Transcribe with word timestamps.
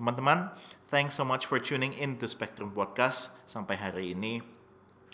Teman-teman, 0.00 0.48
thanks 0.88 1.12
so 1.12 1.28
much 1.28 1.44
for 1.44 1.60
tuning 1.60 1.92
in 1.92 2.16
to 2.16 2.24
Spectrum 2.24 2.72
Podcast. 2.72 3.36
Sampai 3.44 3.76
hari 3.76 4.16
ini. 4.16 4.40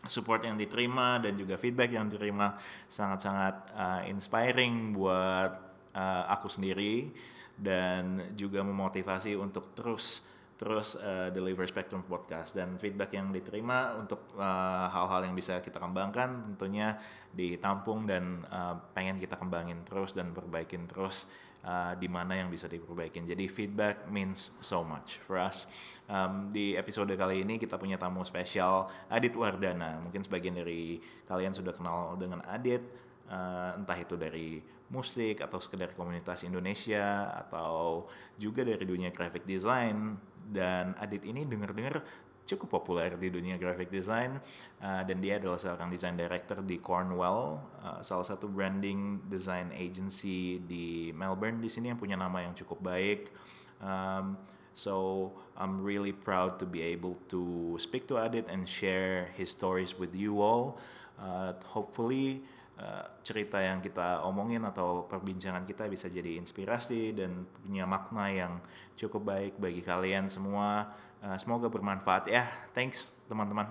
Support 0.07 0.47
yang 0.47 0.55
diterima 0.55 1.19
dan 1.19 1.35
juga 1.35 1.59
feedback 1.59 1.91
yang 1.91 2.07
diterima 2.07 2.55
sangat-sangat 2.87 3.75
uh, 3.75 4.07
inspiring 4.07 4.95
buat 4.95 5.51
uh, 5.91 6.31
aku 6.31 6.47
sendiri 6.47 7.11
dan 7.59 8.31
juga 8.39 8.63
memotivasi 8.63 9.35
untuk 9.35 9.75
terus 9.75 10.23
terus 10.55 10.95
uh, 11.03 11.35
deliver 11.35 11.67
Spectrum 11.67 12.07
Podcast. 12.07 12.55
Dan 12.55 12.79
feedback 12.79 13.11
yang 13.11 13.35
diterima 13.35 13.91
untuk 13.99 14.39
uh, 14.39 14.87
hal-hal 14.87 15.27
yang 15.27 15.35
bisa 15.35 15.59
kita 15.67 15.83
kembangkan 15.83 16.55
tentunya 16.55 16.95
ditampung 17.35 18.07
dan 18.07 18.47
uh, 18.55 18.79
pengen 18.95 19.19
kita 19.19 19.35
kembangin 19.35 19.83
terus 19.83 20.15
dan 20.15 20.31
perbaikin 20.31 20.87
terus 20.87 21.27
uh, 21.67 21.93
di 21.99 22.07
mana 22.07 22.39
yang 22.39 22.49
bisa 22.49 22.71
diperbaikin. 22.71 23.27
Jadi 23.27 23.51
feedback 23.51 24.07
means 24.07 24.55
so 24.63 24.87
much 24.87 25.19
for 25.27 25.37
us. 25.37 25.67
Um, 26.07 26.47
di 26.55 26.79
episode 26.79 27.11
kali 27.19 27.43
ini 27.43 27.59
kita 27.59 27.75
punya 27.75 27.99
tamu 27.99 28.23
spesial 28.23 28.87
Adit 29.11 29.35
Wardana. 29.35 29.99
Mungkin 29.99 30.23
sebagian 30.23 30.55
dari 30.55 31.03
kalian 31.27 31.51
sudah 31.51 31.75
kenal 31.75 32.15
dengan 32.15 32.41
Adit, 32.47 32.87
uh, 33.27 33.75
entah 33.75 33.99
itu 33.99 34.15
dari 34.15 34.63
musik 34.87 35.43
atau 35.43 35.59
sekedar 35.59 35.91
komunitas 35.99 36.47
Indonesia 36.47 37.27
atau 37.35 38.07
juga 38.39 38.63
dari 38.63 38.87
dunia 38.87 39.11
graphic 39.11 39.43
design 39.43 40.15
dan 40.47 40.95
Adit 41.03 41.27
ini 41.27 41.43
dengar-dengar 41.43 42.07
cukup 42.47 42.81
populer 42.81 43.19
di 43.19 43.29
dunia 43.29 43.59
graphic 43.59 43.91
design 43.91 44.39
uh, 44.81 45.03
dan 45.03 45.19
dia 45.19 45.43
adalah 45.43 45.59
seorang 45.59 45.91
design 45.91 46.15
director 46.15 46.63
di 46.63 46.79
Cornwell, 46.79 47.59
uh, 47.83 48.01
salah 48.01 48.25
satu 48.25 48.47
branding 48.47 49.27
design 49.27 49.75
agency 49.75 50.63
di 50.63 51.11
Melbourne 51.11 51.59
di 51.59 51.67
sini 51.67 51.91
yang 51.91 51.99
punya 51.99 52.15
nama 52.15 52.47
yang 52.47 52.55
cukup 52.55 52.79
baik. 52.81 53.35
Um, 53.83 54.39
so 54.73 55.29
I'm 55.59 55.83
really 55.83 56.15
proud 56.15 56.63
to 56.63 56.67
be 56.71 56.81
able 56.87 57.19
to 57.35 57.75
speak 57.83 58.07
to 58.09 58.23
Adit 58.23 58.47
and 58.47 58.65
share 58.65 59.35
his 59.35 59.51
stories 59.51 59.99
with 59.99 60.15
you 60.15 60.39
all. 60.39 60.79
Uh, 61.19 61.57
hopefully 61.67 62.45
uh, 62.77 63.09
cerita 63.25 63.57
yang 63.61 63.81
kita 63.81 64.21
omongin 64.23 64.63
atau 64.69 65.09
perbincangan 65.09 65.65
kita 65.65 65.89
bisa 65.89 66.13
jadi 66.13 66.37
inspirasi 66.37 67.17
dan 67.17 67.49
punya 67.65 67.89
makna 67.89 68.29
yang 68.29 68.53
cukup 68.97 69.25
baik 69.33 69.57
bagi 69.57 69.81
kalian 69.81 70.29
semua. 70.29 70.93
Uh, 71.25 71.37
semoga 71.41 71.73
bermanfaat 71.73 72.29
ya. 72.29 72.45
Thanks 72.77 73.17
teman-teman. 73.27 73.67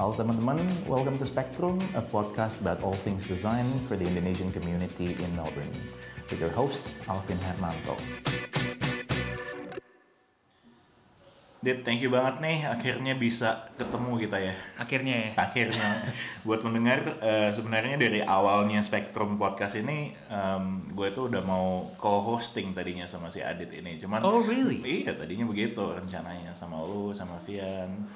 Halo 0.00 0.12
teman-teman, 0.18 0.58
welcome 0.90 1.14
to 1.20 1.26
Spectrum, 1.28 1.78
a 1.94 2.02
podcast 2.02 2.58
about 2.58 2.82
all 2.82 2.96
things 3.06 3.22
design 3.22 3.68
for 3.86 3.94
the 3.94 4.02
Indonesian 4.02 4.50
community 4.50 5.14
in 5.14 5.30
Melbourne. 5.38 5.70
With 6.26 6.40
your 6.42 6.50
host, 6.50 6.82
Alvin 7.06 7.38
Hermanto. 7.38 7.94
Dit, 11.62 11.86
thank 11.86 12.02
you 12.02 12.10
banget 12.10 12.42
nih. 12.42 12.58
Akhirnya 12.66 13.14
bisa 13.14 13.70
ketemu 13.78 14.18
kita 14.18 14.34
ya. 14.42 14.50
Akhirnya 14.82 15.14
ya. 15.14 15.30
Akhirnya. 15.38 15.90
Buat 16.42 16.66
mendengar, 16.66 17.06
uh, 17.22 17.54
sebenarnya 17.54 18.02
dari 18.02 18.18
awalnya 18.18 18.82
Spectrum 18.82 19.38
Podcast 19.38 19.78
ini, 19.78 20.10
um, 20.26 20.82
gue 20.90 21.14
tuh 21.14 21.30
udah 21.30 21.38
mau 21.46 21.86
co-hosting 22.02 22.74
tadinya 22.74 23.06
sama 23.06 23.30
si 23.30 23.38
Adit 23.46 23.70
ini. 23.78 23.94
Cuman, 23.94 24.26
Oh, 24.26 24.42
really? 24.42 24.82
Iya, 24.82 25.14
tadinya 25.14 25.46
begitu 25.46 25.86
rencananya 25.86 26.50
sama 26.50 26.82
lu, 26.82 27.14
sama 27.14 27.38
Vian. 27.46 28.10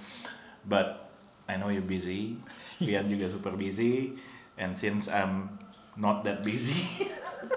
But 0.66 1.06
I 1.46 1.54
know 1.54 1.70
you're 1.70 1.86
busy. 1.86 2.42
Vian 2.82 3.06
juga 3.06 3.30
super 3.30 3.54
busy. 3.54 4.18
And 4.58 4.74
since 4.74 5.06
I'm 5.06 5.54
not 5.94 6.26
that 6.26 6.42
busy, 6.42 6.82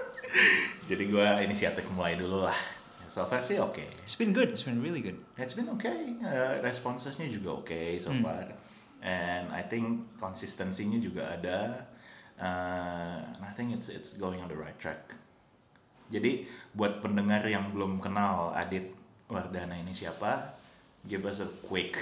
jadi 0.88 1.02
gue 1.02 1.26
inisiatif 1.50 1.90
mulai 1.90 2.14
dulu 2.14 2.46
lah. 2.46 2.79
So 3.10 3.26
far 3.26 3.42
sih 3.42 3.58
oke. 3.58 3.74
Okay. 3.74 3.88
It's 4.06 4.14
been 4.14 4.30
good. 4.30 4.54
It's 4.54 4.62
been 4.62 4.78
really 4.78 5.02
good. 5.02 5.18
It's 5.34 5.58
been 5.58 5.66
okay. 5.74 6.14
Uh, 6.22 6.62
responsesnya 6.62 7.26
juga 7.26 7.58
oke 7.58 7.66
okay 7.66 7.98
so 7.98 8.14
Hmm. 8.14 8.22
far. 8.22 8.46
And 9.02 9.50
I 9.50 9.66
think 9.66 10.14
konsistensinya 10.14 11.02
juga 11.02 11.26
ada. 11.34 11.90
Uh, 12.38 13.18
and 13.34 13.42
I 13.42 13.50
think 13.50 13.74
it's 13.74 13.90
it's 13.90 14.14
going 14.14 14.38
on 14.38 14.46
the 14.46 14.54
right 14.54 14.78
track. 14.78 15.18
Jadi 16.06 16.46
buat 16.70 17.02
pendengar 17.02 17.42
yang 17.44 17.74
belum 17.74 17.98
kenal 17.98 18.54
Adit 18.54 18.94
Wardana 19.26 19.74
ini 19.74 19.90
siapa, 19.90 20.54
give 21.02 21.26
us 21.26 21.42
a 21.42 21.50
quick 21.66 21.98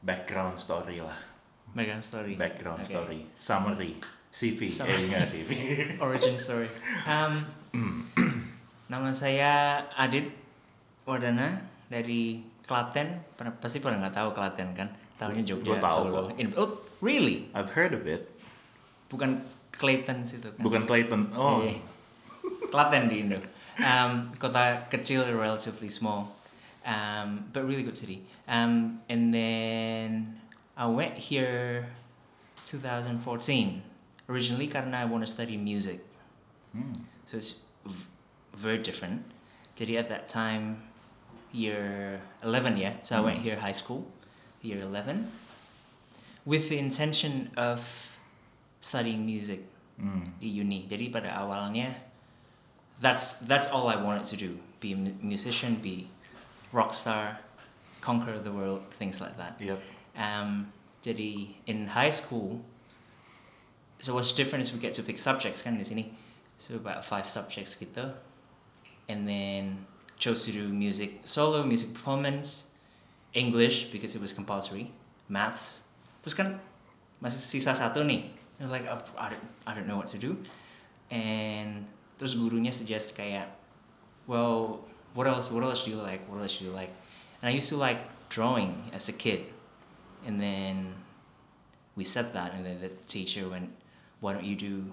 background 0.00 0.56
story 0.56 1.04
lah. 1.04 1.16
Background 1.76 2.04
story. 2.04 2.32
Background 2.36 2.80
Okay. 2.80 2.92
story, 2.96 3.20
summary, 3.36 3.92
CV, 4.32 4.72
Summary. 4.72 4.96
eh 4.96 5.04
enggak 5.12 5.26
CV. 5.28 5.50
Origin 6.04 6.36
story. 6.40 6.68
Um, 7.04 7.32
nama 8.88 9.12
saya 9.12 9.84
Adit 9.94 10.32
Wardana 11.04 11.60
dari 11.92 12.40
Klaten. 12.64 13.20
Pasti 13.60 13.80
pernah 13.80 14.08
nggak 14.08 14.16
tahu 14.16 14.28
Klaten 14.32 14.72
kan? 14.76 14.88
Tahunya 15.20 15.44
Jogja. 15.44 15.72
Gua 15.72 15.78
tahu 15.80 15.98
Solo. 16.08 16.20
In- 16.40 16.54
oh, 16.56 16.80
really? 17.04 17.48
I've 17.52 17.72
heard 17.72 17.92
of 17.92 18.04
it. 18.08 18.28
Bukan 19.12 19.40
Clayton 19.72 20.24
situ 20.24 20.52
kan? 20.52 20.60
Bukan 20.60 20.82
Clayton. 20.84 21.32
Oh, 21.36 21.64
Iya. 21.64 21.80
Klaten 22.68 23.08
di 23.08 23.24
Indo. 23.24 23.40
Um, 23.78 24.26
kota 24.42 24.84
kecil, 24.90 25.22
relatively 25.38 25.86
small, 25.86 26.34
um, 26.82 27.46
but 27.54 27.62
really 27.62 27.86
good 27.86 27.94
city. 27.96 28.26
Um, 28.50 28.98
and 29.06 29.30
then 29.30 30.34
I 30.74 30.90
went 30.90 31.14
here 31.14 31.86
2014 32.66 33.22
originally 34.26 34.66
karena 34.66 34.98
I 35.00 35.06
want 35.06 35.22
to 35.22 35.30
study 35.30 35.54
music. 35.54 36.02
Hmm. 36.74 37.06
So 37.24 37.38
it's 37.38 37.62
very 38.54 38.78
different. 38.78 39.24
Jadi 39.76 39.98
at 39.98 40.08
that 40.10 40.28
time, 40.28 40.82
year 41.52 42.20
11, 42.42 42.76
yeah. 42.76 42.94
So 43.02 43.16
I 43.16 43.20
went 43.20 43.38
here 43.38 43.56
high 43.56 43.72
school, 43.72 44.06
year 44.62 44.82
11, 44.82 45.30
with 46.44 46.68
the 46.68 46.78
intention 46.78 47.50
of 47.56 47.80
studying 48.80 49.24
music 49.26 49.60
di 50.38 50.48
uni. 50.48 50.86
Jadi 50.86 51.10
pada 51.10 51.34
awalnya, 51.34 51.94
that's 53.02 53.42
that's 53.50 53.66
all 53.68 53.90
I 53.90 53.98
wanted 53.98 54.24
to 54.30 54.36
do: 54.38 54.58
be 54.78 54.94
a 54.94 54.98
musician, 55.22 55.82
be 55.82 56.06
rock 56.70 56.94
star, 56.94 57.38
conquer 58.00 58.38
the 58.38 58.52
world, 58.54 58.86
things 58.94 59.20
like 59.20 59.34
that. 59.38 59.58
Yep. 59.58 59.82
Um, 60.14 60.70
jadi 61.02 61.54
in 61.66 61.90
high 61.90 62.14
school, 62.14 62.62
so 63.98 64.14
what's 64.14 64.30
different 64.32 64.62
is 64.62 64.72
we 64.72 64.78
get 64.78 64.94
to 64.98 65.02
pick 65.02 65.18
subjects 65.18 65.62
kan 65.62 65.78
di 65.78 65.86
sini. 65.86 66.04
So 66.58 66.74
about 66.74 67.06
five 67.06 67.26
subjects 67.30 67.78
gitu, 67.78 68.14
and 69.08 69.26
then 69.28 69.84
chose 70.18 70.44
to 70.44 70.52
do 70.52 70.68
music 70.68 71.20
solo, 71.24 71.64
music 71.64 71.94
performance, 71.94 72.66
English 73.34 73.90
because 73.90 74.14
it 74.14 74.20
was 74.20 74.32
compulsory, 74.32 74.92
maths. 75.28 75.88
Terus 76.22 76.34
kan 76.34 76.60
masih 77.22 77.40
sisa 77.40 77.72
satu 77.72 78.04
nih. 78.04 78.28
Was 78.58 78.74
like 78.74 78.90
oh, 78.90 78.98
I 79.14 79.30
don't, 79.30 79.46
I 79.66 79.72
don't 79.74 79.86
know 79.86 79.96
what 79.96 80.10
to 80.10 80.18
do, 80.18 80.34
and 81.14 81.86
terus 82.18 82.34
gurunya 82.34 82.74
suggest 82.74 83.14
kayak, 83.14 83.46
well, 84.26 84.82
what 85.14 85.30
else? 85.30 85.46
What 85.46 85.62
else 85.62 85.86
do 85.86 85.94
you 85.94 86.02
like? 86.02 86.26
What 86.26 86.42
else 86.42 86.58
do 86.58 86.66
you 86.66 86.74
like? 86.74 86.90
And 87.38 87.46
I 87.46 87.54
used 87.54 87.70
to 87.70 87.78
like 87.78 88.02
drawing 88.26 88.74
as 88.90 89.06
a 89.06 89.14
kid, 89.14 89.46
and 90.26 90.42
then 90.42 90.90
we 91.94 92.02
said 92.02 92.34
that, 92.34 92.50
and 92.50 92.66
then 92.66 92.82
the 92.82 92.90
teacher 93.06 93.46
went, 93.46 93.70
"Why 94.18 94.34
don't 94.34 94.42
you 94.42 94.58
do 94.58 94.90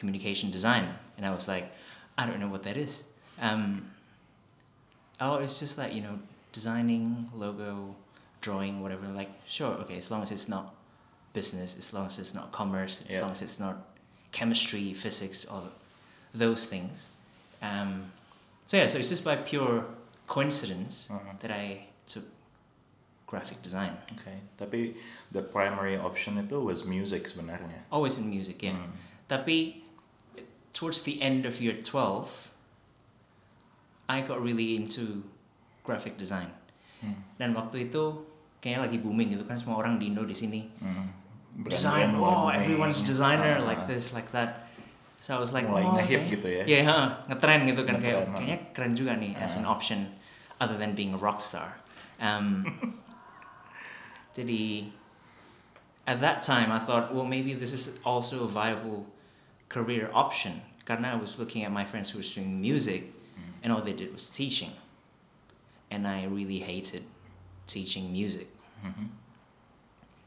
communication 0.00 0.48
design?" 0.48 0.88
And 1.20 1.28
I 1.28 1.36
was 1.36 1.44
like, 1.44 1.68
"I 2.16 2.24
don't 2.24 2.40
know 2.40 2.48
what 2.48 2.64
that 2.64 2.80
is." 2.80 3.04
Um, 3.40 3.90
oh, 5.20 5.36
it's 5.36 5.58
just 5.60 5.78
like 5.78 5.94
you 5.94 6.02
know, 6.02 6.18
designing 6.52 7.28
logo, 7.34 7.94
drawing, 8.40 8.82
whatever. 8.82 9.06
Like, 9.08 9.30
sure, 9.46 9.72
okay, 9.84 9.96
as 9.96 10.10
long 10.10 10.22
as 10.22 10.30
it's 10.30 10.48
not 10.48 10.74
business, 11.32 11.76
as 11.78 11.92
long 11.94 12.06
as 12.06 12.18
it's 12.18 12.34
not 12.34 12.52
commerce, 12.52 13.04
as 13.08 13.14
Yeah. 13.16 13.22
long 13.22 13.32
as 13.32 13.42
it's 13.42 13.58
not 13.60 13.76
chemistry, 14.32 14.94
physics, 14.94 15.46
all 15.46 15.68
those 16.34 16.66
things. 16.66 17.10
Um, 17.62 18.12
so 18.66 18.76
yeah, 18.76 18.86
so 18.86 18.98
it's 18.98 19.08
just 19.08 19.24
by 19.24 19.36
pure 19.36 19.84
coincidence 20.26 21.08
Uh-huh. 21.10 21.32
that 21.40 21.50
I 21.50 21.86
took 22.06 22.24
graphic 23.26 23.62
design. 23.62 23.96
Okay, 24.18 24.38
tapi 24.58 24.94
the 25.30 25.42
primary 25.42 25.96
option 25.96 26.38
itu 26.38 26.58
was 26.60 26.84
music 26.84 27.26
sebenarnya. 27.30 27.86
Always 27.90 28.18
in 28.18 28.26
music, 28.30 28.62
yeah. 28.62 28.74
Hmm. 28.74 28.90
Tapi 29.30 29.82
towards 30.74 31.02
the 31.06 31.22
end 31.22 31.46
of 31.46 31.60
year 31.62 31.74
12, 31.78 32.49
I 34.10 34.26
got 34.26 34.42
really 34.42 34.74
into 34.74 35.22
graphic 35.86 36.18
design. 36.18 36.50
Hmm. 36.98 37.14
Dan 37.38 37.54
waktu 37.54 37.86
itu 37.86 38.26
kayaknya 38.58 38.90
lagi 38.90 38.98
booming 38.98 39.38
gitu 39.38 39.46
kan 39.46 39.54
semua 39.54 39.78
orang 39.78 40.02
di 40.02 40.10
Indo 40.10 40.26
di 40.26 40.34
sini. 40.34 40.66
Hmm. 40.82 41.06
Design, 41.66 42.14
Brand-brand 42.18 42.42
oh 42.42 42.48
everyone's 42.50 42.98
booming. 43.02 43.10
designer 43.14 43.54
Ah, 43.62 43.66
like 43.70 43.82
this, 43.86 44.10
like 44.10 44.26
that. 44.34 44.66
So 45.22 45.36
I 45.36 45.38
was 45.38 45.52
like, 45.54 45.68
Mulai 45.68 45.84
oh, 45.86 45.94
nge-hip 45.94 46.22
okay. 46.26 46.32
gitu 46.34 46.48
ya? 46.48 46.62
Iya, 46.66 46.80
yeah, 46.86 47.02
ngetren 47.28 47.68
gitu 47.68 47.82
kan 47.84 47.96
kayak 48.00 48.32
kayaknya 48.34 48.58
keren 48.74 48.92
juga 48.98 49.12
nih 49.14 49.36
as 49.38 49.54
an 49.54 49.68
Ah. 49.68 49.74
option 49.76 50.10
other 50.58 50.74
than 50.80 50.96
being 50.96 51.12
a 51.14 51.20
rock 51.20 51.38
star. 51.44 51.76
Um, 52.18 52.64
jadi 54.36 54.88
at 56.08 56.20
that 56.24 56.40
time 56.42 56.72
I 56.72 56.78
thought, 56.80 57.12
well 57.14 57.28
maybe 57.28 57.52
this 57.52 57.72
is 57.72 58.00
also 58.02 58.44
a 58.44 58.50
viable 58.50 59.06
career 59.68 60.08
option 60.12 60.60
karena 60.88 61.14
I 61.14 61.18
was 61.20 61.38
looking 61.38 61.62
at 61.64 61.70
my 61.70 61.84
friends 61.84 62.10
who 62.10 62.18
were 62.18 62.26
doing 62.26 62.58
music, 62.60 63.12
and 63.62 63.72
all 63.72 63.80
they 63.82 63.92
did 63.92 64.12
was 64.12 64.28
teaching, 64.30 64.72
and 65.90 66.06
I 66.08 66.24
really 66.24 66.58
hated 66.60 67.04
teaching 67.66 68.12
music. 68.12 68.48
Mhm. 68.82 69.08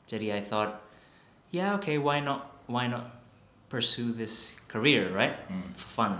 Jadi 0.07 0.31
I 0.33 0.41
thought, 0.41 0.81
yeah, 1.51 1.73
okay, 1.81 1.97
why 1.97 2.19
not? 2.19 2.51
Why 2.67 2.87
not 2.87 3.09
pursue 3.69 4.11
this 4.13 4.55
career, 4.69 5.09
right? 5.11 5.35
Mm. 5.49 5.73
For 5.73 5.89
fun. 5.89 6.13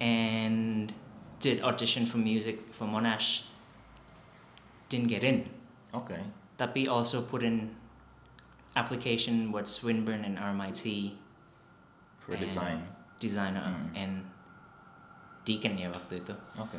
And 0.00 0.92
did 1.40 1.60
audition 1.62 2.06
for 2.06 2.16
music 2.18 2.72
for 2.72 2.86
Monash. 2.88 3.44
Didn't 4.88 5.08
get 5.08 5.22
in. 5.24 5.48
Oke. 5.92 6.16
Tapi 6.56 6.88
also 6.88 7.22
put 7.22 7.42
in 7.42 7.76
application 8.76 9.52
with 9.52 9.68
Swinburne 9.68 10.24
and 10.24 10.38
RMIT. 10.38 11.12
For 12.20 12.32
and 12.32 12.40
design. 12.40 12.78
Designer 13.20 13.60
Mm. 13.60 13.96
and 13.96 14.12
Deakin 15.44 15.78
ya 15.78 15.88
waktu 15.90 16.20
itu. 16.20 16.34
Oke. 16.58 16.76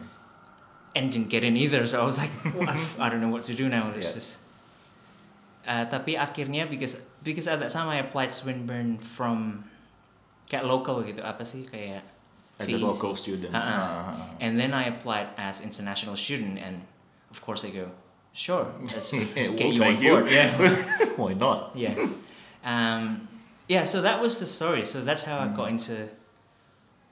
and 0.91 1.07
didn't 1.07 1.31
get 1.31 1.39
in 1.47 1.55
either. 1.55 1.87
So 1.87 2.03
I 2.03 2.05
was 2.05 2.19
like, 2.19 2.27
"What? 2.51 2.67
I 2.99 3.07
don't 3.07 3.23
know 3.23 3.31
what 3.31 3.47
to 3.47 3.55
do 3.55 3.71
now. 3.71 3.87
This 3.95 4.11
Yeah. 4.11 4.19
is. 4.19 4.27
Uh, 5.63 5.85
tapi 5.87 6.19
akhirnya 6.19 6.67
because 6.67 6.99
because 7.23 7.47
at 7.47 7.63
that 7.63 7.71
time 7.71 7.87
I 7.87 8.03
applied 8.03 8.27
Swinburne 8.27 8.99
from 8.99 9.63
kayak 10.51 10.67
local 10.67 10.99
gitu 11.07 11.23
apa 11.23 11.47
sih 11.47 11.63
kayak 11.63 12.03
As 12.59 12.67
a 12.67 12.75
local 12.75 13.15
student. 13.15 13.55
Uh-uh. 13.55 13.63
Ah, 13.63 14.35
and 14.43 14.59
then 14.59 14.75
I 14.75 14.91
applied 14.91 15.31
as 15.39 15.63
international 15.63 16.19
student 16.19 16.59
and 16.59 16.83
of 17.31 17.39
course 17.39 17.63
they 17.63 17.71
go 17.71 17.87
sure 18.35 18.67
let's 18.91 19.09
get 19.15 19.55
we'll 19.55 19.71
you 19.71 19.79
on 19.79 19.95
take 19.95 20.03
you. 20.03 20.13
yeah 20.27 20.51
Why 21.21 21.33
not? 21.39 21.71
yeah 21.73 21.95
um, 22.67 23.31
yeah 23.71 23.87
so 23.87 24.03
that 24.03 24.19
was 24.19 24.37
the 24.43 24.45
story 24.45 24.83
so 24.83 25.01
that's 25.01 25.23
how 25.23 25.39
I 25.39 25.47
Mm. 25.49 25.55
got 25.55 25.67
into 25.71 26.11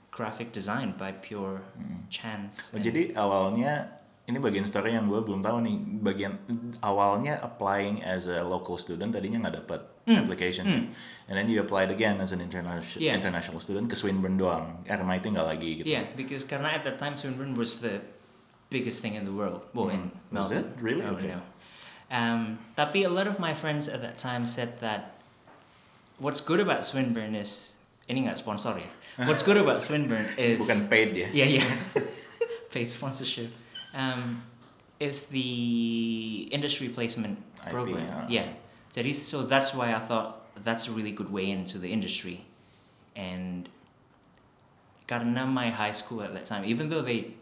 graphic 0.10 0.50
design 0.50 0.94
by 0.94 1.14
pure 1.14 1.62
Mm. 1.78 2.10
chance 2.10 2.74
Oh, 2.74 2.82
jadi 2.82 3.14
awalnya 3.14 3.98
ini 4.26 4.38
bagian 4.38 4.62
story 4.64 4.94
yang 4.94 5.10
gue 5.10 5.18
belum 5.20 5.42
tahu 5.42 5.58
nih. 5.60 5.78
Bagian 6.00 6.38
awalnya 6.80 7.42
applying 7.42 8.02
as 8.02 8.26
a 8.26 8.42
local 8.42 8.78
student 8.78 9.10
tadinya 9.10 9.42
nggak 9.42 9.66
dapet 9.66 9.82
Hmm. 10.06 10.22
application, 10.22 10.66
Hmm. 10.66 10.84
and 11.30 11.34
then 11.34 11.46
you 11.46 11.62
applied 11.62 11.90
again 11.90 12.18
as 12.18 12.30
an 12.30 12.42
international 12.42 12.98
Yeah. 12.98 13.14
international 13.14 13.58
student 13.58 13.86
ke 13.86 13.96
Swinburne 13.96 14.38
doang. 14.38 14.82
RMIT 14.86 15.30
nggak 15.30 15.48
lagi 15.48 15.70
gitu. 15.82 15.86
Yeah, 15.86 16.06
because 16.14 16.46
karena 16.46 16.74
at 16.74 16.82
that 16.84 16.98
time 16.98 17.14
Swinburne 17.14 17.54
was 17.54 17.82
the 17.82 18.02
biggest 18.70 19.02
thing 19.02 19.14
in 19.14 19.26
the 19.26 19.34
world. 19.34 19.66
Well, 19.74 19.90
in 19.90 20.10
Mm. 20.10 20.34
Was 20.34 20.50
Melbourne. 20.50 20.58
it? 20.58 20.66
Really? 20.78 21.06
Oh, 21.06 21.14
Okay. 21.14 21.34
no. 21.34 21.42
Um, 22.10 22.58
tapi 22.74 23.06
a 23.06 23.12
lot 23.14 23.26
of 23.26 23.38
my 23.38 23.54
friends 23.54 23.86
at 23.86 24.02
that 24.02 24.18
time 24.18 24.46
said 24.46 24.82
that 24.82 25.14
what's 26.18 26.42
good 26.42 26.58
about 26.58 26.82
Swinburne 26.82 27.34
is 27.34 27.78
ini 28.06 28.26
nggak 28.26 28.38
sponsor 28.38 28.78
ya. 28.78 28.90
What's 29.28 29.44
good 29.44 29.58
about 29.58 29.84
Swinburne 29.84 30.26
is 30.40 30.64
Bukan 30.64 30.88
paid 30.90 31.12
ya. 31.18 31.28
yeah 31.34 31.60
yeah 31.60 31.68
paid 32.74 32.88
sponsorship. 32.88 33.52
Um, 33.92 34.44
is 35.00 35.28
the 35.34 36.48
industry 36.52 36.88
placement 36.88 37.40
IP, 37.66 37.72
program. 37.72 38.08
ah. 38.12 38.26
Yeah. 38.32 38.48
Jadi 38.96 39.12
so 39.16 39.44
that's 39.44 39.76
why 39.76 39.92
I 39.94 40.00
thought 40.00 40.48
that's 40.64 40.88
a 40.88 40.92
really 40.96 41.12
good 41.12 41.32
way 41.32 41.52
into 41.52 41.78
the 41.78 41.92
industry, 41.92 42.44
and 43.16 43.68
karena 45.08 45.46
my 45.46 45.70
high 45.70 45.92
school 45.94 46.22
at 46.22 46.34
that 46.34 46.46
time, 46.46 46.64
even 46.66 46.90
though 46.90 47.02
they 47.02 47.34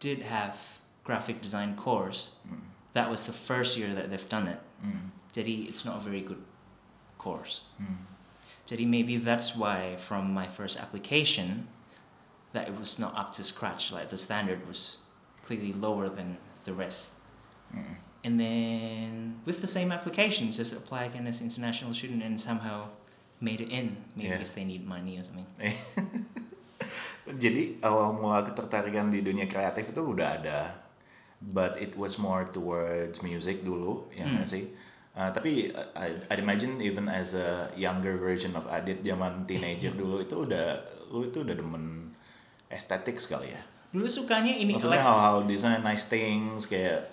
did 0.00 0.22
have 0.22 0.78
graphic 1.04 1.40
design 1.42 1.74
course, 1.76 2.36
Mm. 2.46 2.62
that 2.92 3.10
was 3.10 3.26
the 3.26 3.32
first 3.34 3.76
year 3.76 3.94
that 3.94 4.10
they've 4.10 4.28
done 4.28 4.46
it. 4.46 4.60
Mm. 4.84 5.10
Jadi 5.32 5.68
it's 5.68 5.84
not 5.84 5.96
a 5.98 6.02
very 6.02 6.20
good 6.22 6.40
course. 7.18 7.62
Mm. 7.80 7.96
Jadi 8.66 8.82
maybe 8.82 9.16
that's 9.16 9.54
why 9.54 9.94
from 9.94 10.34
my 10.34 10.50
first 10.50 10.74
application 10.74 11.70
that 12.50 12.66
it 12.66 12.74
was 12.74 12.98
not 12.98 13.14
up 13.14 13.30
to 13.38 13.46
scratch. 13.46 13.94
Like 13.94 14.10
the 14.10 14.18
standard 14.18 14.66
was 14.66 14.98
clearly 15.46 15.72
lower 15.72 16.10
than 16.10 16.36
the 16.66 16.74
rest. 16.74 17.14
Mm. 17.70 17.94
And 18.26 18.34
then 18.42 19.38
with 19.46 19.62
the 19.62 19.70
same 19.70 19.94
application, 19.94 20.50
just 20.50 20.74
apply 20.74 21.06
again 21.06 21.30
as 21.30 21.38
international 21.38 21.94
student 21.94 22.26
and 22.26 22.34
somehow 22.40 22.90
made 23.38 23.62
it 23.62 23.70
in. 23.70 24.02
Maybe 24.18 24.34
Yeah. 24.34 24.42
because 24.42 24.58
they 24.58 24.66
need 24.66 24.82
money 24.82 25.14
or 25.14 25.22
something. 25.22 25.46
Jadi 27.26 27.82
awal 27.82 28.14
mula 28.18 28.46
ketertarikan 28.46 29.10
di 29.10 29.18
dunia 29.22 29.50
kreatif 29.50 29.90
itu 29.90 30.02
udah 30.14 30.38
ada, 30.42 30.78
but 31.42 31.74
it 31.78 31.98
was 31.98 32.18
more 32.22 32.46
towards 32.46 33.18
music 33.26 33.66
dulu, 33.66 34.06
ya 34.14 34.26
nggak 34.30 34.46
sih? 34.46 34.70
Uh, 35.16 35.32
tapi 35.32 35.72
uh, 35.72 35.88
I, 35.96 36.12
I'd 36.28 36.44
imagine 36.44 36.76
even 36.84 37.08
as 37.08 37.32
a 37.32 37.72
younger 37.72 38.20
version 38.20 38.52
of 38.52 38.68
Adit 38.68 39.00
zaman 39.00 39.48
teenager 39.48 39.88
dulu 40.00 40.20
itu 40.20 40.44
udah 40.44 40.76
lu 41.08 41.24
itu 41.24 41.40
udah 41.40 41.56
demen 41.56 42.12
estetik 42.68 43.16
sekali 43.16 43.48
ya. 43.56 43.62
Dulu 43.96 44.04
sukanya 44.04 44.52
ini 44.52 44.76
Maksudnya 44.76 45.00
like 45.00 45.06
hal-hal 45.06 45.36
design 45.48 45.80
nice 45.80 46.04
things 46.04 46.68
kayak 46.68 47.08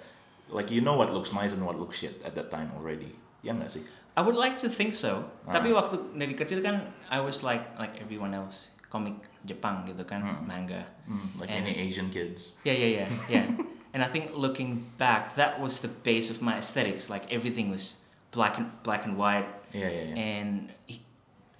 like 0.51 0.67
you 0.67 0.83
know 0.83 0.99
what 0.99 1.15
looks 1.15 1.31
nice 1.31 1.55
and 1.55 1.63
what 1.63 1.79
looks 1.79 2.03
shit 2.03 2.19
at 2.27 2.35
that 2.35 2.51
time 2.51 2.67
already. 2.75 3.15
Ya 3.39 3.55
nggak 3.55 3.71
sih? 3.71 3.87
I 4.13 4.21
would 4.21 4.35
like 4.35 4.59
to 4.61 4.67
think 4.67 4.91
so. 4.91 5.25
Ah. 5.47 5.55
Tapi 5.57 5.71
waktu 5.71 5.97
dari 6.13 6.35
kecil 6.35 6.59
kan 6.59 6.83
I 7.07 7.23
was 7.23 7.39
like 7.41 7.63
like 7.79 7.97
everyone 7.97 8.35
else, 8.35 8.75
komik 8.91 9.15
Jepang 9.47 9.87
gitu 9.87 10.03
kan, 10.03 10.21
Hmm. 10.21 10.43
manga. 10.43 10.83
Hmm, 11.07 11.39
like 11.39 11.49
And- 11.49 11.65
any 11.65 11.73
Asian 11.87 12.11
kids. 12.11 12.59
Yeah, 12.67 12.75
yeah, 12.77 13.07
yeah, 13.07 13.09
yeah. 13.31 13.45
and 13.93 14.01
I 14.03 14.07
think 14.09 14.35
looking 14.35 14.85
back, 14.97 15.35
that 15.35 15.59
was 15.61 15.79
the 15.79 15.87
base 15.87 16.29
of 16.33 16.41
my 16.41 16.57
aesthetics. 16.57 17.09
Like 17.09 17.29
everything 17.31 17.69
was 17.69 18.01
black 18.31 18.57
and 18.57 18.71
black 18.83 19.05
and 19.05 19.15
white, 19.17 19.47
Iya 19.73 19.89
iya 19.89 20.03
iya. 20.09 20.13
and 20.17 20.51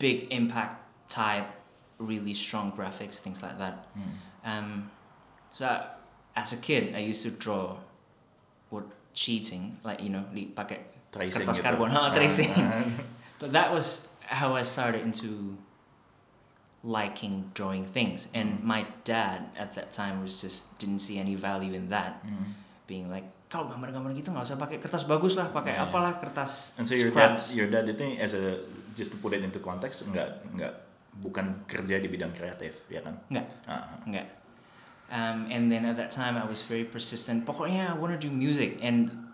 big 0.01 0.27
impact 0.33 0.81
type, 1.09 1.45
really 2.01 2.33
strong 2.33 2.71
graphics, 2.73 3.21
things 3.21 3.41
like 3.41 3.57
that. 3.61 3.85
Hmm. 3.93 4.13
Um, 4.43 4.69
so 5.53 5.65
as 6.35 6.53
a 6.53 6.57
kid, 6.57 6.95
I 6.97 6.99
used 7.05 7.21
to 7.23 7.31
draw 7.31 7.77
what 8.69 8.85
cheating, 9.13 9.77
like 9.85 10.01
you 10.01 10.09
know, 10.09 10.25
pakai 10.33 10.81
Tracing 11.13 11.45
kertas 11.45 11.61
gitu. 11.61 11.77
karbon, 11.77 11.93
Ah, 11.93 12.09
tracing. 12.09 12.49
ah. 12.57 12.81
But 13.37 13.53
that 13.53 13.69
was 13.69 14.09
how 14.25 14.57
I 14.57 14.65
started 14.65 15.05
into 15.05 15.53
liking 16.83 17.47
drawing 17.55 17.87
things. 17.87 18.27
And 18.35 18.59
Mm. 18.59 18.63
my 18.67 18.81
dad 19.07 19.47
at 19.55 19.71
that 19.73 19.91
time 19.91 20.19
was 20.19 20.43
just 20.43 20.67
didn't 20.77 20.99
see 20.99 21.15
any 21.17 21.33
value 21.33 21.71
in 21.71 21.87
that, 21.89 22.19
Hmm. 22.21 22.51
being 22.85 23.07
like, 23.07 23.23
kalau 23.47 23.71
gambar-gambar 23.71 24.11
gitu 24.13 24.29
nggak 24.29 24.43
usah 24.43 24.59
pakai 24.59 24.83
kertas 24.83 25.07
bagus 25.07 25.39
lah, 25.39 25.47
pakai 25.47 25.79
Yeah, 25.79 25.87
yeah. 25.87 25.89
apalah 25.89 26.19
kertas 26.19 26.75
And 26.75 26.83
so 26.83 26.91
your 26.93 27.15
dad, 27.15 27.39
scraps. 27.39 27.55
your 27.55 27.69
dad 27.71 27.87
itu 27.87 28.19
as 28.19 28.35
a 28.35 28.59
just 28.93 29.15
to 29.15 29.17
put 29.17 29.31
it 29.31 29.41
into 29.41 29.57
context 29.57 30.03
nggak 30.05 30.53
nggak 30.53 30.73
bukan 31.15 31.63
kerja 31.65 31.97
di 31.97 32.09
bidang 32.09 32.35
kreatif 32.35 32.83
ya 32.89 32.99
kan? 32.99 33.15
Nggak, 33.31 33.47
Ah, 33.63 33.87
nggak. 34.03 34.27
Um, 35.07 35.45
and 35.47 35.69
then 35.69 35.85
at 35.85 35.95
that 35.95 36.09
time 36.09 36.35
I 36.35 36.43
was 36.43 36.65
very 36.65 36.83
persistent. 36.83 37.45
Pokoknya 37.45 37.93
I 37.93 37.95
want 37.95 38.11
to 38.11 38.19
do 38.19 38.33
music, 38.33 38.81
and 38.81 39.29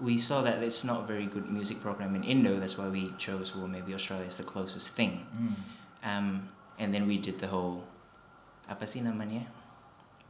we 0.00 0.16
saw 0.16 0.40
that 0.40 0.64
it's 0.64 0.80
not 0.80 1.04
a 1.04 1.06
very 1.06 1.28
good 1.28 1.44
music 1.46 1.84
program 1.84 2.16
in 2.16 2.24
Indo. 2.24 2.56
That's 2.56 2.80
why 2.80 2.88
we 2.88 3.12
chose 3.20 3.52
well 3.52 3.68
maybe 3.68 3.92
Australia 3.92 4.24
is 4.24 4.40
the 4.40 4.48
closest 4.48 4.96
thing. 4.96 5.28
hmm. 5.30 5.54
Um, 6.00 6.48
and 6.80 6.90
then 6.96 7.04
we 7.06 7.20
did 7.20 7.36
the 7.38 7.46
whole 7.46 7.84
apa 8.66 8.88
sih 8.88 9.04
namanya 9.04 9.44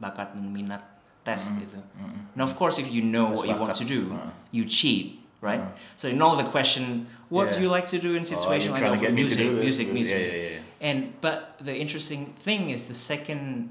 bakat 0.03 0.35
dan 0.35 0.51
minat 0.51 0.83
test 1.23 1.53
Mm. 1.55 1.63
itu. 1.63 1.79
Mm-mm. 1.79 2.21
Now 2.35 2.43
of 2.49 2.57
course 2.59 2.75
if 2.81 2.89
you 2.91 3.05
know 3.05 3.29
Tes 3.31 3.35
what 3.39 3.45
you 3.47 3.55
want 3.57 3.77
to 3.77 3.85
do, 3.87 4.11
Uh. 4.11 4.33
you 4.51 4.65
cheat, 4.65 5.21
right? 5.39 5.61
Uh. 5.61 5.71
So 5.95 6.09
you 6.09 6.17
know 6.17 6.33
the 6.35 6.43
question, 6.49 7.05
what 7.29 7.53
do 7.53 7.61
you 7.61 7.69
like 7.69 7.85
to 7.93 7.99
do 8.01 8.17
in 8.17 8.25
Oh, 8.25 8.33
situation 8.35 8.73
you're 8.73 8.81
like 8.81 8.97
that? 8.97 8.99
to 8.99 9.05
get 9.05 9.13
me 9.15 9.23
to 9.23 9.29
music, 9.29 9.47
music, 9.61 9.87
music, 9.93 10.17
Yeah, 10.17 10.25
music. 10.27 10.33
yeah, 10.35 10.53
yeah. 10.59 10.69
And 10.81 10.97
but 11.21 11.61
the 11.61 11.77
interesting 11.77 12.33
thing 12.41 12.73
is 12.73 12.89
the 12.89 12.97
second 12.97 13.69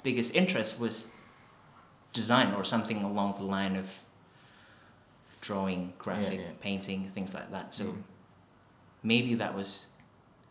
biggest 0.00 0.32
interest 0.32 0.80
was 0.80 1.12
design 2.16 2.56
or 2.56 2.64
something 2.64 3.04
along 3.04 3.36
the 3.36 3.44
line 3.44 3.76
of 3.76 3.92
drawing, 5.44 5.92
graphic, 6.00 6.40
yeah. 6.40 6.56
painting, 6.64 7.04
things 7.12 7.36
like 7.36 7.52
that. 7.52 7.76
So 7.76 7.84
Mm. 7.84 8.02
maybe 9.04 9.36
that 9.36 9.52
was 9.52 9.92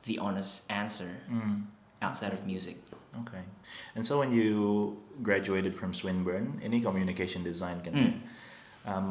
the 0.07 0.17
honest 0.17 0.63
answer 0.71 1.11
Mm. 1.27 1.67
outside 1.99 2.31
of 2.31 2.47
music. 2.47 2.79
Okay. 3.25 3.41
And 3.93 4.05
so 4.05 4.21
when 4.21 4.29
you 4.29 4.93
graduated 5.19 5.73
from 5.73 5.91
Swinburne, 5.91 6.61
ini 6.61 6.79
communication 6.79 7.41
design 7.41 7.81
kan? 7.81 7.93
Hmm. 7.93 8.13
Um, 8.85 9.09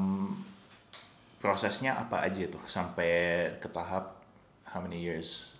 prosesnya 1.37 1.99
apa 1.99 2.23
aja 2.23 2.47
tuh 2.49 2.63
sampai 2.65 3.11
ke 3.59 3.69
tahap 3.69 4.23
how 4.65 4.79
many 4.81 5.03
years? 5.03 5.59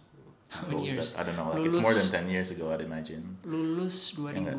How 0.49 0.63
many 0.71 0.89
years? 0.89 1.13
that? 1.13 1.21
I 1.21 1.23
don't 1.27 1.35
know. 1.35 1.51
Like 1.51 1.67
it's 1.67 1.77
more 1.77 1.91
than 1.91 2.07
Lulus- 2.07 2.23
10 2.23 2.31
years 2.31 2.49
ago, 2.55 2.71
I'd 2.71 2.87
imagine. 2.87 3.37
Lulus 3.43 4.15
Ya 4.15 4.31
nggak? 4.41 4.57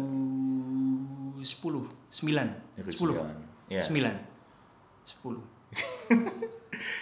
2010, 1.40 1.96
9, 2.12 2.54
10, 2.76 2.92
2009. 2.92 3.40
Yeah. 3.72 3.84
9, 3.88 4.20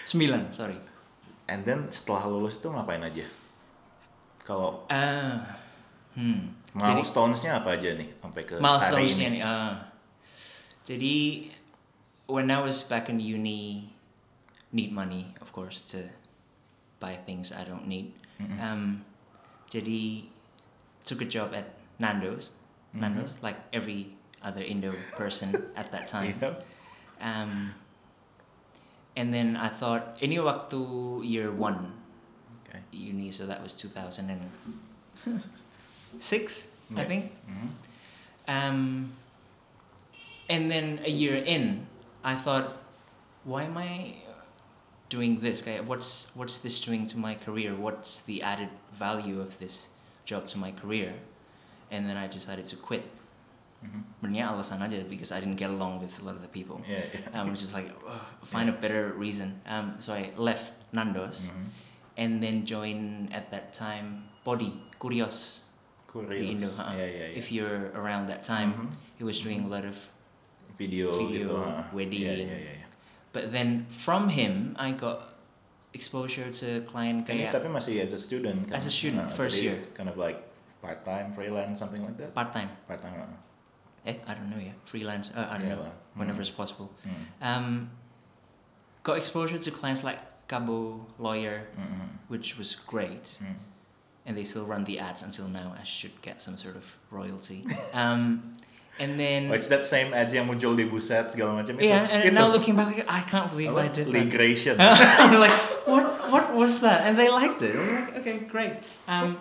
10, 0.05 0.29
9, 0.29 0.51
sorry. 0.53 0.77
And 1.45 1.61
then 1.65 1.89
setelah 1.93 2.25
lulus 2.29 2.57
itu 2.57 2.69
ngapain 2.69 3.01
aja? 3.01 3.25
Kalau 4.45 4.85
Ah, 4.87 5.41
hmm. 6.13 6.53
Milestones-nya 6.75 7.63
apa 7.63 7.79
aja 7.79 7.95
nih 7.95 8.09
sampai 8.19 8.43
ke 8.43 8.59
milestones-nya 8.59 9.27
nih. 9.31 9.41
ah. 9.41 9.73
jadi 10.83 11.47
when 12.27 12.51
I 12.51 12.59
was 12.59 12.83
back 12.83 13.07
in 13.07 13.17
uni, 13.17 13.89
need 14.69 14.91
money 14.91 15.31
of 15.39 15.49
course 15.55 15.79
to 15.95 16.11
buy 16.99 17.15
things 17.25 17.55
I 17.55 17.63
don't 17.63 17.87
need. 17.87 18.11
Mm-mm. 18.37 18.59
Um, 18.59 18.83
jadi 19.71 20.27
took 21.01 21.23
a 21.23 21.29
job 21.29 21.55
at 21.55 21.73
Nando's. 21.97 22.59
Mhm. 22.93 23.01
Nando's, 23.01 23.39
like 23.39 23.57
every 23.71 24.11
other 24.43 24.61
Indo 24.61 24.91
person 25.15 25.55
at 25.79 25.89
that 25.95 26.05
time. 26.05 26.35
Yeah. 26.43 26.59
Um, 27.23 27.71
and 29.15 29.31
then 29.31 29.55
I 29.55 29.71
thought, 29.71 30.19
ini 30.19 30.43
waktu 30.43 31.23
year 31.23 31.49
one 31.55 31.95
Okay. 32.75 32.83
uni, 32.91 33.31
so 33.31 33.45
that 33.47 33.63
was 33.63 33.73
2006, 33.73 36.67
I 36.95 37.01
Yeah. 37.01 37.07
think. 37.07 37.31
Mhm. 37.47 37.69
Um, 38.47 39.11
and 40.49 40.69
then 40.69 40.99
a 41.03 41.09
year 41.09 41.35
in, 41.41 41.87
I 42.23 42.35
thought, 42.35 42.77
why 43.43 43.63
am 43.63 43.77
I 43.77 44.15
doing 45.09 45.39
this? 45.41 45.65
What's 45.85 46.31
what's 46.35 46.57
this 46.59 46.79
doing 46.79 47.05
to 47.07 47.17
my 47.17 47.33
career? 47.35 47.73
What's 47.75 48.21
the 48.25 48.41
added 48.43 48.69
value 48.93 49.39
of 49.41 49.57
this 49.57 49.89
job 50.25 50.45
to 50.53 50.57
my 50.57 50.71
career? 50.71 51.13
And 51.91 52.07
then 52.09 52.17
I 52.17 52.27
decided 52.27 52.65
to 52.73 52.77
quit. 52.77 53.03
Mhm. 53.85 54.01
Sebenarnya 54.17 54.49
alasan 54.49 54.81
aja 54.81 55.03
because 55.05 55.29
I 55.31 55.37
didn't 55.39 55.57
get 55.61 55.69
along 55.69 55.99
with 56.01 56.17
a 56.21 56.25
lot 56.25 56.33
of 56.33 56.41
the 56.41 56.47
people. 56.49 56.81
Yeah. 56.89 57.05
yeah. 57.13 57.29
Um, 57.37 57.45
I 57.47 57.49
was 57.53 57.61
just 57.61 57.73
like, 57.77 57.93
"Ugh, 58.05 58.21
find 58.49 58.65
a 58.69 58.73
better 58.73 59.13
reason. 59.13 59.61
Um, 59.69 59.93
so 60.01 60.13
I 60.17 60.29
left 60.37 60.73
Nando's 60.93 61.51
Mhm. 61.53 61.69
And 62.15 62.39
then 62.39 62.63
join 62.63 63.27
at 63.31 63.51
that 63.51 63.71
time 63.71 64.23
Body 64.43 64.71
Curios 64.97 65.67
Curious. 66.07 66.31
di 66.31 66.51
Indo. 66.51 66.67
uh-uh. 66.69 66.95
Yeah, 66.95 67.05
yeah, 67.05 67.27
yeah. 67.27 67.39
If 67.39 67.51
you're 67.51 67.91
around 67.93 68.27
that 68.29 68.41
time, 68.41 68.71
Mhm. 68.71 68.89
he 69.17 69.23
was 69.23 69.39
doing 69.39 69.65
a 69.65 69.69
lot 69.69 69.83
of. 69.83 69.95
video, 70.75 71.07
Video, 71.07 71.55
gitu. 71.55 71.55
ah. 71.55 71.87
wedding. 71.95 72.27
Yeah, 72.27 72.35
yeah, 72.35 72.59
yeah. 72.59 72.83
yeah. 72.83 72.89
But 73.31 73.55
then 73.55 73.87
from 73.87 74.27
him, 74.27 74.75
I 74.75 74.91
got 74.91 75.39
exposure 75.95 76.51
to 76.51 76.83
client 76.83 77.23
Ini 77.23 77.47
kayak 77.47 77.63
tapi 77.63 77.71
masih 77.71 78.03
as 78.03 78.11
a 78.11 78.19
student 78.19 78.67
kan? 78.67 78.75
As 78.75 78.83
a 78.83 78.91
student, 78.91 79.31
Ah, 79.31 79.31
first 79.31 79.63
year. 79.63 79.79
Kind 79.95 80.11
of 80.11 80.19
like 80.19 80.35
part 80.83 81.07
time, 81.07 81.31
freelance, 81.31 81.79
something 81.79 82.03
like 82.03 82.19
that. 82.19 82.35
part 82.35 82.51
time. 82.51 82.67
Part 82.91 82.99
time. 82.99 83.15
ah. 83.23 83.39
Eh, 84.03 84.19
I 84.27 84.35
don't 84.35 84.51
know 84.51 84.59
yeah, 84.59 84.75
freelance. 84.83 85.31
Uh, 85.31 85.47
I 85.47 85.55
don't 85.63 85.71
Yeah 85.71 85.79
know. 85.79 85.87
lah. 85.87 85.95
Whenever 86.19 86.43
Mm. 86.43 86.47
it's 86.47 86.51
possible. 86.51 86.91
Mm. 87.07 87.23
Um, 87.39 87.67
got 89.07 89.15
exposure 89.15 89.55
to 89.55 89.69
clients 89.71 90.03
like 90.03 90.19
Cabo 90.47 91.05
Lawyer, 91.17 91.65
Mm, 91.77 92.21
which 92.29 92.57
was 92.57 92.75
great. 92.75 93.39
mm, 93.41 93.55
and 94.25 94.37
they 94.37 94.43
still 94.43 94.65
run 94.65 94.83
the 94.85 94.99
ads 94.99 95.21
until 95.21 95.47
now. 95.47 95.73
I 95.77 95.83
should 95.83 96.13
get 96.21 96.41
some 96.41 96.57
sort 96.57 96.75
of 96.75 96.85
royalty. 97.09 97.65
Um, 97.93 98.53
and 98.97 99.19
then 99.19 99.51
Oh, 99.51 99.57
it's 99.57 99.67
that 99.69 99.83
same 99.85 100.13
ads 100.13 100.33
yang 100.33 100.47
muncul 100.47 100.73
di 100.77 100.85
buset 100.85 101.29
segala 101.33 101.57
macam 101.61 101.77
itu. 101.77 101.89
yeah, 101.89 102.07
and 102.09 102.29
itu. 102.29 102.33
now 102.33 102.47
looking 102.47 102.73
back, 102.77 102.89
like, 102.93 103.05
I 103.09 103.21
can't 103.25 103.49
believe 103.51 103.73
I 103.73 103.89
Apa? 103.89 103.93
did 104.01 104.05
that. 104.07 104.15
Ligration. 104.15 104.75
I'm 105.21 105.35
like, 105.37 105.53
what? 105.89 106.05
What 106.29 106.45
was 106.57 106.81
that? 106.81 107.05
And 107.05 107.17
they 107.17 107.29
liked 107.29 107.61
it. 107.61 107.75
Like, 107.77 108.17
okay, 108.23 108.37
great. 108.49 108.73
Um, 109.05 109.37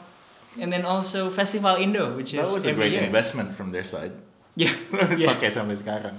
and 0.60 0.68
then 0.72 0.84
also 0.84 1.30
Festival 1.32 1.74
Indo, 1.80 2.12
which 2.16 2.32
is 2.36 2.44
that 2.44 2.52
was 2.54 2.66
a 2.68 2.72
great 2.76 2.92
year. 2.92 3.02
investment 3.02 3.56
from 3.56 3.72
their 3.72 3.82
side. 3.84 4.12
Yeah, 4.54 4.70
yeah. 5.18 5.32
Pakai 5.34 5.50
sampai 5.50 5.74
sekarang. 5.80 6.14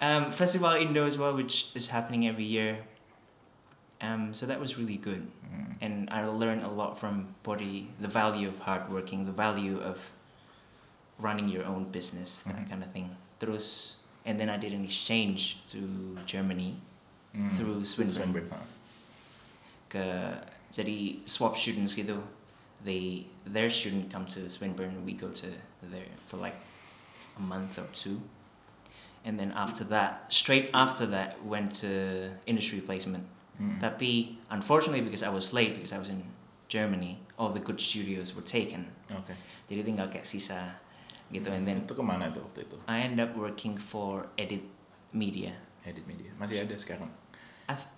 Um, 0.00 0.32
Festival 0.32 0.72
Indo 0.80 1.04
as 1.04 1.18
well, 1.20 1.36
which 1.36 1.68
is 1.76 1.88
happening 1.92 2.24
every 2.24 2.46
year. 2.48 2.80
Um, 4.00 4.34
so 4.34 4.44
that 4.46 4.60
was 4.60 4.76
really 4.76 4.98
good, 4.98 5.24
Mm. 5.48 5.74
and 5.80 5.94
I 6.12 6.24
learned 6.28 6.62
a 6.62 6.68
lot 6.68 6.98
from 7.00 7.32
Body, 7.42 7.88
the 7.98 8.08
value 8.08 8.46
of 8.48 8.58
hard 8.60 8.92
working, 8.92 9.24
the 9.24 9.32
value 9.32 9.80
of 9.80 10.10
running 11.18 11.48
your 11.48 11.64
own 11.64 11.88
business, 11.90 12.42
that 12.44 12.56
Mhm. 12.56 12.68
kind 12.68 12.82
of 12.84 12.92
thing. 12.92 13.16
Terus, 13.40 13.96
and 14.26 14.38
then 14.38 14.50
I 14.52 14.58
did 14.60 14.72
an 14.76 14.84
exchange 14.84 15.64
to 15.72 15.80
Germany 16.26 16.76
Mm. 17.32 17.50
through 17.56 17.84
Swinburne. 17.84 18.32
Swinburne. 18.32 18.50
ke 19.88 20.02
jadi 20.74 21.22
swap 21.24 21.54
students 21.56 21.94
gitu 21.94 22.18
they 22.84 23.24
their 23.46 23.70
student 23.70 24.10
come 24.10 24.26
to 24.26 24.50
Swinburne 24.50 25.06
we 25.06 25.14
go 25.14 25.30
to 25.30 25.46
there 25.80 26.10
for 26.26 26.36
like 26.42 26.58
a 27.38 27.40
month 27.40 27.78
or 27.78 27.86
two 27.94 28.18
and 29.24 29.38
then 29.38 29.52
after 29.54 29.84
that 29.86 30.26
straight 30.26 30.70
after 30.74 31.06
that 31.06 31.38
went 31.46 31.70
to 31.70 32.34
industry 32.50 32.80
placement 32.82 33.22
Mm. 33.56 33.80
tapi 33.80 34.36
unfortunately 34.52 35.00
because 35.00 35.24
I 35.24 35.32
was 35.32 35.56
late 35.56 35.72
because 35.72 35.92
I 35.92 36.00
was 36.00 36.12
in 36.12 36.20
Germany 36.68 37.16
all 37.40 37.48
the 37.48 37.62
good 37.62 37.80
studios 37.80 38.36
were 38.36 38.44
taken 38.44 38.92
Oke. 39.16 39.32
jadi 39.64 39.80
tinggal 39.80 40.12
kayak 40.12 40.28
sisa 40.28 40.76
gitu 41.32 41.48
and 41.48 41.64
then 41.64 41.82
Itu 41.88 41.96
ke 41.96 42.04
mana 42.04 42.28
tuh 42.30 42.44
waktu 42.44 42.68
itu? 42.68 42.76
I 42.86 43.02
end 43.08 43.16
up 43.16 43.32
working 43.34 43.80
for 43.80 44.28
Edit 44.36 44.60
Media 45.10 45.56
Edit 45.86 46.02
media. 46.04 46.34
Masih 46.36 46.66
ada 46.66 46.74
sekarang. 46.76 47.08
I, 47.70 47.74
th- 47.78 47.94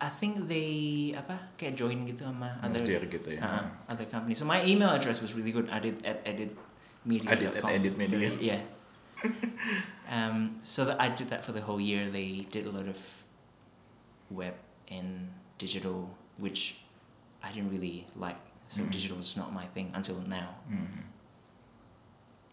I 0.00 0.08
think 0.08 0.46
they 0.46 1.10
apa 1.12 1.50
kayak 1.58 1.74
join 1.76 2.06
gitu 2.06 2.22
sama 2.24 2.54
other 2.62 2.80
Merger 2.86 3.02
gitu 3.10 3.34
ya. 3.34 3.42
uh, 3.42 3.64
other 3.90 4.06
companies. 4.06 4.38
So 4.38 4.46
my 4.46 4.62
email 4.62 4.94
address 4.94 5.18
was 5.20 5.34
really 5.34 5.50
good. 5.50 5.66
I 5.68 5.82
did 5.82 5.98
at 6.06 6.22
editmedia.com. 6.24 7.34
Edit 7.36 7.52
at 7.58 7.66
editmedia. 7.66 8.30
Yeah. 8.40 8.62
um, 10.08 10.56
so 10.64 10.84
that 10.88 10.96
I 11.02 11.08
did 11.12 11.28
that 11.28 11.44
for 11.44 11.52
the 11.52 11.60
whole 11.60 11.80
year. 11.80 12.08
They 12.08 12.46
did 12.48 12.64
a 12.66 12.72
lot 12.72 12.88
of 12.88 12.96
web 14.30 14.54
and 14.90 15.30
digital, 15.58 16.10
which 16.38 16.76
I 17.42 17.52
didn't 17.52 17.70
really 17.70 18.04
like. 18.16 18.38
So 18.68 18.82
Mhm. 18.82 18.90
digital 18.90 19.18
is 19.18 19.34
not 19.36 19.50
my 19.54 19.66
thing 19.74 19.90
until 19.94 20.20
now. 20.26 20.54
Mm. 20.70 21.06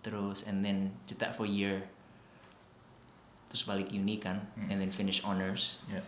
Terus 0.02 0.46
and 0.48 0.64
then 0.64 0.94
did 1.06 1.20
that 1.20 1.36
for 1.36 1.46
a 1.46 1.52
year. 1.52 1.90
Terus 3.50 3.64
balik 3.64 3.92
uni 3.92 4.18
kan, 4.18 4.48
Mhm. 4.58 4.68
and 4.72 4.78
then 4.82 4.92
finish 4.92 5.22
honors. 5.24 5.82
Yeah. 5.92 6.04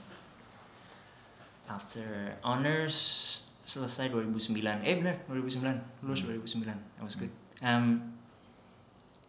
After 1.70 2.38
honors 2.44 2.98
selesai 3.66 4.10
2009. 4.10 4.82
Eh 4.82 4.98
benar 4.98 5.22
2009. 5.30 5.78
Lulus 6.02 6.26
Hmm. 6.26 6.34
2009. 6.42 6.80
That 6.98 7.06
was 7.06 7.14
good. 7.14 7.30
Um, 7.62 8.18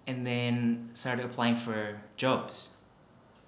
and 0.08 0.24
then 0.24 0.88
started 0.96 1.28
applying 1.28 1.56
for 1.60 2.00
jobs 2.16 2.72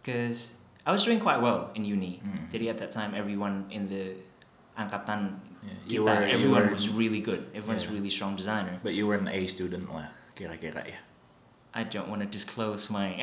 because 0.02 0.61
I 0.83 0.91
was 0.91 1.05
doing 1.05 1.21
quite 1.21 1.39
well 1.41 1.71
in 1.75 1.85
uni. 1.85 2.19
Hmm. 2.19 2.51
Jadi 2.51 2.69
at 2.71 2.79
that 2.79 2.91
time 2.91 3.15
everyone 3.15 3.67
in 3.71 3.89
the 3.89 4.17
angkatan 4.77 5.39
Yeah. 5.62 5.79
kita, 5.87 6.03
were, 6.03 6.27
everyone 6.27 6.62
were, 6.67 6.75
was 6.75 6.91
really 6.91 7.23
good. 7.23 7.47
Everyone's 7.55 7.87
Yeah. 7.87 7.95
really 7.95 8.11
strong 8.11 8.35
designer. 8.35 8.83
but 8.83 8.99
you 8.99 9.07
were 9.07 9.15
an 9.15 9.31
A 9.31 9.47
student 9.47 9.87
lah, 9.95 10.11
kira-kira 10.35 10.83
ya. 10.83 10.99
I 11.71 11.87
don't 11.87 12.11
want 12.11 12.19
to 12.19 12.27
disclose 12.27 12.91
my. 12.91 13.23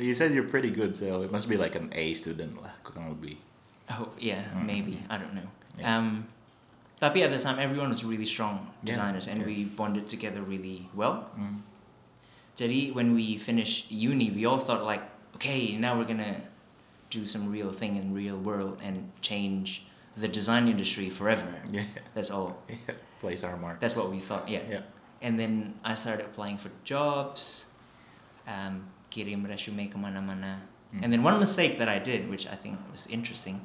You 0.00 0.14
said 0.14 0.32
you're 0.32 0.48
pretty 0.48 0.70
good, 0.70 0.96
so 0.96 1.20
it 1.20 1.30
must 1.32 1.44
be 1.48 1.56
like 1.60 1.76
an 1.76 1.92
A 1.92 2.14
student 2.16 2.56
lah, 2.56 2.72
kurang 2.84 3.12
lebih. 3.12 3.36
oh 3.92 4.08
yeah, 4.16 4.48
Mm. 4.56 4.64
maybe 4.64 4.96
I 5.12 5.18
don't 5.20 5.36
know. 5.36 5.44
Yeah. 5.76 5.88
Um, 5.98 6.24
tapi 6.96 7.20
at 7.20 7.32
the 7.32 7.40
time 7.42 7.60
everyone 7.60 7.92
was 7.92 8.00
really 8.00 8.24
strong 8.24 8.70
Yeah, 8.80 8.96
designers 8.96 9.28
and 9.28 9.44
yeah. 9.44 9.48
we 9.48 9.68
bonded 9.68 10.08
together 10.08 10.40
really 10.40 10.88
well. 10.96 11.28
Mm. 11.36 11.60
Jadi 12.56 12.92
when 12.96 13.12
we 13.12 13.36
finished 13.36 13.88
uni, 13.92 14.32
we 14.32 14.44
all 14.48 14.56
thought 14.60 14.84
like, 14.88 15.04
okay, 15.40 15.74
now 15.76 15.96
we're 15.96 16.04
gonna 16.04 16.36
do 17.08 17.24
some 17.24 17.50
real 17.50 17.72
thing 17.72 17.96
in 17.96 18.12
real 18.12 18.36
world 18.36 18.78
and 18.84 19.10
change 19.24 19.88
the 20.16 20.28
design 20.28 20.68
industry 20.68 21.08
forever. 21.08 21.48
Yeah. 21.72 21.84
That's 22.14 22.30
all. 22.30 22.60
yeah. 22.68 22.94
Place 23.20 23.42
our 23.42 23.56
mark. 23.56 23.80
That's 23.80 23.96
what 23.96 24.10
we 24.10 24.18
thought. 24.18 24.48
Yeah. 24.48 24.60
Yeah. 24.68 24.80
And 25.22 25.38
then 25.38 25.74
I 25.84 25.94
started 25.94 26.26
applying 26.26 26.58
for 26.58 26.70
jobs, 26.84 27.68
um, 28.46 28.84
kirim 29.10 29.48
resume 29.48 29.88
kemana-mana. 29.88 30.60
Mm. 30.94 31.00
And 31.02 31.12
then 31.12 31.22
one 31.22 31.38
mistake 31.38 31.78
that 31.78 31.88
I 31.88 31.98
did, 31.98 32.28
which 32.28 32.46
I 32.46 32.54
think 32.54 32.76
was 32.92 33.06
interesting, 33.08 33.64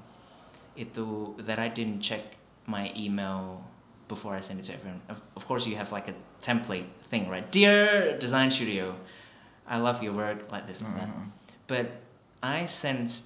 itu 0.78 1.36
that 1.40 1.60
I 1.60 1.68
didn't 1.68 2.00
check 2.00 2.40
my 2.68 2.92
email 2.96 3.64
before 4.08 4.36
I 4.36 4.40
sent 4.40 4.60
it 4.60 4.64
to 4.72 4.74
everyone. 4.74 5.02
Of, 5.10 5.22
of 5.36 5.48
course, 5.48 5.68
you 5.68 5.76
have 5.76 5.92
like 5.92 6.08
a 6.08 6.16
template 6.40 6.88
thing, 7.10 7.28
right? 7.28 7.50
Dear 7.52 8.18
design 8.18 8.52
studio, 8.52 8.96
I 9.68 9.80
love 9.80 10.04
your 10.04 10.14
work, 10.14 10.52
like 10.52 10.68
this, 10.68 10.82
like 10.82 10.96
that. 11.00 11.10
But 11.68 11.92
I 12.44 12.66
sent 12.66 13.22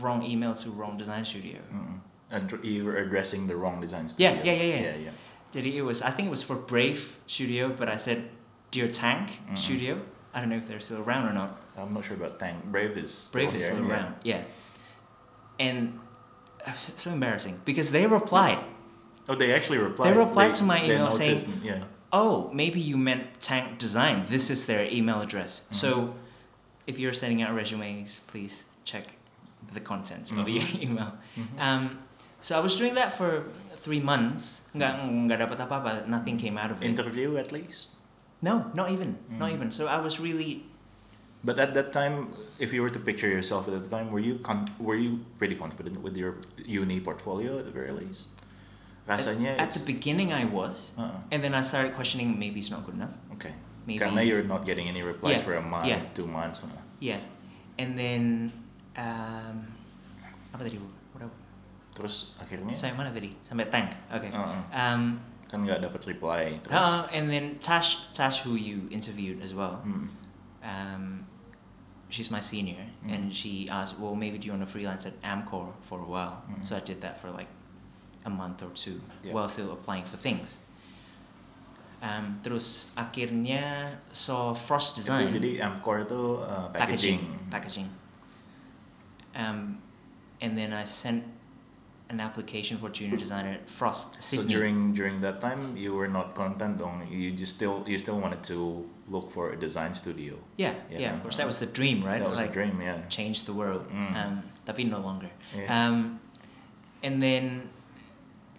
wrong 0.00 0.22
email 0.22 0.54
to 0.54 0.70
wrong 0.70 0.96
design 0.96 1.24
studio. 1.24 1.58
Mm-mm. 1.74 1.98
Ad- 2.30 2.64
you 2.64 2.84
were 2.84 2.96
addressing 2.96 3.46
the 3.46 3.56
wrong 3.56 3.80
design 3.80 4.08
studio. 4.08 4.30
yeah, 4.44 4.52
yeah, 4.52 4.62
yeah. 4.62 4.80
yeah, 4.80 4.96
yeah. 5.06 5.10
Jadi 5.52 5.74
it 5.74 5.82
was, 5.82 6.00
I 6.00 6.10
think 6.10 6.26
it 6.28 6.30
was 6.30 6.44
for 6.44 6.54
Brave 6.54 7.18
Studio, 7.26 7.70
but 7.76 7.88
I 7.88 7.96
said 7.96 8.30
Dear 8.70 8.86
Tank 8.86 9.30
Mhm. 9.50 9.58
Studio. 9.58 10.00
I 10.32 10.38
don't 10.38 10.48
know 10.48 10.56
if 10.56 10.68
they're 10.68 10.78
still 10.78 11.02
around 11.02 11.26
or 11.26 11.32
not. 11.34 11.58
I'm 11.76 11.92
not 11.92 12.04
sure 12.04 12.14
about 12.16 12.38
Tank. 12.38 12.64
Brave 12.70 12.96
is 12.96 13.10
still 13.12 13.32
Brave 13.42 13.54
is 13.56 13.66
still 13.66 13.82
yeah. 13.82 13.90
around, 13.90 14.14
yeah. 14.22 14.42
And 15.58 15.98
uh, 16.64 16.72
so 16.72 17.10
embarrassing 17.10 17.60
because 17.64 17.90
they 17.90 18.06
replied, 18.06 18.58
Oh, 19.28 19.34
they 19.34 19.52
actually 19.52 19.78
replied. 19.78 20.14
They 20.14 20.18
replied 20.18 20.54
to 20.54 20.64
my 20.64 20.84
email 20.84 21.10
saying- 21.10 21.60
yeah. 21.62 21.82
"Oh, 22.12 22.50
maybe 22.54 22.80
you 22.80 22.96
meant 22.96 23.22
Tank 23.40 23.78
Design. 23.78 24.24
This 24.26 24.50
is 24.50 24.66
their 24.66 24.86
email 24.90 25.20
address." 25.20 25.52
Mm-hmm. 25.60 25.74
So, 25.82 25.88
if 26.86 26.98
you're 26.98 27.12
sending 27.14 27.42
out 27.42 27.54
resumes, 27.54 28.20
please 28.26 28.64
check 28.84 29.04
the 29.72 29.80
contents 29.80 30.32
of 30.32 30.48
your 30.48 30.64
email. 30.82 31.12
Mhm. 31.36 31.58
Um, 31.60 31.82
so 32.40 32.56
I 32.56 32.60
was 32.60 32.76
doing 32.76 32.94
that 32.96 33.12
for 33.12 33.44
three 33.76 34.00
months. 34.00 34.64
Nggak 34.72 34.92
nggak 35.28 35.38
dapat 35.44 35.58
apa-apa. 35.68 35.92
Nothing 36.08 36.36
came 36.40 36.56
out 36.56 36.70
of 36.72 36.80
it. 36.80 36.86
Interview 36.88 37.36
at 37.36 37.52
least. 37.52 37.96
no, 38.40 38.72
not 38.72 38.88
even, 38.88 39.20
not 39.36 39.52
Mm. 39.52 39.56
even. 39.60 39.68
So 39.70 39.84
I 39.84 40.00
was 40.00 40.16
really 40.16 40.64
But 41.44 41.56
at 41.56 41.72
that 41.72 41.92
time, 41.92 42.36
if 42.60 42.68
you 42.72 42.84
were 42.84 42.92
to 42.92 43.00
picture 43.00 43.28
yourself 43.28 43.64
at 43.68 43.72
the 43.72 43.88
time, 43.88 44.12
were 44.12 44.20
you 44.20 44.40
con- 44.44 44.68
were 44.76 44.96
you 44.96 45.24
pretty 45.40 45.56
confident 45.56 46.00
with 46.04 46.12
your 46.16 46.36
uni 46.60 47.00
portfolio 47.00 47.56
at 47.60 47.64
the 47.64 47.72
very 47.72 47.92
least? 47.96 48.28
rasanya 49.08 49.56
at, 49.56 49.68
at 49.68 49.70
the 49.72 49.84
beginning 49.88 50.32
I 50.36 50.44
was, 50.44 50.92
Uh-uh. 51.00 51.16
and 51.32 51.40
then 51.40 51.56
I 51.56 51.64
started 51.64 51.96
questioning 51.96 52.36
maybe 52.36 52.60
it's 52.60 52.68
not 52.68 52.84
good 52.84 52.96
enough. 53.00 53.16
Okay. 53.40 53.56
Maybe 53.86 53.98
Karena 53.98 54.20
you're 54.22 54.44
not 54.44 54.66
getting 54.66 54.88
any 54.88 55.00
replies 55.02 55.40
Yeah, 55.40 55.46
for 55.46 55.54
a 55.56 55.64
month, 55.64 55.88
yeah. 55.88 56.00
two 56.12 56.26
months. 56.28 56.66
yeah, 57.00 57.20
and 57.80 57.96
then 57.96 58.52
um, 58.96 59.64
apa 60.52 60.68
tadi? 60.68 60.76
Bu? 60.76 60.88
Terus 61.90 62.38
akhirnya 62.38 62.72
Sampai 62.78 62.96
mana 62.96 63.10
tadi? 63.10 63.34
Sampai 63.44 63.66
tank. 63.68 63.90
Okay. 64.08 64.30
Uh-uh. 64.30 64.62
Um, 64.72 65.18
kan 65.50 65.66
nggak 65.66 65.82
dapat 65.82 66.00
reply 66.06 66.56
terus. 66.62 66.72
uh, 66.78 67.02
and 67.10 67.26
then 67.26 67.58
Tash, 67.58 67.98
Tash, 68.14 68.46
who 68.46 68.54
you 68.54 68.86
interviewed 68.94 69.42
as 69.42 69.50
well. 69.52 69.82
Hmm. 69.82 70.06
um, 70.62 71.04
she's 72.08 72.30
my 72.30 72.38
senior, 72.40 72.78
Mm. 73.02 73.10
and 73.10 73.22
she 73.34 73.66
asked, 73.68 73.98
"Well, 73.98 74.14
maybe 74.14 74.38
do 74.38 74.46
you 74.46 74.52
want 74.54 74.62
to 74.62 74.70
freelance 74.70 75.04
at 75.06 75.18
Amcor 75.26 75.74
for 75.82 75.98
a 75.98 76.06
while?" 76.08 76.42
Mm. 76.46 76.62
So 76.62 76.78
I 76.78 76.82
did 76.84 77.02
that 77.02 77.18
for 77.18 77.30
like 77.34 77.50
a 78.24 78.30
month 78.30 78.62
or 78.62 78.70
two, 78.76 79.02
Yeah. 79.26 79.34
while 79.34 79.48
still 79.50 79.72
applying 79.74 80.06
for 80.06 80.16
things. 80.16 80.58
Um, 82.00 82.40
terus 82.40 82.88
akhirnya 82.96 83.92
so 84.08 84.56
Frost 84.56 84.96
Itu 84.96 85.04
Design 85.04 85.28
jadi 85.36 85.52
Amcor 85.68 86.08
itu 86.08 86.40
uh, 86.40 86.72
packaging. 86.72 87.20
packaging. 87.52 87.88
Um, 89.36 89.78
and 90.40 90.56
then 90.56 90.72
I 90.72 90.88
sent 90.88 91.24
an 92.08 92.18
application 92.18 92.78
for 92.80 92.88
junior 92.88 93.20
designer 93.20 93.52
at 93.60 93.68
Frost 93.70 94.16
Sydney. 94.18 94.48
So 94.48 94.48
during 94.48 94.96
during 94.96 95.20
that 95.20 95.44
time 95.44 95.76
you 95.76 95.94
were 95.94 96.08
not 96.08 96.34
content 96.34 96.80
on 96.80 97.06
you 97.06 97.30
just 97.36 97.54
still 97.60 97.84
you 97.86 98.00
still 98.00 98.18
wanted 98.18 98.42
to 98.50 98.82
look 99.06 99.30
for 99.30 99.52
a 99.52 99.56
design 99.56 99.92
studio. 99.94 100.34
yeah, 100.56 100.74
Yeah, 100.90 100.98
yeah, 100.98 101.12
of 101.12 101.22
course, 101.22 101.36
that 101.36 101.46
was 101.46 101.60
the 101.60 101.66
dream, 101.68 102.02
right? 102.02 102.18
That 102.22 102.30
was 102.30 102.40
Like, 102.40 102.50
a 102.50 102.52
dream, 102.54 102.80
yeah. 102.80 103.04
change 103.10 103.44
the 103.44 103.52
world. 103.52 103.84
Mm. 103.92 104.14
Um, 104.16 104.32
tapi 104.64 104.88
no 104.88 104.98
longer. 105.04 105.28
Yeah. 105.54 105.66
Um, 105.68 106.18
and 107.02 107.20
then, 107.22 107.68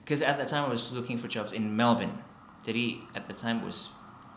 because 0.03 0.21
at 0.21 0.37
that 0.37 0.47
time 0.47 0.65
I 0.65 0.69
was 0.69 0.91
looking 0.93 1.17
for 1.17 1.27
jobs 1.27 1.51
in 1.53 1.75
Melbourne. 1.75 2.21
Jadi 2.61 3.01
at 3.17 3.25
the 3.25 3.33
time 3.33 3.65
was 3.65 3.89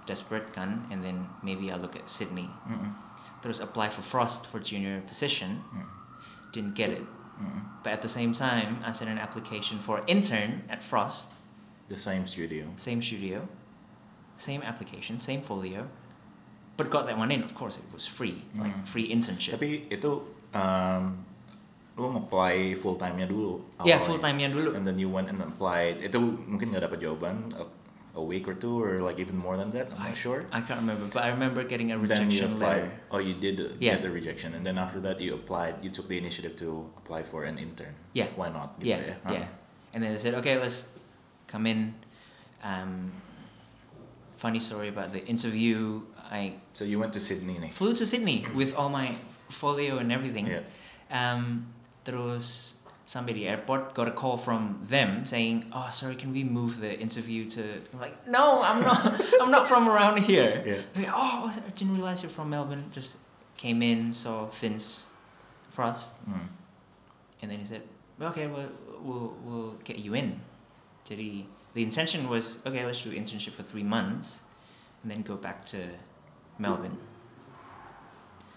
desperate 0.07 0.52
kan, 0.52 0.85
and 0.93 1.04
then 1.04 1.28
maybe 1.43 1.69
I'll 1.73 1.81
look 1.81 1.97
at 1.97 2.09
Sydney. 2.09 2.49
Mm-mm. 2.69 2.93
Terus 3.40 3.61
apply 3.61 3.93
for 3.93 4.00
Frost 4.00 4.49
for 4.49 4.61
junior 4.61 5.00
position. 5.04 5.61
Mm. 5.73 5.88
Didn't 6.52 6.75
get 6.75 6.90
it. 6.93 7.04
Mm-mm. 7.37 7.61
But 7.85 7.93
at 7.93 8.00
the 8.00 8.09
same 8.09 8.33
time, 8.33 8.81
I 8.85 8.93
sent 8.93 9.11
an 9.12 9.21
application 9.21 9.76
for 9.78 10.00
intern 10.07 10.64
at 10.73 10.81
Frost, 10.83 11.37
The 11.93 12.00
same 12.00 12.25
studio. 12.25 12.64
same 12.81 13.04
studio, 13.04 13.45
same 14.40 14.64
application, 14.64 15.21
same 15.21 15.45
folio. 15.45 15.85
But 16.81 16.88
got 16.90 17.07
that 17.07 17.16
one 17.21 17.31
in, 17.31 17.45
of 17.45 17.54
course, 17.54 17.76
it 17.78 17.85
was 17.93 18.09
free, 18.09 18.43
like 18.57 18.73
free 18.88 19.07
internship. 19.12 19.61
Tapi 19.61 19.87
itu 19.93 20.26
um, 20.57 21.23
lo 21.95 22.11
nge-apply 22.11 22.75
full 22.83 22.99
time-nya 22.99 23.31
dulu. 23.31 23.62
yeah, 23.87 24.02
full 24.02 24.19
time 24.19 24.43
yang 24.43 24.50
dulu. 24.50 24.75
And 24.75 24.83
then 24.83 24.99
you 24.99 25.07
went 25.07 25.31
and 25.31 25.38
applied. 25.38 26.02
Itu 26.02 26.19
mungkin 26.50 26.75
nggak 26.75 26.90
dapat 26.90 26.99
jawaban 27.04 27.52
a, 28.14 28.23
week 28.23 28.49
or 28.49 28.54
two 28.54 28.83
or 28.83 29.00
like 29.00 29.18
even 29.18 29.37
more 29.37 29.56
than 29.56 29.71
that. 29.73 29.88
I'm 29.97 30.09
not 30.09 30.16
sure. 30.16 30.47
I 30.52 30.61
can't 30.61 30.80
remember, 30.80 31.06
but 31.12 31.25
I 31.25 31.28
remember 31.30 31.64
getting 31.64 31.92
a 31.92 31.99
rejection 31.99 32.28
then 32.28 32.38
you 32.38 32.54
applied. 32.56 32.83
letter. 32.83 32.90
Oh, 33.11 33.18
you 33.18 33.35
did 33.35 33.76
Yeah. 33.80 33.94
get 33.94 34.02
the 34.02 34.11
rejection, 34.11 34.54
and 34.54 34.64
then 34.64 34.78
after 34.78 35.00
that 35.00 35.21
you 35.21 35.35
applied. 35.35 35.75
You 35.83 35.90
took 35.90 36.09
the 36.09 36.18
initiative 36.18 36.56
to 36.56 36.90
apply 36.97 37.23
for 37.23 37.44
an 37.44 37.59
intern. 37.59 37.94
Yeah. 38.12 38.26
Why 38.37 38.49
not? 38.49 38.75
Yeah, 38.80 39.00
ya? 39.00 39.14
Huh. 39.25 39.33
yeah. 39.33 39.47
And 39.92 40.02
then 40.02 40.12
they 40.12 40.18
said, 40.18 40.35
okay, 40.35 40.59
let's 40.59 40.90
come 41.47 41.66
in. 41.66 41.94
Um, 42.62 43.12
funny 44.37 44.59
story 44.59 44.88
about 44.88 45.12
the 45.12 45.25
interview. 45.26 46.02
I 46.30 46.54
So 46.73 46.85
you 46.85 46.99
went 46.99 47.12
to 47.12 47.21
Sydney 47.21 47.56
flew 47.71 47.94
to 47.94 48.06
Sydney 48.06 48.44
with 48.54 48.75
all 48.75 48.88
my 48.88 49.14
folio 49.50 49.99
and 49.99 50.11
everything. 50.11 50.47
Yeah. 50.47 50.64
Um, 51.11 51.66
terus 52.04 52.80
sampai 53.04 53.37
di 53.37 53.44
airport 53.44 53.92
got 53.92 54.08
a 54.08 54.14
call 54.16 54.37
from 54.40 54.80
them 54.88 55.25
saying, 55.28 55.68
"Oh, 55.73 55.88
sorry, 55.92 56.16
can 56.16 56.32
we 56.32 56.40
move 56.44 56.80
the 56.80 56.96
interview 56.96 57.44
to?" 57.52 57.62
I'm 57.92 58.00
like, 58.00 58.16
"No, 58.25 58.64
I'm 58.64 58.80
not. 58.80 59.00
I'm 59.44 59.52
not 59.52 59.68
from 59.68 59.88
around 59.88 60.25
here." 60.25 60.64
Yeah. 60.64 60.80
Like, 60.96 61.12
oh, 61.12 61.52
I 61.52 61.70
didn't 61.76 61.94
realize 61.96 62.25
you're 62.25 62.32
from 62.32 62.49
Melbourne. 62.49 62.88
Just 62.90 63.21
came 63.60 63.84
in, 63.84 64.12
saw 64.12 64.49
Vince 64.56 65.06
Frost, 65.71 66.23
Hmm. 66.25 66.49
and 67.45 67.50
then 67.52 67.60
he 67.60 67.67
said, 67.69 67.82
"Okay, 68.17 68.49
well, 68.49 68.73
we'll 69.04 69.36
we'll 69.45 69.73
get 69.84 70.00
you 70.00 70.17
in." 70.17 70.40
Jadi 71.04 71.45
the 71.76 71.82
intention 71.84 72.25
was, 72.32 72.64
okay, 72.64 72.86
let's 72.86 73.02
do 73.04 73.12
internship 73.12 73.52
for 73.52 73.67
three 73.67 73.84
months, 73.84 74.40
and 75.04 75.12
then 75.12 75.21
go 75.21 75.36
back 75.36 75.60
to 75.69 75.76
Melbourne. 76.56 76.97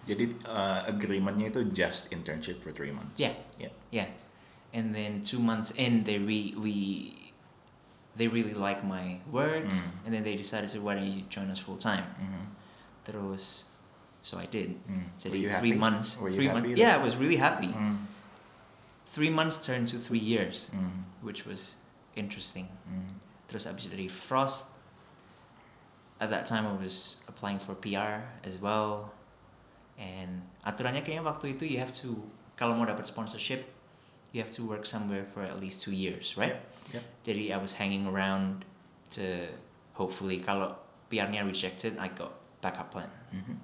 Jadi 0.07 0.39
uh, 0.47 0.88
agreementnya 0.88 1.51
itu 1.51 1.67
just 1.75 2.07
internship 2.15 2.63
for 2.63 2.71
three 2.71 2.95
months. 2.95 3.19
Yeah. 3.19 3.36
Yeah. 3.60 3.75
Yeah, 3.91 4.07
and 4.73 4.93
then 4.93 5.21
two 5.21 5.39
months 5.39 5.71
in, 5.75 6.03
they 6.03 6.19
re 6.19 6.53
we 6.58 7.13
they 8.17 8.27
really 8.27 8.53
like 8.58 8.82
my 8.84 9.19
work, 9.32 9.63
Mm. 9.65 9.84
and 10.06 10.10
then 10.13 10.23
they 10.25 10.36
decided 10.36 10.69
to 10.73 10.82
why 10.82 10.95
don't 10.95 11.06
you 11.06 11.21
join 11.30 11.49
us 11.53 11.60
full 11.60 11.77
time? 11.77 12.03
Mhm. 12.17 12.45
Terus, 13.06 13.65
so 14.25 14.38
I 14.41 14.45
did. 14.49 14.73
Mm. 14.89 15.06
So 15.17 15.30
three 15.30 15.45
happy? 15.45 15.73
months. 15.77 16.15
Three 16.17 16.49
months. 16.49 16.73
Yeah, 16.75 16.97
I 16.97 17.01
was 17.03 17.15
really 17.15 17.38
happy. 17.38 17.69
Mm. 17.69 18.10
Three 19.08 19.30
months 19.30 19.62
turned 19.65 19.88
to 19.93 19.97
three 20.01 20.19
years, 20.19 20.69
which 21.21 21.45
was 21.45 21.77
interesting. 22.17 22.67
Terus 23.47 23.63
abis 23.69 23.88
dari 23.88 24.10
Frost. 24.12 24.73
At 26.19 26.34
that 26.34 26.49
time, 26.49 26.65
I 26.65 26.73
was 26.73 27.21
applying 27.30 27.62
for 27.62 27.77
PR 27.77 28.25
as 28.43 28.58
well, 28.58 29.13
and 30.01 30.41
aturannya 30.65 31.06
kayaknya 31.06 31.21
waktu 31.21 31.53
itu 31.53 31.69
you 31.69 31.77
have 31.77 31.93
to 32.01 32.17
kalau 32.58 32.73
mau 32.73 32.89
dapat 32.89 33.06
sponsorship, 33.06 33.69
you 34.33 34.41
have 34.41 34.51
to 34.51 34.63
work 34.63 34.85
somewhere 34.85 35.25
for 35.33 35.41
at 35.41 35.59
least 35.59 35.83
two 35.83 35.95
years, 35.95 36.35
right? 36.37 36.57
Yep. 36.93 37.03
Jadi 37.23 37.53
I 37.53 37.57
was 37.57 37.73
hanging 37.75 38.05
around 38.07 38.65
to 39.15 39.47
hopefully 39.93 40.39
kalau 40.43 40.75
PR-nya 41.09 41.43
rejected, 41.47 41.95
I 41.97 42.07
got 42.11 42.35
backup 42.59 42.91
plan. 42.91 43.09
Mhm. 43.31 43.55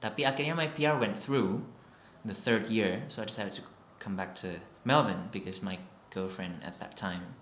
Tapi 0.00 0.22
akhirnya 0.22 0.54
my 0.54 0.68
PR 0.70 0.94
went 0.98 1.18
through 1.18 1.66
the 2.22 2.34
third 2.34 2.70
year, 2.70 3.02
so 3.10 3.22
I 3.22 3.26
decided 3.26 3.52
to 3.58 3.62
come 3.98 4.14
back 4.14 4.34
to 4.46 4.62
Melbourne 4.86 5.28
because 5.34 5.62
my 5.62 5.78
girlfriend 6.14 6.62
at 6.62 6.78
that 6.78 6.94
time 6.96 7.34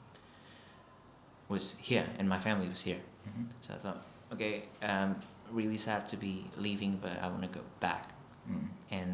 was 1.48 1.76
here 1.80 2.08
and 2.18 2.28
my 2.28 2.38
family 2.40 2.68
was 2.68 2.82
here. 2.82 3.00
Mhm. 3.28 3.52
So 3.60 3.74
I 3.74 3.78
thought, 3.78 4.00
okay, 4.32 4.68
um, 4.80 5.20
really 5.52 5.76
sad 5.76 6.08
to 6.08 6.16
be 6.16 6.48
leaving, 6.56 6.96
but 6.96 7.20
I 7.20 7.28
want 7.28 7.44
to 7.44 7.52
go 7.52 7.64
back 7.80 8.16
Mm. 8.48 8.68
and 8.92 9.12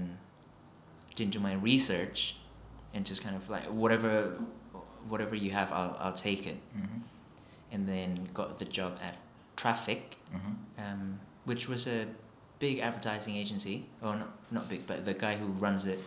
didn't 1.14 1.34
do 1.34 1.38
my 1.42 1.54
research 1.54 2.38
and 2.94 3.06
just 3.06 3.22
kind 3.22 3.36
of 3.36 3.48
like 3.48 3.64
whatever 3.66 4.36
whatever 5.08 5.34
you 5.34 5.50
have 5.50 5.72
I'll, 5.72 5.96
I'll 6.00 6.12
take 6.12 6.46
it 6.46 6.56
Mhm. 6.76 7.00
and 7.72 7.88
then 7.88 8.28
got 8.34 8.58
the 8.58 8.64
job 8.64 8.98
at 9.02 9.16
Traffic 9.56 10.16
Mhm. 10.34 10.54
um, 10.78 11.20
which 11.44 11.68
was 11.68 11.86
a 11.86 12.06
big 12.58 12.78
advertising 12.80 13.36
agency 13.36 13.86
or 14.02 14.16
not, 14.16 14.30
not 14.50 14.68
big 14.68 14.86
but 14.86 15.04
the 15.04 15.14
guy 15.14 15.36
who 15.36 15.46
runs 15.46 15.86
it 15.86 15.98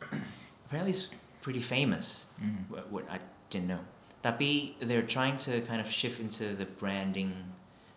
apparently 0.66 0.90
is 0.92 1.10
pretty 1.40 1.60
famous 1.60 2.28
Mm. 2.42 2.68
what, 2.70 2.90
what 2.90 3.04
I 3.10 3.18
didn't 3.50 3.68
know 3.68 3.80
tapi 4.22 4.76
they're 4.80 5.02
trying 5.16 5.36
to 5.38 5.60
kind 5.62 5.80
of 5.80 5.90
shift 5.90 6.20
into 6.20 6.54
the 6.54 6.64
branding 6.64 7.32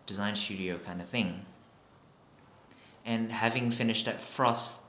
design 0.08 0.36
studio 0.36 0.78
kind 0.80 1.00
of 1.02 1.08
thing 1.08 1.46
and 3.06 3.32
having 3.32 3.70
finished 3.72 4.08
at 4.08 4.20
Frost 4.20 4.82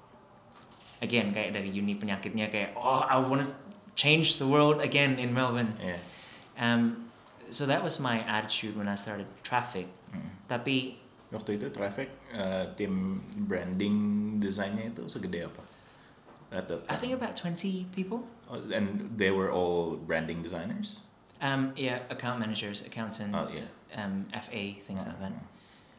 again 1.00 1.32
kayak 1.32 1.52
dari 1.52 1.68
uni 1.68 1.94
penyakitnya 1.94 2.48
kayak 2.48 2.72
oh 2.76 3.04
I 3.04 3.20
want 3.20 3.44
to 3.44 3.48
change 3.96 4.36
the 4.40 4.46
world 4.48 4.80
again 4.80 5.16
in 5.16 5.32
Melbourne 5.32 5.76
Yeah. 5.80 6.00
um, 6.56 7.08
so 7.48 7.64
that 7.64 7.80
was 7.80 7.96
my 7.98 8.20
attitude 8.24 8.76
when 8.76 8.88
I 8.88 8.96
started 8.96 9.26
Traffic 9.42 9.88
Mm. 10.06 10.30
tapi 10.46 10.96
Waktu 11.34 11.58
itu 11.58 11.66
Traffic 11.74 12.06
uh, 12.30 12.70
tim 12.78 13.18
branding 13.50 13.96
desainnya 14.38 14.94
itu 14.94 15.02
segede 15.10 15.42
apa? 15.50 15.58
At 16.54 16.70
that 16.70 16.86
I 16.86 16.94
think 16.94 17.10
about 17.10 17.34
20 17.34 17.90
people 17.90 18.22
Oh, 18.46 18.62
and 18.70 19.10
they 19.18 19.34
were 19.34 19.50
all 19.50 19.98
branding 19.98 20.38
designers. 20.46 21.02
um, 21.42 21.74
yeah 21.74 22.06
account 22.08 22.38
managers 22.38 22.86
accountant 22.86 23.34
Oh 23.34 23.50
yeah. 23.50 23.66
um, 23.98 24.30
FA 24.30 24.78
things 24.86 25.02
like 25.02 25.18
that 25.18 25.34
Uh, 25.34 25.42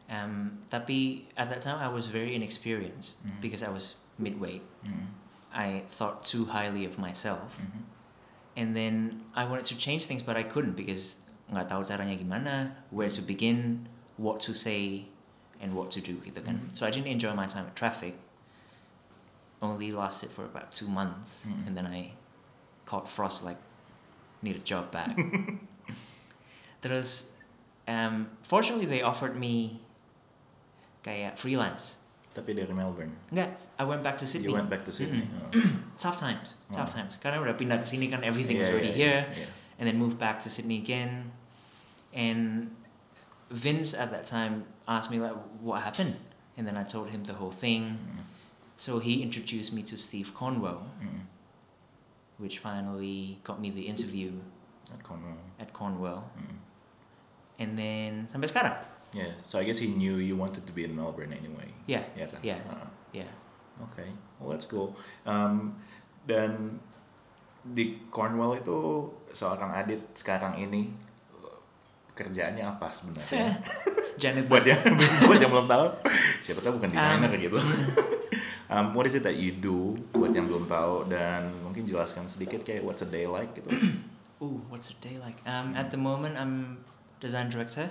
Um, 0.08 0.64
tapi 0.72 1.28
at 1.36 1.52
that 1.52 1.60
time 1.60 1.76
I 1.76 1.92
was 1.92 2.08
very 2.08 2.32
inexperienced 2.32 3.20
Mhm. 3.20 3.44
because 3.44 3.60
I 3.60 3.68
was 3.68 4.00
midweight. 4.18 4.62
mm. 4.84 5.06
I 5.48 5.82
thought 5.88 6.22
too 6.22 6.44
highly 6.52 6.84
of 6.84 6.98
myself, 7.00 7.62
Mhm. 7.64 7.82
and 8.54 8.76
then 8.76 9.24
I 9.34 9.48
wanted 9.48 9.64
to 9.72 9.76
change 9.80 10.04
things, 10.04 10.20
but 10.22 10.36
I 10.36 10.44
couldn't 10.44 10.76
because 10.76 11.16
nggak 11.48 11.72
tahu 11.72 11.80
caranya 11.82 12.18
gimana, 12.20 12.76
where 12.92 13.08
to 13.08 13.22
begin, 13.24 13.88
what 14.20 14.38
to 14.44 14.52
say, 14.52 15.08
and 15.58 15.72
what 15.74 15.88
to 15.96 16.04
do 16.04 16.20
gitu 16.20 16.44
kan. 16.44 16.60
Mhm. 16.68 16.76
So 16.76 16.84
I 16.84 16.92
didn't 16.92 17.08
enjoy 17.08 17.32
my 17.32 17.48
time 17.48 17.64
at 17.64 17.74
traffic. 17.74 18.14
Only 19.64 19.90
lasted 19.90 20.30
for 20.30 20.44
about 20.44 20.70
two 20.70 20.86
months, 20.86 21.48
Mhm. 21.48 21.66
and 21.66 21.72
then 21.74 21.86
I 21.88 22.14
caught 22.84 23.08
frost 23.08 23.42
like 23.42 23.58
need 24.44 24.54
a 24.54 24.62
job 24.62 24.92
back. 24.94 25.16
Terus, 26.84 27.32
um, 27.88 28.30
fortunately 28.42 28.86
they 28.86 29.02
offered 29.02 29.34
me 29.34 29.80
kayak 31.02 31.34
freelance. 31.40 31.98
Tapi 32.38 32.54
dari 32.54 32.70
Melbourne. 32.70 33.10
Enggak, 33.34 33.50
I 33.74 33.82
went 33.82 34.06
back 34.06 34.14
to 34.22 34.26
Sydney. 34.26 34.46
You 34.46 34.54
went 34.54 34.70
back 34.70 34.86
to 34.86 34.94
Sydney. 34.94 35.26
Mm. 35.26 35.42
Oh. 35.42 35.50
Tough 35.98 36.14
times, 36.14 36.54
tough 36.70 36.94
Oh. 36.94 37.02
times. 37.02 37.18
Karena 37.18 37.42
udah 37.42 37.58
pindah 37.58 37.82
ke 37.82 37.86
sini 37.90 38.06
kan 38.06 38.22
everything 38.22 38.62
was 38.62 38.70
already 38.70 38.94
yeah, 38.94 39.26
here. 39.26 39.50
yeah. 39.50 39.50
and 39.82 39.90
then 39.90 39.98
moved 39.98 40.14
back 40.14 40.38
to 40.38 40.46
Sydney 40.46 40.78
again. 40.78 41.34
And 42.14 42.70
Vince 43.50 43.98
at 43.98 44.14
that 44.14 44.22
time 44.22 44.62
asked 44.86 45.10
me 45.10 45.18
like, 45.18 45.34
"What 45.58 45.82
happened?" 45.82 46.14
And 46.54 46.62
then 46.62 46.78
I 46.78 46.86
told 46.86 47.10
him 47.10 47.26
the 47.26 47.34
whole 47.34 47.50
thing. 47.50 47.98
Mm. 47.98 48.22
So 48.78 49.02
he 49.02 49.18
introduced 49.26 49.74
me 49.74 49.82
to 49.90 49.98
Steve 49.98 50.30
Cornwell, 50.30 50.86
Mm. 51.02 51.26
which 52.38 52.62
finally 52.62 53.42
got 53.42 53.58
me 53.58 53.74
the 53.74 53.90
interview 53.90 54.38
At 54.94 55.02
Cornwell. 55.02 55.38
at 55.58 55.74
Cornwell. 55.74 56.30
Mm. 56.38 56.56
And 57.58 57.70
then 57.74 58.10
sampai 58.30 58.46
sekarang. 58.46 58.78
Yeah, 59.16 59.32
so 59.44 59.56
I 59.56 59.64
guess 59.64 59.80
he 59.80 59.88
knew 59.88 60.20
you 60.20 60.36
wanted 60.36 60.68
to 60.68 60.72
be 60.72 60.84
in 60.84 60.92
Melbourne 60.92 61.32
anyway. 61.32 61.72
Yeah, 61.88 62.04
Yeah 62.12 62.28
kan? 62.28 62.40
yeah. 62.44 62.60
Ah, 62.68 62.88
yeah. 63.12 63.32
okay, 63.88 64.12
well 64.36 64.52
that's 64.52 64.68
cool. 64.68 64.92
Um, 65.24 65.80
dan 66.28 66.76
di 67.64 68.04
Cornwall 68.12 68.60
itu 68.60 69.08
seorang 69.32 69.72
Adit 69.72 70.12
sekarang 70.12 70.60
ini 70.60 70.92
uh, 71.32 71.56
kerjaannya 72.12 72.64
apa 72.68 72.92
sebenarnya? 72.92 73.56
Janet 74.20 74.44
buat 74.50 74.66
yang 74.66 74.82
buat 75.30 75.38
yang 75.40 75.52
belum 75.56 75.68
tahu, 75.70 75.86
siapa 76.42 76.60
tahu 76.60 76.76
bukan 76.82 76.90
desainer 76.92 77.30
Um, 77.32 77.38
gitu. 77.40 77.58
um, 78.72 78.86
what 78.92 79.06
is 79.08 79.14
it 79.16 79.24
that 79.24 79.38
you 79.40 79.56
do 79.56 79.96
buat 80.12 80.34
yang 80.36 80.50
belum 80.50 80.68
tahu 80.68 81.08
dan 81.08 81.48
mungkin 81.64 81.88
jelaskan 81.88 82.28
sedikit 82.28 82.60
kayak 82.66 82.84
what's 82.84 83.00
a 83.00 83.08
day 83.08 83.24
like 83.24 83.54
gitu. 83.56 83.70
Ooh, 84.44 84.62
what's 84.70 84.92
a 84.92 84.96
day 85.02 85.18
like? 85.18 85.34
Um, 85.48 85.74
at 85.74 85.90
the 85.90 85.98
moment, 85.98 86.38
I'm 86.38 86.82
design 87.20 87.50
director 87.50 87.90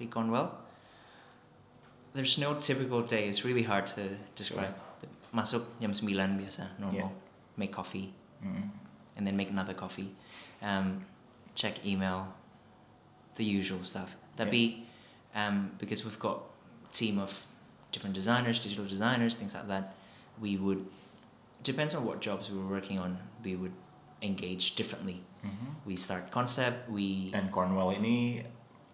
at 0.00 0.10
Cornwell. 0.10 0.58
There's 2.14 2.36
no 2.38 2.54
typical 2.54 3.02
day. 3.02 3.28
It's 3.28 3.44
really 3.44 3.62
hard 3.62 3.86
to 3.88 4.02
describe. 4.36 4.74
Masuk 5.34 5.64
jam 5.80 5.92
9 5.92 6.38
biasa, 6.40 6.66
normal. 6.78 6.98
Yeah. 7.00 7.08
Make 7.56 7.72
coffee, 7.72 8.12
Mm. 8.44 8.68
and 9.16 9.26
then 9.26 9.36
make 9.36 9.48
another 9.50 9.72
coffee. 9.72 10.10
Um, 10.60 11.00
check 11.54 11.84
email, 11.86 12.26
the 13.36 13.44
usual 13.44 13.82
stuff. 13.84 14.14
Tapi, 14.36 14.84
um, 15.34 15.70
because 15.78 16.04
we've 16.04 16.18
got 16.18 16.42
a 16.84 16.92
team 16.92 17.18
of 17.18 17.46
different 17.92 18.14
designers, 18.14 18.58
digital 18.60 18.84
designers, 18.84 19.36
things 19.36 19.54
like 19.54 19.68
that, 19.68 19.94
we 20.40 20.56
would, 20.56 20.84
depends 21.62 21.94
on 21.94 22.04
what 22.04 22.20
jobs 22.20 22.50
we 22.50 22.58
were 22.58 22.68
working 22.68 22.98
on, 22.98 23.16
we 23.44 23.56
would 23.56 23.72
engage 24.20 24.74
differently. 24.76 25.22
Mhm. 25.44 25.80
We 25.86 25.96
start 25.96 26.30
concept, 26.30 26.88
we, 26.90 27.30
And 27.32 27.50
Cornwell 27.50 27.92
ini 27.96 28.44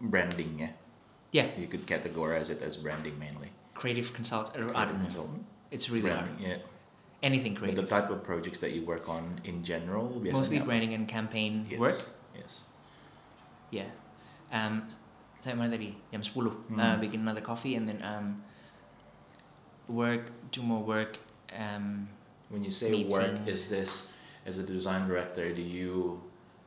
branding 0.00 0.58
ya. 0.60 0.68
yeah, 1.32 1.46
You 1.56 1.66
could 1.66 1.86
categorize 1.86 2.50
it 2.50 2.62
as 2.62 2.76
branding 2.76 3.18
mainly. 3.18 3.50
creative 3.74 4.10
consult, 4.12 4.50
or 4.58 4.74
I 4.74 4.84
don't 4.84 4.98
know. 4.98 5.06
Consultant. 5.06 5.44
It's 5.70 5.86
really 5.90 6.10
branding, 6.10 6.34
hard. 6.42 6.60
yeah. 6.62 7.22
Anything 7.22 7.54
But 7.54 7.74
the 7.74 7.86
creative. 7.86 7.88
type 7.90 8.10
of 8.10 8.22
projects 8.26 8.58
that 8.58 8.72
you 8.72 8.82
work 8.82 9.08
on 9.08 9.38
in 9.44 9.62
general 9.62 10.18
Mostly 10.18 10.58
branding 10.58 10.94
and 10.94 11.06
campaign 11.06 11.66
Yes. 11.70 11.78
work. 11.78 11.98
Yes. 12.34 12.64
Yeah. 13.70 13.90
Um, 14.50 14.86
saya 15.38 15.54
mana 15.54 15.70
tadi? 15.78 15.94
Jam 16.10 16.22
10. 16.22 16.74
Hmm. 16.74 16.78
Uh, 16.80 16.96
bikin 16.98 17.22
another 17.22 17.42
coffee 17.42 17.74
and 17.78 17.86
then 17.86 18.02
um, 18.02 18.42
work, 19.88 20.30
do 20.50 20.62
more 20.62 20.82
work. 20.82 21.18
Um, 21.54 22.08
When 22.50 22.64
you 22.64 22.70
say 22.70 22.90
work, 23.04 23.44
is 23.46 23.68
this 23.68 24.10
as 24.46 24.56
a 24.58 24.64
design 24.64 25.06
director? 25.06 25.52
Do 25.52 25.60
you 25.62 26.22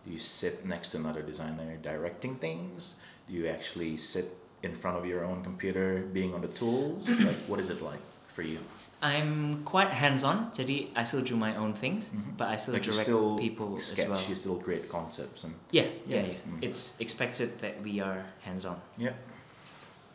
do 0.05 0.11
you 0.11 0.19
sit 0.21 0.65
next 0.65 0.89
to 0.93 0.97
another 0.97 1.21
designer 1.25 1.77
directing 1.81 2.37
things? 2.37 3.01
Do 3.31 3.37
you 3.37 3.47
actually 3.47 3.95
sit 3.95 4.25
in 4.61 4.75
front 4.75 4.97
of 4.97 5.05
your 5.05 5.23
own 5.23 5.41
computer, 5.41 6.03
being 6.11 6.33
on 6.33 6.41
the 6.41 6.49
tools? 6.49 7.07
like, 7.23 7.37
what 7.47 7.61
is 7.61 7.69
it 7.69 7.81
like 7.81 8.01
for 8.27 8.41
you? 8.41 8.59
I'm 9.01 9.63
quite 9.63 9.87
hands-on. 9.87 10.51
Jadi 10.51 10.89
I 10.95 11.03
still 11.05 11.21
do 11.21 11.35
my 11.37 11.55
own 11.55 11.73
things, 11.73 12.11
Mhm. 12.11 12.35
but 12.37 12.49
I 12.49 12.57
still 12.57 12.73
like 12.75 12.83
direct 12.83 13.07
still 13.07 13.37
people 13.39 13.79
sketch, 13.79 14.05
as 14.05 14.09
well. 14.11 14.29
you 14.29 14.35
still 14.35 14.59
create 14.59 14.89
concepts, 14.89 15.45
and 15.45 15.55
Yeah, 15.71 15.87
yeah, 16.05 16.17
Yeah. 16.21 16.27
yeah. 16.27 16.37
Mm. 16.51 16.59
It's 16.61 16.99
expected 16.99 17.59
that 17.63 17.81
we 17.81 18.01
are 18.01 18.25
hands-on. 18.41 18.77
yeah, 18.97 19.13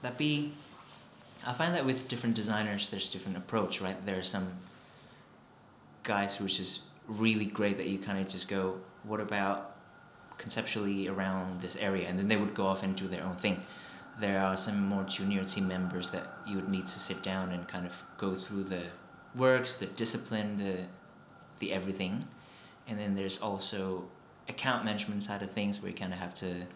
That 0.02 0.18
be, 0.18 0.52
I 1.42 1.52
find 1.54 1.74
that 1.74 1.84
with 1.86 2.06
different 2.06 2.36
designers, 2.36 2.90
there's 2.90 3.08
different 3.08 3.36
approach, 3.38 3.80
right? 3.80 3.96
There 4.06 4.18
are 4.18 4.22
some 4.36 4.60
guys 6.04 6.36
who 6.36 6.44
are 6.44 6.48
just 6.52 6.82
really 7.08 7.46
great 7.46 7.76
that 7.78 7.86
you 7.88 7.98
kind 7.98 8.18
of 8.20 8.28
just 8.28 8.46
go, 8.46 8.76
what 9.04 9.20
about 9.20 9.75
conceptually 10.38 11.08
around 11.08 11.60
this 11.60 11.76
area? 11.76 12.08
And 12.08 12.18
then 12.18 12.28
they 12.28 12.36
would 12.36 12.54
go 12.54 12.66
off 12.66 12.82
and 12.82 12.94
do 12.96 13.06
their 13.08 13.24
own 13.24 13.36
thing. 13.36 13.62
There 14.18 14.40
are 14.40 14.56
some 14.56 14.86
more 14.88 15.04
junior 15.04 15.44
team 15.44 15.68
members 15.68 16.10
that 16.10 16.26
you 16.46 16.56
would 16.56 16.68
need 16.68 16.86
to 16.86 16.98
sit 16.98 17.22
down 17.22 17.50
and 17.52 17.66
kind 17.68 17.86
of 17.86 18.02
go 18.18 18.34
through 18.34 18.64
the 18.64 18.82
works, 19.34 19.76
the 19.76 19.86
discipline, 19.86 20.56
the 20.56 20.84
the 21.58 21.72
everything. 21.72 22.22
And 22.86 22.98
then 22.98 23.14
there's 23.14 23.38
also 23.40 24.04
account 24.48 24.84
management 24.84 25.22
side 25.22 25.42
of 25.42 25.50
things 25.50 25.80
where 25.80 25.90
you 25.90 25.96
kind 25.96 26.12
of 26.12 26.18
have 26.18 26.34
to 26.34 26.66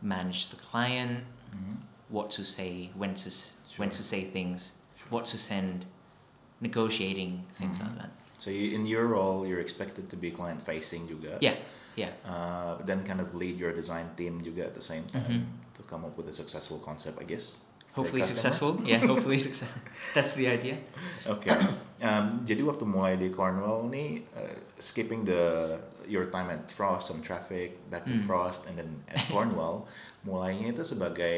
manage 0.00 0.48
the 0.48 0.56
client, 0.56 1.24
Mhm. 1.54 1.76
what 2.08 2.30
to 2.30 2.44
say, 2.44 2.90
when 2.94 3.14
to 3.14 3.28
s 3.28 3.54
when 3.76 3.90
to 3.90 4.02
say 4.02 4.24
things, 4.24 4.72
Sure. 4.96 5.06
what 5.10 5.24
to 5.26 5.38
send, 5.38 5.84
negotiating 6.60 7.44
things 7.58 7.78
Mhm. 7.78 7.84
like 7.86 7.98
that. 7.98 8.10
So 8.42 8.50
you, 8.50 8.74
in 8.74 8.82
your 8.82 9.06
role, 9.06 9.46
you're 9.46 9.62
expected 9.62 10.10
to 10.10 10.18
be 10.18 10.34
client 10.34 10.58
facing 10.58 11.06
juga. 11.06 11.38
Yeah, 11.38 11.54
yeah, 11.94 12.10
Uh, 12.26 12.74
but 12.74 12.90
then 12.90 13.06
kind 13.06 13.22
of 13.22 13.38
lead 13.38 13.54
your 13.54 13.70
design 13.70 14.10
team 14.18 14.42
juga 14.42 14.66
at 14.66 14.74
the 14.74 14.82
same 14.82 15.06
time 15.06 15.46
Mhm. 15.46 15.78
to 15.78 15.86
come 15.86 16.02
up 16.02 16.18
with 16.18 16.26
a 16.26 16.34
successful 16.34 16.82
concept, 16.82 17.22
I 17.22 17.26
guess. 17.30 17.62
hopefully 17.92 18.24
successful. 18.24 18.80
Yeah, 18.88 19.04
hopefully 19.04 19.36
success. 19.38 19.68
That's 20.16 20.32
the 20.32 20.48
idea. 20.48 20.80
Oke. 21.28 21.44
Um, 22.00 22.40
jadi 22.42 22.64
waktu 22.64 22.82
mulai 22.82 23.14
di 23.14 23.28
Cornwell 23.28 23.86
nih, 23.86 24.24
uh, 24.32 24.58
skipping 24.80 25.22
the 25.22 25.76
your 26.08 26.26
time 26.26 26.48
at 26.48 26.66
Frost 26.66 27.12
and 27.12 27.20
traffic, 27.22 27.78
back 27.92 28.08
to 28.08 28.16
Hmm. 28.16 28.24
Frost, 28.26 28.64
and 28.66 28.74
then 28.74 29.04
at 29.06 29.20
Cornwell, 29.30 29.86
mulainya 30.24 30.72
itu 30.72 30.82
sebagai 30.82 31.36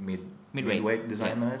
mid 0.00 0.24
Midweight. 0.50 0.80
midweight 0.80 1.04
designer. 1.06 1.60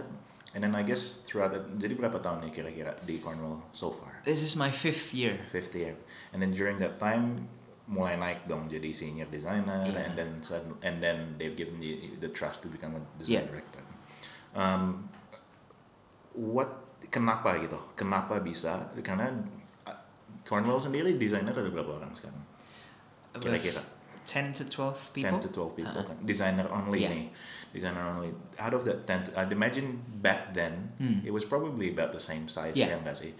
And 0.52 0.60
then 0.60 0.76
I 0.76 0.84
guess 0.84 1.24
throughout 1.24 1.56
it, 1.56 1.64
jadi 1.80 1.96
berapa 1.96 2.20
tahun 2.20 2.44
nih 2.44 2.52
kira-kira 2.52 2.92
di 3.08 3.16
Cornwall 3.24 3.64
so 3.72 3.88
far? 3.88 4.20
This 4.28 4.44
is 4.44 4.52
my 4.52 4.68
fifth 4.68 5.16
year. 5.16 5.40
Fifth 5.48 5.72
year. 5.72 5.96
And 6.36 6.44
then 6.44 6.52
during 6.52 6.76
that 6.84 7.00
time, 7.00 7.48
mulai 7.88 8.20
naik 8.20 8.44
dong 8.44 8.68
jadi 8.68 8.92
senior 8.92 9.26
designer, 9.32 9.88
Yeah. 9.88 10.04
and 10.06 10.12
then 10.14 10.30
and 10.84 10.96
then 11.00 11.40
they've 11.40 11.56
given 11.56 11.80
you 11.80 12.16
the 12.20 12.28
trust 12.28 12.60
to 12.64 12.68
become 12.68 12.94
a 12.96 13.02
design 13.16 13.42
Yeah. 13.42 13.48
director. 13.48 13.82
Um, 14.52 15.08
what 16.36 16.68
kenapa 17.08 17.56
gitu? 17.60 17.80
Kenapa 17.96 18.36
bisa? 18.40 18.92
Karena 19.00 19.32
uh, 19.88 19.98
Cornwall 20.44 20.80
sendiri 20.84 21.16
desainer 21.16 21.52
ada 21.56 21.68
berapa 21.72 21.96
orang 21.96 22.12
sekarang? 22.12 22.44
Kira-kira 23.40 23.80
10 24.28 24.52
to 24.54 24.64
12 24.68 25.16
people. 25.16 25.40
10 25.40 25.44
to 25.44 25.50
12 25.50 25.78
people 25.80 25.96
Uh-uh. 25.96 26.08
kan. 26.12 26.16
Designer 26.22 26.68
only 26.70 27.04
Yeah. 27.04 27.12
nih. 27.12 27.24
Designer 27.72 28.04
only. 28.04 28.36
Out 28.60 28.76
of 28.76 28.84
that 28.84 29.08
10 29.08 29.32
I'd 29.36 29.52
imagine 29.52 30.04
back 30.20 30.52
then 30.52 30.92
Hmm. 31.00 31.24
it 31.24 31.32
was 31.32 31.44
probably 31.44 31.88
about 31.88 32.12
the 32.12 32.20
same 32.20 32.48
size 32.48 32.76
Yeah. 32.76 33.00
sih? 33.16 33.32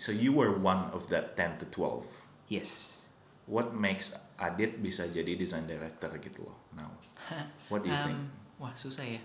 So 0.00 0.12
you 0.12 0.32
were 0.32 0.48
one 0.56 0.88
of 0.96 1.12
that 1.12 1.36
10 1.36 1.60
to 1.60 1.66
12. 1.68 2.08
Yes. 2.48 2.96
What 3.44 3.76
makes 3.76 4.16
Adit 4.40 4.80
bisa 4.80 5.04
jadi 5.12 5.36
design 5.36 5.68
director 5.68 6.08
gitu 6.16 6.48
loh 6.48 6.56
now? 6.72 6.88
What 7.72 7.84
do 7.84 7.92
you 7.92 8.00
think? 8.08 8.16
Um, 8.16 8.32
wah, 8.56 8.72
susah 8.72 9.04
ya. 9.04 9.20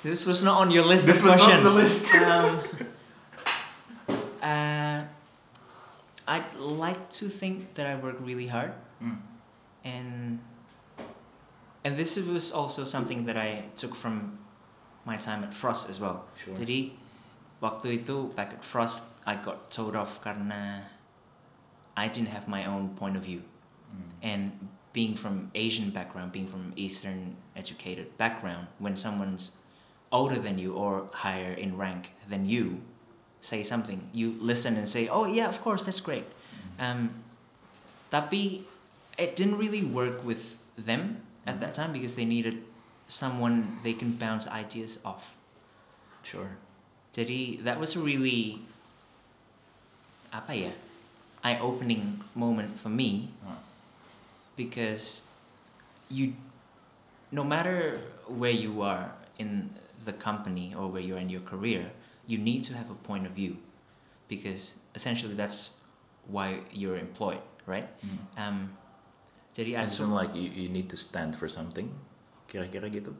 this 0.00 0.24
was 0.24 0.40
not 0.40 0.56
on 0.56 0.72
your 0.72 0.84
list 0.88 1.04
This 1.04 1.20
of 1.20 1.28
was 1.28 1.36
not 1.36 1.60
on 1.60 1.62
the 1.62 1.74
list. 1.76 2.08
um, 2.24 2.56
uh, 4.40 5.04
I'd 6.26 6.50
like 6.56 7.10
to 7.20 7.28
think 7.28 7.74
that 7.74 7.86
I 7.86 7.96
work 8.00 8.16
really 8.20 8.46
hard, 8.48 8.72
Hmm. 9.02 9.20
and 9.84 10.38
and 11.84 11.96
this 11.96 12.16
was 12.20 12.52
also 12.52 12.84
something 12.84 13.24
that 13.26 13.36
I 13.36 13.64
took 13.76 13.94
from 13.94 14.38
my 15.04 15.16
time 15.16 15.44
at 15.44 15.54
Frost 15.54 15.88
as 15.88 15.98
well. 16.00 16.24
Sure. 16.36 16.52
Jadi 16.54 16.92
waktu 17.60 18.00
itu 18.00 18.32
back 18.36 18.52
at 18.52 18.62
Frost, 18.64 19.08
I 19.24 19.36
got 19.40 19.68
told 19.72 19.96
off 19.96 20.20
karena 20.20 20.84
I 21.96 22.08
didn't 22.08 22.32
have 22.32 22.48
my 22.48 22.64
own 22.64 22.96
point 22.96 23.16
of 23.16 23.24
view 23.24 23.42
Hmm. 23.90 24.06
and 24.22 24.42
being 24.94 25.18
from 25.18 25.50
Asian 25.58 25.90
background, 25.90 26.30
being 26.30 26.46
from 26.46 26.70
Eastern 26.78 27.34
educated 27.58 28.06
background, 28.22 28.70
when 28.78 28.94
someone's 28.94 29.58
older 30.14 30.38
than 30.38 30.58
you 30.62 30.78
or 30.78 31.10
higher 31.26 31.50
in 31.54 31.74
rank 31.74 32.14
than 32.30 32.46
you 32.46 32.82
say 33.42 33.66
something, 33.66 34.06
you 34.14 34.34
listen 34.38 34.78
and 34.78 34.86
say, 34.86 35.10
"Oh 35.10 35.26
yeah, 35.26 35.50
of 35.50 35.58
course, 35.58 35.82
that's 35.82 35.98
great." 35.98 36.22
Um, 36.78 37.22
tapi 38.14 38.62
it 39.18 39.34
didn't 39.34 39.58
really 39.58 39.82
work 39.82 40.22
with 40.22 40.54
them 40.78 41.22
at 41.46 41.60
that 41.60 41.72
time 41.74 41.92
because 41.92 42.14
they 42.14 42.24
needed 42.24 42.62
someone 43.08 43.78
they 43.82 43.92
can 43.92 44.12
bounce 44.16 44.46
ideas 44.48 44.98
off. 45.04 45.34
Sure. 46.22 46.56
Jadi 47.12 47.62
that 47.64 47.80
was 47.80 47.96
a 47.96 48.00
really 48.00 48.62
apa 50.30 50.54
ya 50.54 50.70
eye-opening 51.42 52.22
moment 52.38 52.78
for 52.78 52.88
me 52.92 53.32
Ah. 53.42 53.58
because 54.54 55.26
you 56.06 56.36
no 57.34 57.42
matter 57.42 57.98
where 58.30 58.54
you 58.54 58.82
are 58.82 59.10
in 59.42 59.70
the 60.04 60.12
company 60.14 60.70
or 60.76 60.86
where 60.86 61.02
you're 61.02 61.18
in 61.18 61.30
your 61.32 61.42
career 61.42 61.90
you 62.30 62.38
need 62.38 62.62
to 62.62 62.76
have 62.78 62.90
a 62.92 62.98
point 63.02 63.26
of 63.26 63.32
view 63.34 63.56
because 64.30 64.78
essentially 64.94 65.34
that's 65.34 65.80
why 66.30 66.60
you're 66.70 66.98
employed 67.00 67.42
right 67.66 67.88
Hmm. 68.04 68.20
um, 68.38 68.58
Jadi 69.54 69.76
I 69.76 69.82
It's 69.84 69.96
took, 69.96 70.08
like 70.08 70.34
you, 70.34 70.48
you 70.50 70.68
need 70.68 70.88
to 70.90 70.96
stand 70.96 71.34
for 71.34 71.48
something. 71.48 71.90
Kira-kira 72.48 72.90
gitu. 72.90 73.14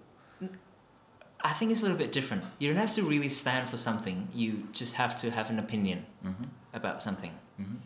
I 1.42 1.52
think 1.56 1.72
it's 1.72 1.80
a 1.80 1.84
little 1.88 1.96
bit 1.96 2.12
different. 2.12 2.44
You 2.60 2.68
don't 2.68 2.76
have 2.76 2.92
to 2.94 3.02
really 3.02 3.28
stand 3.32 3.68
for 3.68 3.78
something. 3.80 4.28
You 4.34 4.68
just 4.72 4.94
have 5.00 5.16
to 5.24 5.30
have 5.32 5.48
an 5.48 5.58
opinion 5.58 6.04
Mhm. 6.20 6.52
about 6.76 7.00
something. 7.02 7.32
Mhm. 7.56 7.80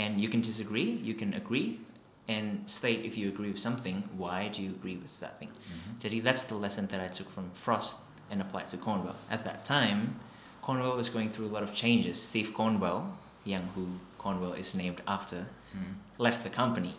And 0.00 0.16
you 0.20 0.28
can 0.32 0.40
disagree, 0.40 0.88
you 0.90 1.12
can 1.14 1.34
agree, 1.36 1.78
and 2.26 2.64
state 2.64 3.04
if 3.04 3.20
you 3.20 3.28
agree 3.28 3.52
with 3.52 3.60
something, 3.60 4.08
why 4.16 4.48
do 4.48 4.62
you 4.64 4.70
agree 4.72 4.96
with 4.96 5.20
that 5.20 5.38
thing? 5.38 5.52
Mhm. 5.52 6.00
Jadi 6.00 6.18
that's 6.24 6.44
the 6.48 6.56
lesson 6.56 6.88
that 6.88 7.00
I 7.04 7.08
took 7.12 7.28
from 7.28 7.52
Frost 7.52 8.00
and 8.32 8.40
applied 8.40 8.68
to 8.72 8.78
Cornwell. 8.80 9.16
At 9.28 9.44
that 9.44 9.62
time, 9.68 10.16
Cornwell 10.64 10.96
was 10.96 11.12
going 11.12 11.28
through 11.28 11.46
a 11.46 11.52
lot 11.52 11.62
of 11.62 11.74
changes. 11.76 12.16
Steve 12.16 12.56
Cornwell, 12.56 13.12
young 13.44 13.68
who 13.76 14.00
Cornwell 14.16 14.56
is 14.56 14.72
named 14.74 15.04
after, 15.06 15.52
Mhm. 15.76 16.00
left 16.16 16.42
the 16.42 16.50
company. 16.50 16.96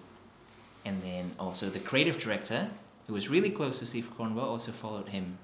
And 0.85 1.01
then 1.01 1.31
also 1.39 1.69
the 1.69 1.79
creative 1.79 2.17
director, 2.17 2.69
who 3.07 3.13
was 3.13 3.27
really 3.29 3.49
close 3.49 3.79
to 3.79 3.85
Steve 3.85 4.09
Cornwell, 4.15 4.45
also 4.45 4.71
followed 4.71 5.09
him 5.09 5.37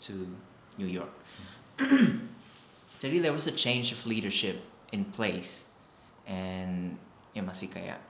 to 0.00 0.26
New 0.78 0.86
York. 0.86 1.12
Jadi 1.78 3.20
there 3.20 3.32
was 3.32 3.46
a 3.46 3.52
change 3.52 3.92
of 3.92 4.06
leadership 4.06 4.56
in 4.92 5.04
place 5.04 5.66
and 6.26 6.96
ya 7.34 7.42
masih 7.42 7.68
kayak 7.68 8.00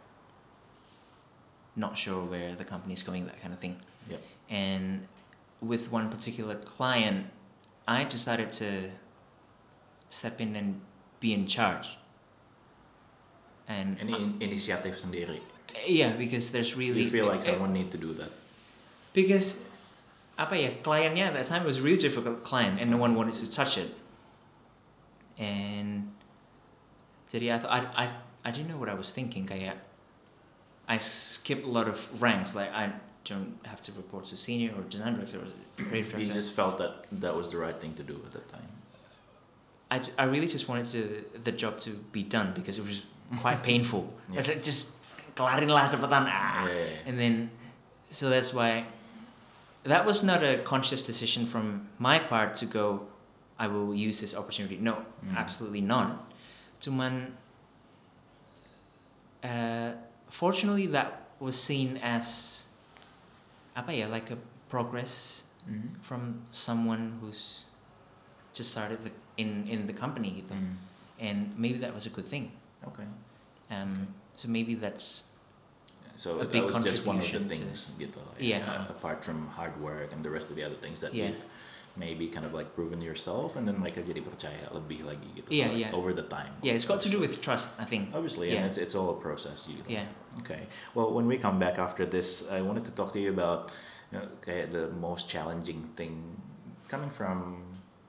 not 1.77 1.99
sure 1.99 2.25
where 2.25 2.55
the 2.55 2.65
company 2.65 2.95
is 2.95 3.03
going, 3.03 3.27
that 3.27 3.41
kind 3.43 3.53
of 3.53 3.61
thing. 3.61 3.77
Yep. 4.09 4.21
And 4.49 5.07
with 5.61 5.93
one 5.93 6.09
particular 6.09 6.55
client, 6.55 7.27
I 7.87 8.05
decided 8.05 8.51
to 8.63 8.91
step 10.09 10.41
in 10.41 10.57
and 10.57 10.81
be 11.21 11.35
in 11.35 11.47
charge. 11.47 11.99
And 13.69 13.99
Ini 13.99 14.15
in- 14.17 14.39
inisiatif 14.41 14.97
sendiri. 14.97 15.43
Yeah, 15.85 16.13
because 16.17 16.51
there's 16.51 16.75
really 16.77 17.03
You 17.05 17.11
feel 17.11 17.27
like 17.27 17.43
someone 17.43 17.73
need 17.73 17.91
to 17.93 17.99
do 17.99 18.13
that. 18.15 18.31
because 19.13 19.65
apa 20.37 20.53
ya 20.53 20.69
kliennya 20.85 21.33
at 21.33 21.35
that 21.35 21.47
time 21.49 21.63
it 21.65 21.67
was 21.67 21.79
a 21.81 21.83
really 21.83 21.97
difficult 21.97 22.45
client 22.45 22.77
and 22.81 22.91
no 22.93 22.99
one 23.01 23.15
wanted 23.17 23.33
to 23.33 23.49
touch 23.51 23.79
it. 23.81 23.89
And 25.39 26.13
jadi 27.33 27.53
I 27.55 27.59
thought 27.59 27.73
I 27.73 27.81
I 28.05 28.11
I 28.45 28.51
didn't 28.53 28.69
know 28.69 28.77
what 28.79 28.89
I 28.89 28.95
was 28.95 29.13
thinking 29.13 29.47
kayak 29.47 29.77
I 30.89 30.99
skipped 30.99 31.65
a 31.65 31.73
lot 31.73 31.89
of 31.89 31.97
ranks 32.23 32.55
like 32.55 32.71
I 32.73 32.93
don't 33.25 33.59
have 33.65 33.81
to 33.89 33.93
report 33.93 34.25
to 34.27 34.37
senior 34.37 34.71
or 34.77 34.83
design 34.87 35.15
director 35.17 35.41
or 35.43 35.49
creative 35.85 36.21
You 36.21 36.27
just 36.27 36.53
felt 36.53 36.79
that 36.79 37.05
that 37.21 37.35
was 37.35 37.51
the 37.51 37.59
right 37.59 37.75
thing 37.81 37.93
to 37.95 38.05
do 38.05 38.21
at 38.25 38.33
that 38.33 38.47
time. 38.49 38.69
I, 39.91 40.01
I 40.19 40.25
really 40.31 40.47
just 40.47 40.69
wanted 40.69 40.87
to 40.95 41.25
the 41.43 41.53
job 41.53 41.81
to 41.81 41.91
be 42.13 42.23
done 42.23 42.53
because 42.55 42.79
it 42.79 42.85
was 42.85 43.03
quite 43.41 43.63
painful. 43.71 44.13
Yeah. 44.31 44.41
It's 44.41 44.67
just 44.67 44.96
kelarin 45.37 45.69
lah 45.69 45.85
cepetan 45.87 46.25
ah. 46.27 46.65
Yeah. 46.65 47.07
And 47.07 47.21
then 47.21 47.35
so 48.09 48.33
that's 48.33 48.57
why 48.57 48.89
that 49.85 50.03
was 50.09 50.25
not 50.25 50.43
a 50.43 50.59
conscious 50.65 51.05
decision 51.05 51.45
from 51.47 51.87
my 52.01 52.19
part 52.19 52.57
to 52.59 52.67
go 52.67 53.07
I 53.57 53.69
will 53.69 53.95
use 53.97 54.21
this 54.21 54.37
opportunity. 54.37 54.77
No, 54.77 55.01
Mm. 55.25 55.33
absolutely 55.37 55.81
not. 55.81 56.29
Cuman 56.81 57.33
uh, 59.45 59.93
fortunately 60.29 60.87
that 60.93 61.29
was 61.41 61.57
seen 61.57 61.97
as 62.03 62.67
apa 63.77 63.93
ya 63.93 64.07
like 64.09 64.29
a 64.33 64.39
progress 64.73 65.45
Mhm. 65.69 65.99
from 66.01 66.47
someone 66.51 67.19
who's 67.21 67.67
just 68.55 68.71
started 68.73 69.03
the, 69.05 69.13
in 69.37 69.67
in 69.69 69.85
the 69.91 69.93
company 69.93 70.41
gitu. 70.41 70.55
Mm. 70.55 70.75
and 71.21 71.41
maybe 71.57 71.77
that 71.81 71.93
was 71.97 72.05
a 72.07 72.13
good 72.13 72.25
thing 72.29 72.53
Okay. 72.85 73.09
um, 73.73 74.09
so 74.37 74.49
maybe 74.49 74.75
that's 74.77 75.33
So 76.17 76.41
A 76.41 76.49
that 76.49 76.53
big 76.53 76.65
was 76.65 76.81
just 76.81 77.05
one 77.05 77.21
of 77.21 77.29
the 77.29 77.39
to- 77.41 77.45
things, 77.45 78.01
like, 78.01 78.41
Yeah. 78.41 78.65
uh, 78.65 78.89
apart 78.89 79.21
from 79.21 79.53
hard 79.53 79.77
work 79.77 80.17
and 80.17 80.25
the 80.25 80.33
rest 80.33 80.49
of 80.49 80.57
the 80.57 80.65
other 80.65 80.79
things 80.81 81.05
that 81.05 81.13
Yeah. 81.13 81.29
you've 81.29 81.45
maybe 81.93 82.29
kind 82.33 82.45
of 82.49 82.53
like 82.57 82.73
proven 82.73 83.05
yourself, 83.05 83.53
and 83.57 83.69
then 83.69 83.77
mereka 83.77 84.01
jadi 84.01 84.25
percaya 84.25 84.65
lebih 84.73 85.05
lagi 85.05 85.29
gitu. 85.37 85.49
Yeah, 85.53 85.69
like, 85.69 85.77
yeah. 85.77 85.93
Over 85.93 86.17
the 86.17 86.25
time. 86.25 86.57
yeah 86.65 86.73
it's 86.73 86.89
got 86.89 87.01
to 87.05 87.13
do 87.13 87.21
with 87.21 87.41
trust 87.45 87.77
i 87.77 87.85
think 87.85 88.17
Obviously, 88.17 88.49
Yeah. 88.49 88.65
and 88.65 88.69
it's 88.69 88.81
it's 88.81 88.97
all 88.97 89.13
a 89.13 89.19
process. 89.21 89.69
You 89.69 89.85
yeah 89.85 90.09
Okay. 90.41 90.69
Well, 90.97 91.13
when 91.13 91.29
we 91.29 91.37
come 91.37 91.61
back 91.61 91.77
after 91.77 92.05
this, 92.09 92.45
I 92.49 92.65
wanted 92.65 92.85
to 92.89 92.93
talk 92.97 93.13
to 93.13 93.21
you 93.21 93.29
about 93.33 93.73
you 94.13 94.17
know, 94.21 94.29
kayak 94.41 94.73
the 94.73 94.89
most 94.97 95.29
challenging 95.29 95.93
thing 96.01 96.37
coming 96.89 97.13
from 97.13 97.61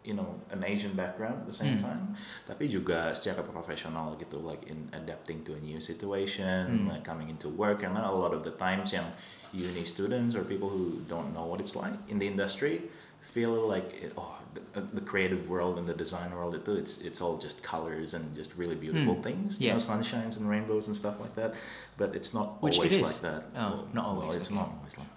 you 0.08 0.16
know 0.16 0.40
an 0.56 0.64
Asian 0.64 0.96
background 0.96 1.44
at 1.44 1.46
the 1.46 1.52
same 1.52 1.76
Hmm. 1.76 1.84
time, 1.92 2.04
tapi 2.48 2.72
juga 2.72 3.12
secara 3.12 3.44
profesional 3.44 4.16
gitu, 4.16 4.40
like 4.40 4.64
in 4.72 4.88
adapting 4.96 5.44
to 5.44 5.52
a 5.52 5.60
new 5.60 5.84
situation, 5.84 6.88
Hmm. 6.88 6.96
like 6.96 7.04
coming 7.04 7.28
into 7.28 7.52
work, 7.52 7.84
karena 7.84 8.08
a 8.08 8.16
lot 8.16 8.32
of 8.32 8.48
the 8.48 8.56
times 8.56 8.96
yang 8.96 9.12
uni 9.52 9.84
students 9.84 10.32
or 10.32 10.48
people 10.48 10.72
who 10.72 11.04
don't 11.12 11.36
know 11.36 11.44
what 11.44 11.60
it's 11.60 11.76
like 11.76 11.92
in 12.08 12.20
the 12.20 12.28
industry 12.28 12.88
feel 13.20 13.52
like 13.68 13.92
it, 14.00 14.16
oh 14.16 14.40
the, 14.56 14.64
uh, 14.80 14.84
the 14.96 15.04
creative 15.04 15.52
world 15.52 15.76
and 15.76 15.84
the 15.84 15.96
design 15.96 16.32
world 16.32 16.56
itu 16.56 16.72
it's 16.80 17.04
it's 17.04 17.20
all 17.20 17.36
just 17.36 17.60
colors 17.60 18.16
and 18.16 18.24
just 18.32 18.56
really 18.56 18.76
beautiful 18.76 19.20
Hmm. 19.20 19.24
things 19.28 19.60
Yeah. 19.60 19.76
you 19.76 19.80
know 19.80 19.84
sunshines 19.84 20.40
and 20.40 20.48
rainbows 20.48 20.88
and 20.88 20.96
stuff 20.96 21.20
like 21.20 21.36
that 21.36 21.52
but 22.00 22.16
it's 22.16 22.32
not 22.32 22.56
Which 22.64 22.80
always 22.80 23.00
is. 23.00 23.04
like 23.04 23.20
that 23.28 23.42
Oh, 23.56 23.84
not 23.92 24.16
well, 24.16 24.32
always, 24.32 24.40
it's 24.40 24.48
okay. 24.52 24.60
not 24.60 24.72
always 24.80 24.96
like 24.96 25.12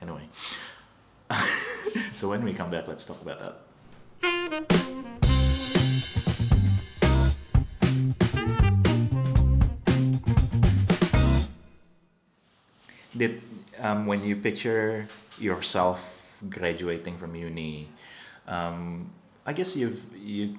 anyway 0.00 0.24
so 2.16 2.28
when 2.28 2.40
we 2.44 2.52
come 2.56 2.70
back 2.72 2.88
let's 2.88 3.04
talk 3.04 3.20
about 3.20 3.40
that 3.40 3.65
did 13.16 13.40
um, 13.80 14.06
when 14.06 14.22
you 14.22 14.36
picture 14.36 15.08
yourself 15.38 16.40
graduating 16.50 17.16
from 17.16 17.34
uni 17.34 17.88
um, 18.46 19.10
i 19.46 19.52
guess 19.52 19.74
you've 19.76 20.04
you 20.16 20.56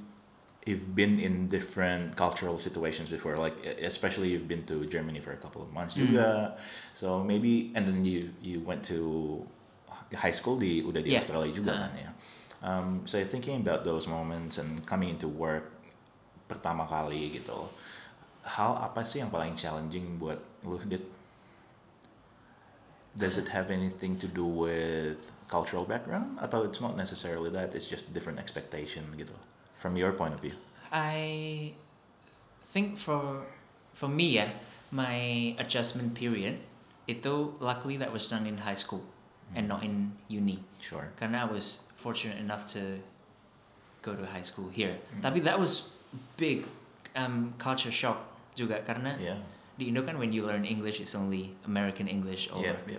you've 0.65 0.95
been 0.95 1.19
in 1.19 1.47
different 1.47 2.15
cultural 2.15 2.58
situations 2.60 3.10
before 3.10 3.38
like 3.38 3.56
especially 3.82 4.30
you've 4.30 4.47
been 4.47 4.63
to 4.63 4.86
germany 4.86 5.19
for 5.19 5.32
a 5.32 5.38
couple 5.38 5.62
of 5.62 5.71
months 5.71 5.95
Mm. 5.95 6.08
juga 6.10 6.58
so 6.93 7.23
maybe 7.23 7.71
and 7.75 7.88
then 7.88 8.03
you 8.03 8.34
you 8.41 8.60
went 8.62 8.82
to 8.84 9.45
high 10.17 10.34
school 10.34 10.58
di 10.58 10.82
udah 10.82 11.01
di 11.03 11.13
Yeah. 11.13 11.21
australia 11.21 11.51
juga 11.53 11.71
Uh. 11.73 11.80
kan 11.88 11.93
ya 11.95 12.12
um, 12.62 13.06
so 13.06 13.22
thinking 13.24 13.62
about 13.62 13.84
those 13.84 14.08
moments 14.08 14.58
and 14.58 14.86
coming 14.86 15.10
into 15.10 15.28
work 15.28 15.72
pertama 16.48 16.88
kali 16.88 17.38
gitu. 17.38 17.70
Hal 18.48 18.80
apa 18.80 19.04
sih 19.04 19.20
yang 19.20 19.30
paling 19.30 19.54
challenging 19.54 20.15
buat 20.17 20.39
lu? 20.63 20.80
Dit 20.88 21.04
does 23.17 23.36
it 23.36 23.50
have 23.50 23.74
anything 23.74 24.15
to 24.22 24.30
do 24.30 24.46
with 24.46 25.17
cultural 25.52 25.84
background? 25.84 26.39
Atau 26.39 26.63
it's 26.63 26.80
not 26.80 26.96
necessarily 26.96 27.52
that 27.52 27.76
it's 27.76 27.89
just 27.89 28.13
different 28.15 28.39
expectation 28.39 29.04
gitu? 29.20 29.34
From 29.78 30.00
your 30.00 30.15
point 30.15 30.34
of 30.34 30.41
view. 30.41 30.56
I 30.89 31.76
think 32.63 32.96
for 32.96 33.43
for 33.91 34.08
me 34.08 34.39
yeah 34.39 34.56
my 34.93 35.52
adjustment 35.60 36.15
period 36.15 36.63
itu 37.08 37.56
luckily 37.60 38.00
that 38.00 38.12
was 38.12 38.28
done 38.28 38.48
in 38.48 38.63
high 38.63 38.78
school 38.78 39.04
and 39.55 39.67
not 39.67 39.83
in 39.83 40.12
uni 40.27 40.60
sure 40.81 41.07
karena 41.15 41.43
I 41.43 41.47
was 41.47 41.88
fortunate 41.95 42.36
enough 42.41 42.67
to 42.75 42.99
go 44.03 44.15
to 44.15 44.23
high 44.27 44.43
school 44.43 44.67
here. 44.71 44.99
Hmm. 45.13 45.23
Tapi 45.23 45.43
that 45.43 45.55
was 45.60 45.91
big 46.36 46.63
um, 47.15 47.55
culture 47.60 47.91
shock 47.91 48.23
juga 48.57 48.81
karena 48.83 49.15
yeah 49.19 49.39
di 49.77 49.93
Indo 49.93 50.01
kan 50.01 50.17
when 50.17 50.33
you 50.33 50.41
learn 50.41 50.65
English 50.65 50.97
it's 50.97 51.13
only 51.13 51.53
American 51.69 52.10
English 52.10 52.49
or 52.49 52.65
yeah, 52.65 52.81
yeah. 52.89 52.97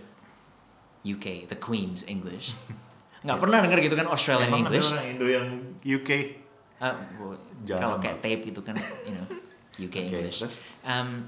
UK, 1.03 1.51
the 1.51 1.59
Queen's 1.59 2.07
English. 2.07 2.55
Nggak 3.27 3.35
Yeah. 3.35 3.43
pernah 3.43 3.59
denger 3.67 3.79
gitu 3.83 3.99
kan 3.99 4.07
Australian 4.07 4.55
Emang 4.55 4.71
English. 4.71 4.95
orang 4.95 5.11
Indo 5.11 5.27
yang 5.27 5.47
UK 5.83 6.39
Ah, 6.79 6.95
well, 7.19 7.35
kalau 7.67 7.99
kayak 7.99 8.23
tape 8.23 8.47
itu 8.47 8.63
kan 8.63 8.79
you 9.03 9.11
know 9.11 9.27
UK 9.91 10.07
Oke, 10.07 10.15
English. 10.23 10.39
Um, 10.87 11.27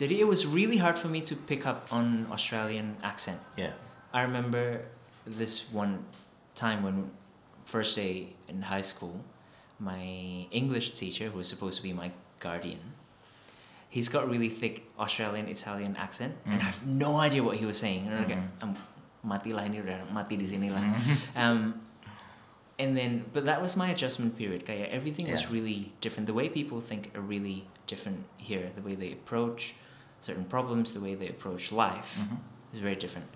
jadi 0.00 0.24
it 0.24 0.28
was 0.28 0.48
really 0.48 0.80
hard 0.80 0.96
for 0.96 1.12
me 1.12 1.20
to 1.20 1.36
pick 1.36 1.68
up 1.68 1.84
on 1.92 2.24
Australian 2.32 2.96
accent. 3.04 3.36
yeah 3.60 3.76
I 4.16 4.22
remember 4.24 4.80
this 5.28 5.68
one 5.72 6.00
time 6.56 6.80
when 6.82 7.10
first 7.68 7.92
day 7.94 8.32
in 8.48 8.62
high 8.62 8.80
school, 8.80 9.20
my 9.78 10.00
English 10.50 10.96
teacher, 10.96 11.28
who 11.28 11.36
was 11.36 11.48
supposed 11.52 11.76
to 11.76 11.82
be 11.84 11.92
my 11.92 12.10
guardian, 12.40 12.80
he's 13.92 14.08
got 14.08 14.24
really 14.32 14.48
thick 14.48 14.88
Australian 14.98 15.48
Italian 15.52 15.96
accent, 16.00 16.32
and 16.48 16.56
I 16.64 16.64
have 16.64 16.80
no 16.86 17.20
idea 17.20 17.44
what 17.44 17.56
he 17.60 17.66
was 17.68 17.76
saying. 17.76 18.08
And 18.08 18.14
I'm 18.16 18.24
like. 18.24 18.38
"Am, 18.64 18.72
mati 19.26 19.52
lah 19.52 19.68
ini 19.68 19.82
udah 19.84 20.00
mati 20.16 20.38
di 20.40 20.46
sini 20.48 20.72
lah. 20.72 20.80
Mhm. 20.80 21.16
Um, 21.44 21.60
and 22.78 22.96
then, 22.96 23.26
but 23.36 23.44
that 23.44 23.60
was 23.60 23.76
my 23.76 23.90
adjustment 23.92 24.32
period. 24.40 24.64
Kayak 24.64 24.88
everything 24.96 25.28
was 25.28 25.50
really 25.52 25.92
different. 26.00 26.24
The 26.30 26.36
way 26.36 26.48
people 26.48 26.80
think 26.80 27.12
are 27.12 27.24
really 27.24 27.68
different 27.90 28.22
here. 28.40 28.70
The 28.78 28.84
way 28.86 28.94
they 28.96 29.12
approach 29.12 29.74
certain 30.24 30.46
problems, 30.48 30.94
the 30.96 31.02
way 31.04 31.12
they 31.18 31.28
approach 31.28 31.68
life 31.68 32.16
Mhm. 32.22 32.38
is 32.72 32.78
very 32.80 32.96
different. 32.96 33.28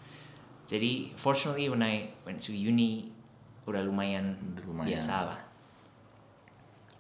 Jadi, 0.71 1.11
fortunately, 1.19 1.67
when 1.67 1.83
I 1.83 2.15
went 2.23 2.39
to 2.47 2.55
uni, 2.55 3.11
udah 3.67 3.83
lumayan, 3.83 4.39
Lumayan. 4.63 4.87
biasa 4.97 5.15
lah. 5.27 5.41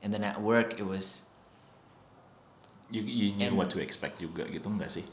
And 0.02 0.10
then 0.10 0.26
at 0.26 0.42
work, 0.42 0.74
it 0.74 0.82
was 0.82 1.30
you, 2.90 3.06
you 3.06 3.38
knew 3.38 3.54
And- 3.54 3.56
what 3.56 3.70
to 3.70 3.78
expect 3.78 4.18
juga 4.18 4.42
gitu 4.50 4.66
enggak 4.66 4.90
sih 4.90 5.06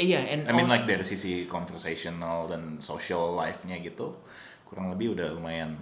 Iya, 0.00 0.24
and 0.32 0.48
I 0.48 0.56
mean 0.56 0.64
also- 0.64 0.80
like 0.80 0.88
dari 0.88 1.04
sisi 1.04 1.44
conversational 1.44 2.48
dan 2.48 2.80
social 2.80 3.36
life-nya 3.36 3.76
gitu 3.84 4.16
kurang 4.64 4.88
lebih 4.88 5.12
udah 5.12 5.28
lumayan 5.36 5.76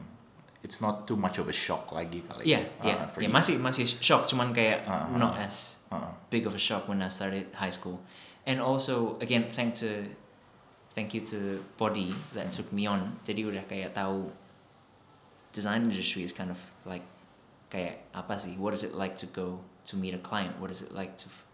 it's 0.67 0.83
not 0.83 1.07
too 1.07 1.15
much 1.15 1.39
of 1.39 1.47
a 1.47 1.55
shock 1.55 1.95
lagi 1.95 2.27
kali 2.27 2.51
Iya, 2.51 2.67
uh, 2.83 2.87
iya, 2.89 2.95
for 3.07 3.23
iya, 3.23 3.31
masih 3.31 3.63
masih 3.63 3.87
shock, 3.87 4.27
cuman 4.27 4.51
kayak 4.51 4.83
Uh-uh. 4.83 5.15
not 5.15 5.39
as 5.39 5.79
Uh-uh. 5.95 6.11
big 6.35 6.43
of 6.51 6.59
a 6.59 6.59
shock 6.59 6.91
when 6.91 6.99
I 6.99 7.07
started 7.07 7.47
high 7.55 7.71
school. 7.71 8.03
And 8.43 8.59
also 8.59 9.15
again, 9.23 9.47
thank 9.47 9.79
to 9.87 10.11
thank 10.99 11.15
you 11.15 11.21
to 11.23 11.63
Body 11.79 12.11
that 12.35 12.51
took 12.51 12.67
me 12.75 12.91
on. 12.91 13.15
Jadi 13.23 13.47
udah 13.47 13.63
kayak 13.71 13.95
tahu 13.95 14.27
design 15.55 15.87
industry 15.87 16.27
is 16.27 16.35
kind 16.35 16.51
of 16.51 16.59
like 16.83 17.07
kayak 17.71 18.03
apa 18.11 18.35
sih? 18.35 18.59
What 18.59 18.75
is 18.75 18.83
it 18.83 18.99
like 18.99 19.15
to 19.23 19.31
go 19.31 19.63
to 19.87 19.95
meet 19.95 20.11
a 20.11 20.19
client? 20.19 20.59
What 20.59 20.75
is 20.75 20.83
it 20.83 20.91
like 20.91 21.15
to 21.23 21.31
f- 21.31 21.47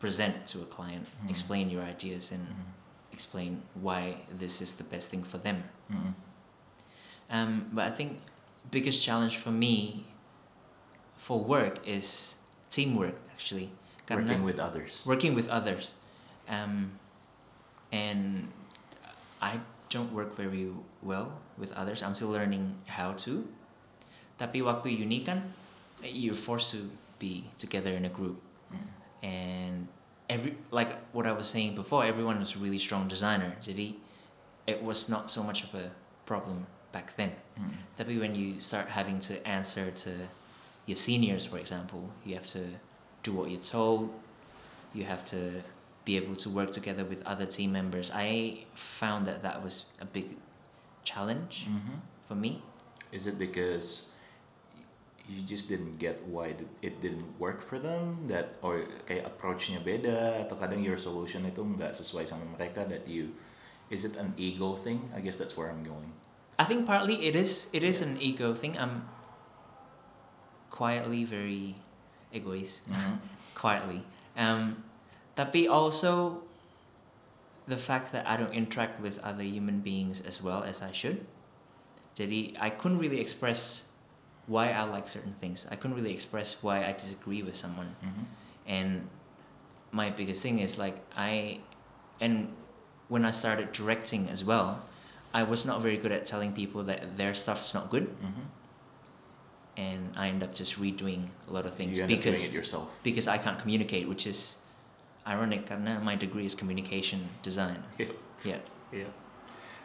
present 0.00 0.48
to 0.56 0.64
a 0.64 0.68
client? 0.72 1.04
Hmm. 1.20 1.28
Explain 1.28 1.68
your 1.68 1.84
ideas 1.84 2.32
and 2.32 2.40
Mhm. 2.48 2.64
explain 3.12 3.60
why 3.76 4.16
this 4.32 4.64
is 4.64 4.80
the 4.80 4.88
best 4.88 5.12
thing 5.12 5.20
for 5.20 5.36
them. 5.36 5.60
Mm-mm. 5.92 6.16
Um, 7.28 7.68
but 7.76 7.84
I 7.84 7.92
think 7.92 8.24
biggest 8.72 9.04
challenge 9.04 9.36
for 9.36 9.52
me 9.52 10.08
for 11.20 11.36
work 11.36 11.84
is 11.84 12.40
teamwork 12.72 13.20
actually. 13.36 13.68
Karena- 14.08 14.24
working 14.24 14.42
with 14.48 14.56
others 14.58 15.04
working 15.04 15.36
with 15.36 15.46
others. 15.52 15.92
Um, 16.50 16.96
and 17.92 18.48
I 19.40 19.60
don't 19.88 20.12
work 20.12 20.36
very 20.36 20.68
well 21.02 21.32
with 21.58 21.72
others. 21.72 22.02
I'm 22.02 22.14
still 22.14 22.30
learning 22.30 22.74
how 22.86 23.12
to. 23.26 23.46
Tapi 24.38 24.62
waktu 24.62 24.94
uni 24.96 25.20
kan, 25.20 25.42
you're 26.02 26.38
forced 26.38 26.72
to 26.72 26.88
be 27.18 27.44
together 27.58 27.92
in 27.92 28.06
a 28.06 28.12
group. 28.12 28.40
Mm. 28.72 28.88
And 29.22 29.76
every 30.30 30.56
like 30.70 30.96
what 31.12 31.26
I 31.26 31.32
was 31.32 31.48
saying 31.48 31.74
before, 31.74 32.04
everyone 32.04 32.40
was 32.40 32.56
a 32.56 32.58
really 32.58 32.78
strong 32.78 33.08
designer. 33.08 33.52
Jadi 33.60 33.94
it 34.66 34.80
was 34.82 35.08
not 35.08 35.30
so 35.30 35.42
much 35.42 35.64
of 35.64 35.74
a 35.74 35.90
problem 36.24 36.64
back 36.92 37.12
then. 37.16 37.34
Mm. 37.58 37.74
Tapi 37.98 38.16
when 38.16 38.32
you 38.34 38.60
start 38.62 38.88
having 38.88 39.18
to 39.28 39.36
answer 39.46 39.90
to 40.06 40.10
your 40.86 40.96
seniors, 40.96 41.44
for 41.44 41.58
example, 41.58 42.08
you 42.24 42.34
have 42.34 42.46
to 42.56 42.64
do 43.22 43.34
what 43.34 43.50
you're 43.50 43.60
told. 43.60 44.08
You 44.94 45.04
have 45.04 45.24
to 45.36 45.62
be 46.04 46.16
able 46.16 46.34
to 46.34 46.48
work 46.48 46.70
together 46.72 47.04
with 47.04 47.20
other 47.28 47.44
team 47.46 47.72
members. 47.72 48.10
I 48.14 48.64
found 48.74 49.26
that 49.26 49.42
that 49.42 49.62
was 49.62 49.92
a 50.00 50.06
big 50.08 50.36
challenge 51.04 51.68
Mhm. 51.68 52.00
for 52.26 52.34
me. 52.34 52.62
Is 53.12 53.26
it 53.26 53.36
because 53.38 54.10
you 55.28 55.42
just 55.46 55.68
didn't 55.68 55.98
get 56.02 56.26
why 56.26 56.56
it 56.82 56.98
didn't 57.00 57.38
work 57.38 57.62
for 57.62 57.78
them 57.78 58.26
that 58.26 58.58
or 58.66 58.82
kayak 59.06 59.22
approach-nya 59.28 59.78
beda 59.78 60.42
atau 60.42 60.58
kadang 60.58 60.82
your 60.82 60.98
solution 60.98 61.46
itu 61.46 61.62
nggak 61.62 61.94
sesuai 61.94 62.26
sama 62.26 62.42
mereka 62.58 62.82
that 62.88 63.06
you 63.06 63.30
is 63.92 64.02
it 64.02 64.16
an 64.18 64.34
ego 64.34 64.74
thing? 64.74 65.06
I 65.14 65.20
guess 65.22 65.38
that's 65.38 65.54
where 65.54 65.70
I'm 65.70 65.86
going. 65.86 66.10
I 66.58 66.66
think 66.66 66.82
partly 66.84 67.28
it 67.30 67.38
is 67.38 67.70
it 67.70 67.84
is 67.86 68.02
an 68.02 68.18
ego 68.18 68.52
thing. 68.58 68.74
I'm 68.74 69.06
quietly 70.70 71.22
very 71.24 71.78
egoist. 72.34 72.86
Mhm. 72.90 73.18
quietly. 73.58 74.02
Um, 74.34 74.82
tapi 75.40 75.64
also 75.64 76.44
the 77.64 77.80
fact 77.80 78.12
that 78.12 78.28
I 78.28 78.36
don't 78.36 78.52
interact 78.52 79.00
with 79.00 79.16
other 79.24 79.40
human 79.40 79.80
beings 79.80 80.20
as 80.20 80.44
well 80.44 80.60
as 80.60 80.84
I 80.84 80.92
should. 80.92 81.24
Jadi 82.12 82.60
I 82.60 82.68
couldn't 82.68 83.00
really 83.00 83.16
express 83.24 83.88
why 84.44 84.68
I 84.76 84.84
like 84.84 85.08
certain 85.08 85.32
things. 85.40 85.64
I 85.72 85.80
couldn't 85.80 85.96
really 85.96 86.12
express 86.12 86.60
why 86.60 86.84
I 86.84 86.92
disagree 86.92 87.40
with 87.40 87.56
someone. 87.56 87.96
Mhm. 88.04 88.24
And 88.68 88.90
my 89.96 90.12
biggest 90.12 90.44
thing 90.44 90.60
is 90.60 90.76
like 90.76 91.00
I 91.16 91.64
and 92.20 92.52
when 93.08 93.24
I 93.24 93.32
started 93.32 93.72
directing 93.72 94.28
as 94.28 94.44
well, 94.44 94.84
I 95.32 95.40
was 95.46 95.64
not 95.64 95.80
very 95.80 95.96
good 95.96 96.12
at 96.12 96.28
telling 96.28 96.52
people 96.52 96.84
that 96.84 97.16
their 97.16 97.32
stuff's 97.32 97.72
not 97.72 97.88
good 97.88 98.10
Mhm. 98.20 98.44
and 99.78 100.02
I 100.18 100.28
end 100.28 100.42
up 100.42 100.52
just 100.52 100.76
redoing 100.76 101.30
a 101.48 101.50
lot 101.54 101.64
of 101.64 101.72
things 101.72 101.96
You 101.96 102.04
end 102.04 102.12
up 102.12 102.20
doing 102.20 102.36
because 102.36 102.76
because 103.02 103.26
I 103.30 103.38
can't 103.38 103.56
communicate, 103.56 104.04
which 104.10 104.26
is 104.26 104.60
ironic 105.26 105.68
karena 105.68 106.00
my 106.00 106.16
degree 106.16 106.46
is 106.46 106.56
communication 106.56 107.28
design. 107.44 107.82
Yeah. 108.00 108.12
Yeah. 108.44 108.60
Iya. 108.90 109.10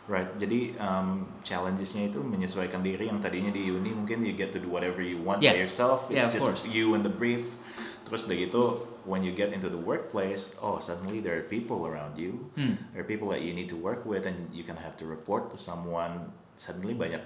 Right, 0.06 0.30
jadi 0.38 0.78
um, 0.78 1.26
challengesnya 1.42 2.14
itu 2.14 2.22
menyesuaikan 2.22 2.86
diri 2.86 3.10
yang 3.10 3.18
tadinya 3.26 3.50
di 3.50 3.74
uni 3.74 3.90
mungkin 3.90 4.22
you 4.22 4.38
get 4.38 4.54
to 4.54 4.62
do 4.62 4.70
whatever 4.70 5.02
you 5.02 5.18
want 5.18 5.42
Yeah. 5.42 5.58
by 5.58 5.66
yourself. 5.66 6.06
It's 6.14 6.22
Yeah, 6.22 6.30
just 6.30 6.46
course. 6.46 6.70
you 6.70 6.94
and 6.94 7.02
the 7.02 7.10
brief. 7.10 7.58
Terus 8.06 8.30
udah 8.30 8.38
gitu, 8.38 8.64
when 9.10 9.26
you 9.26 9.34
get 9.34 9.50
into 9.50 9.66
the 9.66 9.82
workplace, 9.82 10.54
oh 10.62 10.78
suddenly 10.78 11.18
there 11.18 11.34
are 11.34 11.42
people 11.42 11.90
around 11.90 12.22
you. 12.22 12.54
Hmm. 12.54 12.78
There 12.94 13.02
are 13.02 13.10
people 13.10 13.34
that 13.34 13.42
you 13.42 13.58
need 13.58 13.66
to 13.74 13.78
work 13.82 14.06
with 14.06 14.30
and 14.30 14.46
you 14.54 14.62
can 14.62 14.78
have 14.78 14.94
to 15.02 15.10
report 15.10 15.50
to 15.50 15.58
someone. 15.58 16.30
Suddenly 16.54 16.94
banyak 16.94 17.26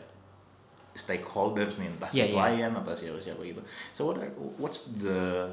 stakeholders 0.96 1.78
nih, 1.84 1.88
entah 1.92 2.10
si 2.12 2.24
Yeah, 2.24 2.32
yeah. 2.32 2.36
klien 2.36 2.72
atau 2.80 2.96
siapa-siapa 2.96 3.42
gitu. 3.44 3.62
So 3.92 4.08
what 4.08 4.24
are, 4.24 4.32
what's 4.56 4.96
the 5.00 5.52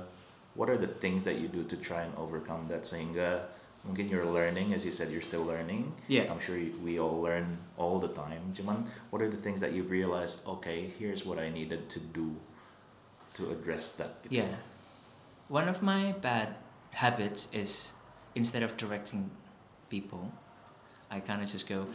what 0.56 0.68
are 0.72 0.80
the 0.80 0.88
things 0.88 1.24
that 1.24 1.36
you 1.38 1.48
do 1.48 1.62
to 1.62 1.76
try 1.76 2.02
and 2.02 2.12
overcome 2.16 2.66
that 2.68 2.82
sehingga 2.88 3.46
mungkin 3.86 4.08
you're 4.10 4.26
learning 4.26 4.74
as 4.74 4.82
you 4.82 4.90
said 4.90 5.12
you're 5.12 5.22
still 5.22 5.44
learning 5.44 5.92
Yeah. 6.10 6.26
I'm 6.26 6.42
sure 6.42 6.58
we 6.82 6.98
all 6.98 7.22
learn 7.22 7.60
all 7.78 8.00
the 8.02 8.10
time 8.10 8.50
cuman 8.56 8.88
what 9.14 9.22
are 9.22 9.30
the 9.30 9.38
things 9.38 9.62
that 9.62 9.70
you've 9.70 9.92
realized 9.92 10.42
okay 10.58 10.90
here's 10.90 11.22
what 11.22 11.38
I 11.38 11.52
needed 11.52 11.86
to 11.94 12.00
do 12.00 12.34
to 13.36 13.52
address 13.52 13.94
that 14.00 14.24
gitu. 14.24 14.42
Yeah. 14.42 14.56
One 15.46 15.68
of 15.70 15.84
my 15.84 16.16
bad 16.18 16.56
habits 16.96 17.46
is 17.52 17.92
instead 18.34 18.64
of 18.64 18.74
directing 18.76 19.30
people, 19.92 20.32
I 21.12 21.20
kind 21.20 21.44
of 21.44 21.48
just 21.48 21.68
go, 21.68 21.86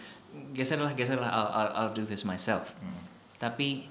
geser 0.54 0.80
lah, 0.80 0.94
geser 0.94 1.20
lah, 1.20 1.28
I'll, 1.28 1.52
I'll, 1.52 1.72
I'll 1.76 1.94
do 1.94 2.06
this 2.06 2.24
myself. 2.24 2.72
Hmm. 2.80 2.96
Tapi, 3.42 3.90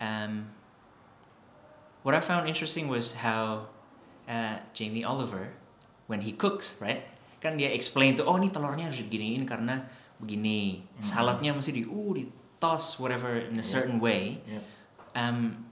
um, 0.00 0.50
what 2.02 2.16
I 2.16 2.20
found 2.20 2.48
interesting 2.48 2.88
was 2.88 3.14
how 3.14 3.68
uh, 4.32 4.56
Jamie 4.72 5.04
Oliver, 5.04 5.52
when 6.08 6.24
he 6.24 6.32
cooks, 6.32 6.80
right? 6.80 7.04
Kan 7.44 7.60
dia 7.60 7.68
explain 7.68 8.16
tuh, 8.16 8.24
oh 8.24 8.40
ini 8.40 8.48
telurnya 8.48 8.88
harus 8.88 9.04
diginiin 9.04 9.44
karena 9.44 9.84
begini. 10.16 10.80
Mhm. 10.80 11.04
Saladnya 11.04 11.52
mesti 11.52 11.76
di, 11.76 11.84
uh, 11.84 12.10
di 12.16 12.24
toss 12.56 12.96
whatever 12.96 13.36
in 13.36 13.58
a 13.58 13.60
Yeah. 13.60 13.66
certain 13.66 14.00
way. 14.00 14.40
Yeah. 14.48 14.64
Um, 15.12 15.68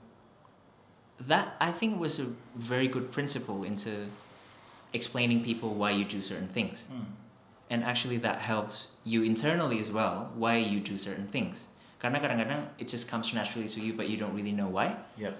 that 1.17 1.55
I 1.57 1.71
think 1.71 1.97
was 1.97 2.19
a 2.19 2.29
very 2.53 2.85
good 2.89 3.09
principle 3.11 3.63
into 3.63 4.09
explaining 4.93 5.41
people 5.43 5.73
why 5.73 5.91
you 5.91 6.03
do 6.03 6.21
certain 6.21 6.49
things. 6.49 6.89
Hmm. 6.91 7.15
And 7.71 7.85
actually 7.87 8.17
that 8.25 8.43
helps 8.43 8.91
you 9.07 9.23
internally 9.23 9.79
as 9.79 9.87
well 9.93 10.29
why 10.35 10.57
you 10.59 10.83
do 10.83 10.97
certain 10.97 11.29
things. 11.31 11.71
Karena 12.03 12.19
kadang-kadang 12.19 12.67
it 12.81 12.89
just 12.91 13.07
comes 13.07 13.31
naturally 13.31 13.69
to 13.71 13.79
you 13.79 13.93
but 13.95 14.09
you 14.11 14.17
don't 14.19 14.33
really 14.35 14.51
know 14.51 14.67
why. 14.67 14.97
Yep. 15.15 15.37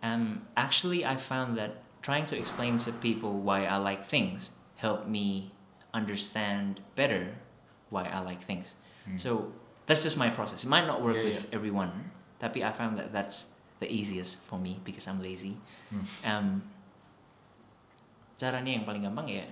Um, 0.00 0.46
actually 0.56 1.04
I 1.04 1.18
found 1.20 1.58
that 1.58 1.82
trying 2.08 2.24
to 2.24 2.40
explain 2.40 2.80
to 2.80 2.88
people 3.04 3.36
why 3.36 3.68
I 3.68 3.76
like 3.76 4.00
things 4.00 4.56
helped 4.80 5.04
me 5.04 5.52
understand 5.92 6.80
better 6.96 7.36
why 7.92 8.08
I 8.08 8.24
like 8.24 8.40
things. 8.40 8.80
Hmm. 9.04 9.20
So 9.20 9.52
that's 9.84 10.08
just 10.08 10.16
my 10.16 10.32
process. 10.32 10.64
It 10.64 10.72
might 10.72 10.88
not 10.88 11.04
work 11.04 11.20
Yeah, 11.20 11.28
with 11.28 11.44
everyone, 11.52 11.92
That 12.40 12.56
be 12.56 12.64
I 12.64 12.72
found 12.72 12.96
that 12.96 13.12
that's 13.12 13.52
the 13.82 13.90
easiest 13.92 14.40
for 14.48 14.56
me 14.56 14.80
because 14.88 15.04
I'm 15.04 15.20
lazy. 15.20 15.60
Hmm. 15.92 16.06
Um, 16.24 16.48
caranya 18.40 18.72
yang 18.72 18.88
paling 18.88 19.04
gampang 19.04 19.28
ya 19.28 19.44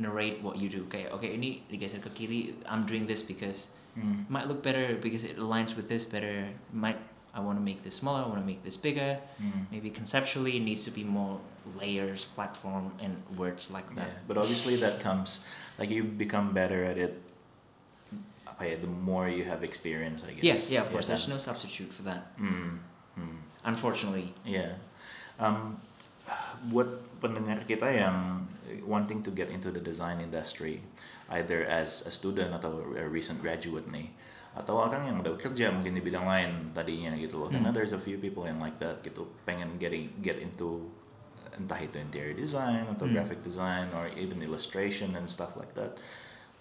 narrate 0.00 0.40
what 0.40 0.56
you 0.56 0.72
do. 0.72 0.88
Kayak 0.88 1.12
oke 1.12 1.28
ini 1.28 1.60
digeser 1.68 2.00
ke 2.00 2.08
kiri, 2.14 2.56
I'm 2.64 2.88
doing 2.88 3.04
this 3.04 3.20
because 3.20 3.68
it 3.94 4.30
might 4.32 4.48
look 4.48 4.64
better 4.64 4.96
because 4.96 5.28
it 5.28 5.36
aligns 5.36 5.76
with 5.76 5.92
this 5.92 6.08
better. 6.08 6.48
Might 6.72 6.98
I 7.34 7.40
want 7.42 7.58
to 7.58 7.64
make 7.64 7.82
this 7.82 7.94
smaller, 7.98 8.22
I 8.22 8.26
want 8.30 8.38
to 8.40 8.46
make 8.46 8.62
this 8.62 8.76
bigger. 8.78 9.18
Hmm. 9.42 9.66
Maybe 9.70 9.90
conceptually 9.90 10.56
it 10.56 10.62
needs 10.62 10.84
to 10.86 10.92
be 10.94 11.02
more 11.02 11.40
layers, 11.80 12.24
platform, 12.38 12.94
and 13.02 13.18
words 13.36 13.70
like 13.74 13.84
Yeah, 13.90 14.06
that. 14.06 14.28
but 14.30 14.38
obviously 14.38 14.76
that 14.78 15.02
comes 15.02 15.42
like 15.78 15.90
you 15.90 16.04
become 16.06 16.54
better 16.54 16.84
at 16.86 16.96
it. 16.96 17.18
Ya, 18.62 18.78
the 18.80 18.86
more 18.86 19.26
you 19.28 19.42
have 19.44 19.66
experience, 19.66 20.22
I 20.22 20.30
Yeah, 20.38 20.54
guess. 20.54 20.70
yeah, 20.70 20.80
of 20.86 20.88
course. 20.94 21.10
There's 21.10 21.26
no 21.26 21.36
substitute 21.42 21.90
for 21.90 22.06
that, 22.06 22.30
Hmm. 22.38 22.78
Hmm. 23.18 23.42
unfortunately. 23.66 24.30
Yeah. 24.46 24.78
Um, 25.42 25.82
buat 26.70 26.86
pendengar 27.18 27.66
kita 27.66 27.90
yang 27.90 28.46
wanting 28.86 29.20
to 29.26 29.34
get 29.34 29.50
into 29.50 29.74
the 29.74 29.82
design 29.82 30.22
industry, 30.22 30.80
either 31.34 31.66
as 31.66 32.06
a 32.06 32.12
student 32.14 32.54
atau 32.54 32.94
a 32.94 33.04
recent 33.10 33.42
graduate 33.42 33.90
nih, 33.90 34.08
atau 34.54 34.78
orang 34.78 35.10
yang 35.10 35.16
udah 35.18 35.34
kerja 35.34 35.74
mungkin 35.74 35.98
di 35.98 36.02
bidang 36.02 36.30
lain 36.30 36.70
tadinya 36.70 37.10
gitu 37.18 37.42
loh. 37.42 37.50
Karena 37.50 37.74
Hmm. 37.74 37.76
there's 37.76 37.90
a 37.90 37.98
few 37.98 38.22
people 38.22 38.46
yang 38.46 38.62
like 38.62 38.78
that 38.78 39.02
gitu, 39.02 39.26
pengen 39.42 39.74
getting 39.82 40.14
get 40.22 40.38
into 40.38 40.86
entah 41.54 41.78
itu 41.78 41.98
interior 41.98 42.34
design 42.34 42.86
atau 42.86 43.06
Hmm. 43.06 43.14
graphic 43.18 43.42
design 43.42 43.90
or 43.94 44.06
even 44.14 44.38
illustration 44.42 45.14
and 45.18 45.26
stuff 45.26 45.58
like 45.58 45.74
that. 45.74 45.98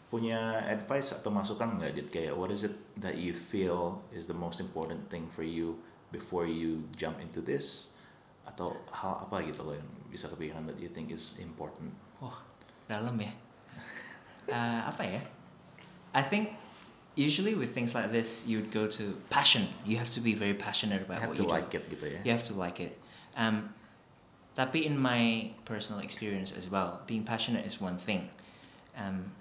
Punya 0.09 0.61
advice 0.69 1.09
atau 1.13 1.33
masukan 1.33 1.81
nggak 1.81 1.93
Dit? 1.97 2.07
Kayak 2.09 2.37
what 2.37 2.53
is 2.53 2.61
it 2.65 2.73
that 2.97 3.17
you 3.17 3.33
feel 3.33 4.01
is 4.13 4.29
the 4.29 4.37
most 4.37 4.61
important 4.61 5.09
thing 5.09 5.25
for 5.33 5.41
you 5.41 5.77
before 6.13 6.45
you 6.45 6.85
jump 6.93 7.17
into 7.17 7.41
this? 7.41 7.93
Atau 8.45 8.77
hal 8.93 9.25
apa 9.25 9.41
gitu 9.45 9.65
loh 9.65 9.73
yang 9.73 9.89
bisa 10.09 10.29
kepikiran 10.29 10.65
that 10.65 10.77
you 10.77 10.89
think 10.89 11.09
is 11.09 11.37
important? 11.41 11.89
Wah, 12.21 12.41
dalam 12.85 13.17
ya. 13.17 13.33
Uh, 14.49 14.81
apa 14.93 15.01
ya? 15.01 15.21
I 16.13 16.21
think 16.21 16.53
usually 17.15 17.53
with 17.55 17.73
things 17.73 17.93
like 17.93 18.11
this, 18.11 18.43
you 18.47 18.57
would 18.57 18.71
go 18.71 18.87
to 18.87 19.03
passion. 19.29 19.67
You 19.85 19.97
have 19.97 20.09
to 20.11 20.21
be 20.21 20.33
very 20.33 20.53
passionate 20.53 21.01
about 21.01 21.19
have 21.19 21.29
what 21.29 21.37
to 21.37 21.43
you 21.43 21.49
like 21.49 21.69
do. 21.71 21.77
it 21.77 21.89
gitu 21.89 22.05
ya. 22.13 22.19
You 22.25 22.31
have 22.31 22.43
to 22.49 22.53
like 22.57 22.79
it. 22.79 22.97
Um, 23.37 23.69
tapi 24.53 24.85
in 24.85 24.97
my 24.97 25.49
personal 25.65 26.01
experience 26.01 26.53
as 26.53 26.69
well, 26.69 27.01
being 27.09 27.23
passionate 27.23 27.65
is 27.65 27.81
one 27.81 27.97
thing. 27.97 28.29
Um, 28.97 29.31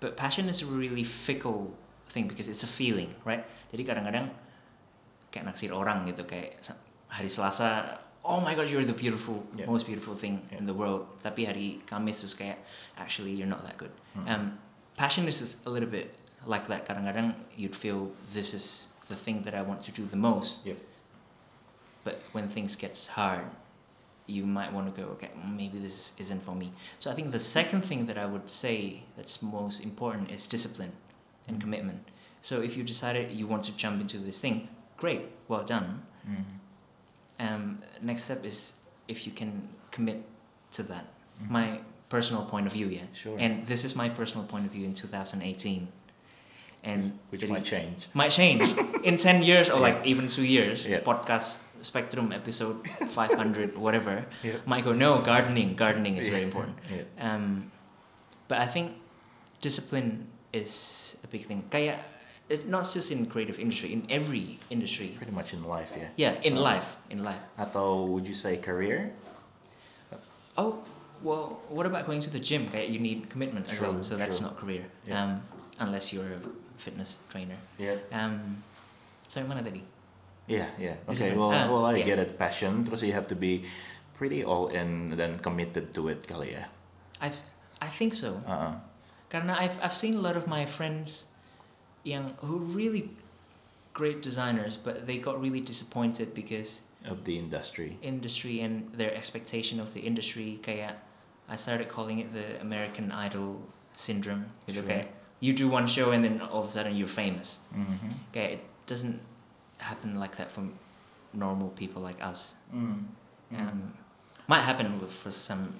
but 0.00 0.16
passion 0.16 0.48
is 0.48 0.60
a 0.62 0.66
really 0.68 1.04
fickle 1.04 1.72
thing 2.08 2.28
because 2.28 2.48
it's 2.48 2.62
a 2.62 2.68
feeling, 2.70 3.12
right? 3.24 3.44
Jadi 3.72 3.84
kadang-kadang 3.88 4.28
kayak 5.32 5.44
naksir 5.48 5.72
orang 5.72 6.08
gitu 6.08 6.24
kayak 6.28 6.60
hari 7.08 7.28
Selasa, 7.28 8.00
oh 8.24 8.40
my 8.44 8.52
god, 8.52 8.68
you're 8.68 8.84
the 8.84 8.96
beautiful, 8.96 9.44
Yeah. 9.56 9.64
most 9.68 9.88
beautiful 9.88 10.12
thing 10.16 10.44
Yeah. 10.52 10.60
in 10.60 10.64
the 10.68 10.76
world. 10.76 11.08
Tapi 11.24 11.44
hari 11.48 11.80
Kamis 11.88 12.20
terus 12.24 12.36
kayak 12.36 12.60
actually 13.00 13.32
you're 13.32 13.48
not 13.48 13.64
that 13.64 13.76
good. 13.80 13.92
Hmm. 14.12 14.24
Um, 14.28 14.42
passion 14.96 15.24
is 15.28 15.40
just 15.40 15.64
a 15.64 15.70
little 15.72 15.88
bit 15.88 16.12
like 16.46 16.66
that. 16.68 16.86
Kadang-kadang 16.86 17.34
you'd 17.56 17.74
feel 17.76 18.10
this 18.30 18.54
is 18.54 18.88
the 19.08 19.16
thing 19.16 19.42
that 19.42 19.54
I 19.54 19.62
want 19.62 19.80
to 19.82 19.92
do 19.92 20.04
the 20.04 20.16
most. 20.16 20.64
Yep. 20.66 20.76
But 22.04 22.20
when 22.32 22.48
things 22.48 22.76
gets 22.76 23.06
hard, 23.06 23.44
you 24.26 24.44
might 24.44 24.72
want 24.72 24.94
to 24.94 25.00
go, 25.02 25.08
okay, 25.16 25.30
maybe 25.56 25.78
this 25.78 26.12
isn't 26.18 26.42
for 26.42 26.54
me. 26.54 26.70
So 26.98 27.10
I 27.10 27.14
think 27.14 27.32
the 27.32 27.38
second 27.40 27.82
thing 27.82 28.06
that 28.06 28.18
I 28.18 28.26
would 28.26 28.48
say 28.50 29.00
that's 29.16 29.42
most 29.42 29.80
important 29.80 30.30
is 30.30 30.46
discipline 30.46 30.92
and 31.48 31.56
Mhm. 31.56 31.60
commitment. 31.60 32.00
So 32.42 32.60
if 32.60 32.76
you 32.76 32.84
decided 32.84 33.32
you 33.32 33.46
want 33.46 33.64
to 33.64 33.72
jump 33.76 34.00
into 34.00 34.18
this 34.18 34.38
thing, 34.38 34.68
great, 34.96 35.22
well 35.48 35.64
done. 35.64 36.02
Mhm. 36.28 36.44
Um, 37.40 37.62
next 38.02 38.24
step 38.24 38.44
is 38.44 38.74
if 39.08 39.26
you 39.26 39.32
can 39.32 39.68
commit 39.90 40.22
to 40.72 40.82
that. 40.84 41.06
Mhm. 41.42 41.50
My 41.50 41.80
personal 42.08 42.44
point 42.44 42.66
of 42.66 42.72
view, 42.72 42.88
yeah. 42.88 43.06
Sure. 43.12 43.36
And 43.38 43.66
this 43.66 43.84
is 43.84 43.96
my 43.96 44.08
personal 44.08 44.44
point 44.46 44.66
of 44.66 44.72
view 44.72 44.84
in 44.84 44.92
2018. 44.94 45.88
And 46.86 47.18
Which 47.30 47.42
might 47.50 47.66
change. 47.66 48.06
might 48.14 48.30
change 48.30 48.62
in 49.02 49.18
10 49.18 49.42
years 49.42 49.68
or 49.68 49.76
Yeah. 49.82 49.86
like 49.92 49.98
even 50.06 50.28
two 50.30 50.46
years 50.46 50.86
Yeah. 50.86 51.02
podcast 51.02 51.60
spectrum 51.82 52.30
episode 52.32 52.82
500 53.10 53.76
whatever 53.78 54.26
Yeah. 54.42 54.58
might 54.66 54.82
go 54.86 54.90
no 54.94 55.18
gardening 55.22 55.74
gardening 55.78 56.16
is 56.18 56.26
very 56.30 56.42
important 56.42 56.74
Yeah. 56.90 57.06
um, 57.22 57.70
but 58.50 58.58
i 58.58 58.66
think 58.66 58.98
discipline 59.62 60.26
is 60.50 61.14
a 61.22 61.28
big 61.30 61.46
thing 61.46 61.62
kayak 61.70 62.02
it's 62.50 62.64
not 62.66 62.82
just 62.82 63.12
in 63.14 63.26
creative 63.30 63.58
industry 63.62 63.92
in 63.94 64.02
every 64.10 64.58
industry 64.74 65.14
Pretty 65.18 65.30
much 65.34 65.54
in 65.54 65.62
life 65.62 65.94
ya. 65.94 66.10
yeah 66.18 66.34
in 66.42 66.58
life 66.58 66.98
in 67.14 67.22
life 67.22 67.42
Atau 67.54 68.10
would 68.10 68.26
you 68.26 68.34
say 68.34 68.58
career? 68.58 69.14
oh 70.56 70.82
well 71.22 71.62
what 71.68 71.86
about 71.86 72.06
going 72.06 72.18
to 72.22 72.30
the 72.30 72.38
gym 72.42 72.66
kayak 72.70 72.90
you 72.90 72.98
need 72.98 73.26
commitment 73.30 73.66
as 73.70 73.78
well 73.78 73.94
True, 73.94 74.02
so 74.02 74.14
that's 74.18 74.38
true. 74.42 74.46
not 74.50 74.58
career 74.58 74.86
Yeah. 75.06 75.22
um, 75.22 75.30
unless 75.78 76.10
you're 76.10 76.26
a 76.26 76.42
fitness 76.78 77.18
trainer 77.28 77.58
Yeah. 77.78 77.98
um, 78.14 78.62
so 79.28 79.42
tadi 79.42 79.82
Yeah, 80.48 80.64
yeah. 80.80 80.96
Okay, 81.04 81.36
well, 81.36 81.52
ah, 81.52 81.68
well, 81.68 81.84
I 81.84 82.00
yeah. 82.00 82.08
get 82.08 82.18
it. 82.18 82.40
Passion, 82.40 82.80
terus 82.80 83.04
you 83.04 83.12
have 83.12 83.28
to 83.28 83.36
be 83.36 83.68
pretty 84.16 84.40
all 84.40 84.72
in 84.72 85.12
and 85.12 85.20
then 85.20 85.36
committed 85.44 85.92
to 85.92 86.08
it 86.08 86.24
kali 86.24 86.56
ya. 86.56 86.64
I 87.20 87.28
th- 87.28 87.44
I 87.84 87.92
think 87.92 88.16
so. 88.16 88.40
Uh-uh. 88.48 88.80
Karena 89.28 89.60
I've 89.60 89.76
I've 89.84 89.92
seen 89.92 90.16
a 90.16 90.24
lot 90.24 90.40
of 90.40 90.48
my 90.48 90.64
friends 90.64 91.28
yang 92.00 92.32
who 92.40 92.64
really 92.72 93.12
great 93.92 94.24
designers 94.24 94.80
but 94.80 95.04
they 95.04 95.20
got 95.20 95.36
really 95.36 95.60
disappointed 95.60 96.32
because 96.32 96.80
Of 97.04 97.28
the 97.28 97.36
industry. 97.36 98.00
industry 98.00 98.64
and 98.64 98.88
their 98.96 99.12
expectation 99.14 99.78
of 99.84 99.92
the 99.92 100.00
industry 100.00 100.56
kayak 100.64 100.96
I 101.44 101.60
started 101.60 101.92
calling 101.92 102.24
it 102.24 102.32
the 102.32 102.56
American 102.64 103.12
Idol 103.12 103.60
syndrome. 103.94 104.48
Gitu, 104.64 104.80
Sure. 104.80 104.88
kayak 104.88 105.08
you 105.40 105.52
do 105.52 105.68
one 105.68 105.86
show 105.86 106.10
and 106.10 106.24
then 106.24 106.40
all 106.40 106.60
of 106.60 106.66
a 106.66 106.70
sudden 106.70 106.96
you're 106.96 107.10
famous. 107.10 107.60
Mhm. 107.74 108.10
Kayak 108.32 108.50
it 108.58 108.62
doesn't 108.86 109.20
happen 109.78 110.18
like 110.18 110.36
that 110.36 110.50
for 110.50 110.66
normal 111.32 111.68
people 111.78 112.02
like 112.02 112.18
us. 112.22 112.56
Mm. 112.74 113.04
Mm. 113.52 113.60
Um, 113.60 113.92
might 114.46 114.62
happen 114.62 115.00
with, 115.00 115.12
for 115.12 115.30
some 115.30 115.74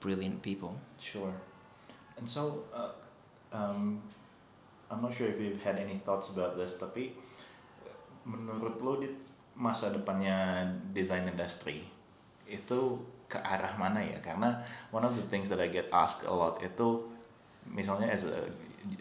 brilliant 0.00 0.42
people. 0.42 0.76
Sure. 0.98 1.32
And 2.16 2.28
so, 2.28 2.64
uh, 2.72 2.92
um, 3.52 4.00
I'm 4.90 5.02
not 5.02 5.12
sure 5.14 5.26
if 5.26 5.40
you've 5.40 5.62
had 5.62 5.78
any 5.78 5.98
thoughts 6.04 6.28
about 6.28 6.56
this, 6.56 6.76
tapi 6.76 7.14
menurut 8.28 8.82
lo 8.84 9.00
di 9.00 9.08
masa 9.56 9.92
depannya 9.92 10.68
design 10.92 11.24
industry 11.28 11.84
itu 12.44 13.00
ke 13.30 13.38
arah 13.38 13.78
mana 13.78 14.02
ya? 14.02 14.18
Karena 14.20 14.60
one 14.90 15.06
of 15.06 15.14
the 15.16 15.24
things 15.30 15.48
that 15.48 15.62
I 15.62 15.70
get 15.70 15.88
asked 15.94 16.26
a 16.26 16.34
lot 16.34 16.58
itu 16.60 17.06
misalnya 17.70 18.10
as 18.10 18.26
a 18.26 18.50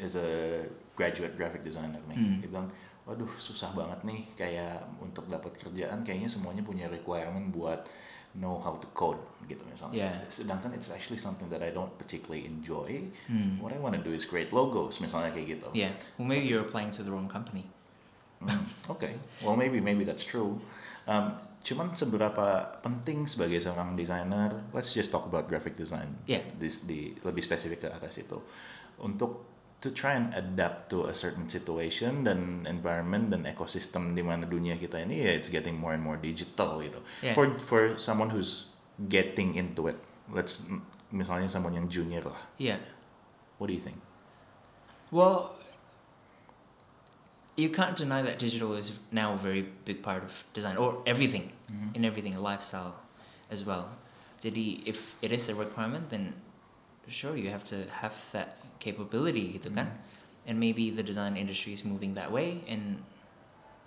as 0.01 0.15
a 0.19 0.63
graduate 0.95 1.35
graphic 1.39 1.63
designer 1.63 1.99
nih, 2.11 2.17
Hmm. 2.19 2.37
dia 2.43 2.49
bilang, 2.51 2.67
waduh 3.07 3.31
susah 3.39 3.71
banget 3.73 4.03
nih 4.05 4.21
kayak 4.37 4.85
untuk 5.01 5.25
dapat 5.25 5.55
kerjaan 5.57 6.05
kayaknya 6.05 6.29
semuanya 6.29 6.61
punya 6.61 6.85
requirement 6.91 7.49
buat 7.49 7.87
know 8.37 8.61
how 8.61 8.77
to 8.77 8.85
code 8.93 9.17
gitu 9.49 9.65
misalnya. 9.65 10.13
Yeah. 10.13 10.15
Sedangkan 10.29 10.69
it's 10.77 10.93
actually 10.93 11.17
something 11.17 11.49
that 11.49 11.65
I 11.65 11.73
don't 11.73 11.89
particularly 11.97 12.45
enjoy. 12.45 13.09
Hmm. 13.25 13.57
What 13.57 13.73
I 13.73 13.81
want 13.81 13.97
to 13.97 14.03
do 14.05 14.13
is 14.13 14.29
create 14.29 14.53
logos 14.53 15.01
misalnya 15.01 15.33
kayak 15.33 15.57
gitu. 15.57 15.67
Yeah. 15.73 15.97
Well, 16.21 16.29
maybe 16.29 16.45
you're 16.45 16.61
applying 16.61 16.93
to 16.93 17.01
the 17.01 17.09
wrong 17.09 17.25
company. 17.25 17.65
Hmm, 18.39 18.61
okay. 18.93 19.17
Well, 19.41 19.57
maybe 19.57 19.81
maybe 19.81 20.05
that's 20.05 20.23
true. 20.23 20.61
Um, 21.09 21.35
cuman 21.65 21.91
seberapa 21.91 22.77
penting 22.85 23.25
sebagai 23.25 23.59
seorang 23.59 23.97
desainer? 23.97 24.63
Let's 24.71 24.93
just 24.93 25.09
talk 25.09 25.25
about 25.25 25.49
graphic 25.49 25.73
design. 25.73 26.13
Yeah. 26.29 26.45
This 26.55 26.85
di 26.85 27.17
lebih 27.25 27.41
spesifik 27.41 27.83
ke 27.83 27.87
arah 27.89 28.13
situ. 28.13 28.39
Untuk 29.01 29.58
to 29.79 29.87
try 29.91 30.11
and 30.13 30.35
adapt 30.35 30.91
to 30.91 31.07
a 31.07 31.15
certain 31.15 31.47
situation 31.47 32.27
dan 32.27 32.67
environment 32.67 33.31
dan 33.31 33.47
ekosistem 33.47 34.11
di 34.11 34.19
mana 34.19 34.43
dunia 34.43 34.75
kita 34.75 34.99
ini 34.99 35.23
ya 35.23 35.31
it's 35.39 35.47
getting 35.47 35.79
more 35.79 35.95
and 35.95 36.03
more 36.03 36.19
digital 36.19 36.83
gitu. 36.83 36.99
Yeah. 37.23 37.31
For 37.31 37.55
for 37.63 37.95
someone 37.95 38.35
who's 38.35 38.75
getting 39.07 39.55
into 39.55 39.87
it, 39.87 39.95
let's 40.35 40.67
misalnya 41.15 41.47
someone 41.47 41.73
yang 41.79 41.87
junior 41.87 42.27
lah. 42.27 42.41
Yeah. 42.59 42.83
What 43.55 43.71
do 43.71 43.75
you 43.75 43.83
think? 43.83 44.03
Well, 45.15 45.55
you 47.55 47.71
can't 47.71 47.95
deny 47.95 48.21
that 48.21 48.39
digital 48.39 48.75
is 48.75 48.91
now 49.11 49.33
a 49.33 49.39
very 49.39 49.63
big 49.83 50.03
part 50.03 50.23
of 50.23 50.43
design 50.53 50.75
or 50.77 50.99
everything 51.07 51.51
Mhm. 51.71 51.95
in 51.95 52.01
everything, 52.03 52.35
lifestyle 52.39 52.99
as 53.51 53.63
well. 53.63 53.95
Jadi, 54.39 54.83
if 54.87 55.15
it 55.19 55.31
is 55.35 55.47
a 55.51 55.55
requirement, 55.55 56.07
then 56.11 56.35
sure 57.09 57.35
you 57.35 57.49
have 57.51 57.63
to 57.67 57.89
have 57.99 58.15
that 58.31 58.55
capability, 58.79 59.59
gitu 59.59 59.69
kan? 59.71 59.87
Mhm. 59.91 60.47
And 60.49 60.55
maybe 60.57 60.89
the 60.89 61.05
design 61.05 61.37
industry 61.37 61.75
is 61.75 61.85
moving 61.85 62.17
that 62.17 62.31
way, 62.33 62.63
and 62.65 63.03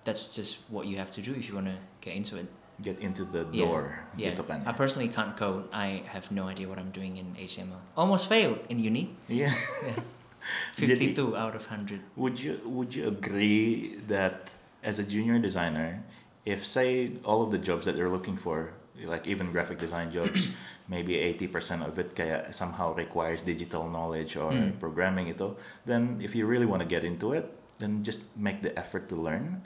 that's 0.05 0.36
just 0.36 0.62
what 0.70 0.86
you 0.86 0.97
have 1.01 1.11
to 1.16 1.20
do 1.24 1.34
if 1.34 1.49
you 1.51 1.55
want 1.59 1.66
to 1.66 1.78
get 1.99 2.14
into 2.14 2.38
it. 2.38 2.47
Get 2.80 2.99
into 2.99 3.22
the 3.22 3.47
Yeah, 3.53 3.66
door 3.66 3.82
Yeah. 4.16 4.32
gitu 4.32 4.43
kan. 4.49 4.62
I 4.66 4.72
personally 4.74 5.07
can't 5.11 5.34
code. 5.36 5.68
I 5.70 6.03
have 6.11 6.30
no 6.30 6.47
idea 6.49 6.66
what 6.66 6.78
I'm 6.80 6.90
doing 6.90 7.14
in 7.20 7.34
HTML. 7.36 7.82
Almost 7.95 8.26
failed 8.26 8.62
in 8.68 8.78
uni. 8.78 9.12
Yeah. 9.28 9.55
Jadi- 10.78 11.14
52 11.14 11.36
out 11.38 11.55
of 11.55 11.70
100. 11.70 12.03
Would 12.18 12.43
you 12.43 12.59
would 12.66 12.95
you 12.99 13.07
agree 13.07 13.99
that 14.11 14.51
as 14.82 14.99
a 14.99 15.07
junior 15.07 15.38
designer, 15.38 16.03
if 16.43 16.66
say 16.66 17.14
all 17.22 17.47
of 17.47 17.55
the 17.55 17.61
jobs 17.62 17.86
that 17.86 17.95
you're 17.95 18.11
looking 18.11 18.34
for, 18.34 18.74
like 19.07 19.27
even 19.27 19.51
graphic 19.53 19.79
design 19.79 20.11
jobs, 20.11 20.49
maybe 20.89 21.15
80% 21.19 21.87
of 21.87 21.99
it 21.99 22.15
kaya 22.15 22.53
somehow 22.53 22.95
requires 22.95 23.43
digital 23.43 23.89
knowledge 23.89 24.37
or 24.37 24.53
Hmm. 24.53 24.77
programming 24.79 25.29
itu, 25.29 25.57
then 25.87 26.21
if 26.21 26.35
you 26.37 26.47
really 26.47 26.67
want 26.67 26.81
to 26.83 26.89
get 26.89 27.03
into 27.05 27.33
it, 27.33 27.51
then 27.79 28.05
just 28.05 28.31
make 28.37 28.61
the 28.63 28.71
effort 28.79 29.09
to 29.09 29.17
learn 29.17 29.65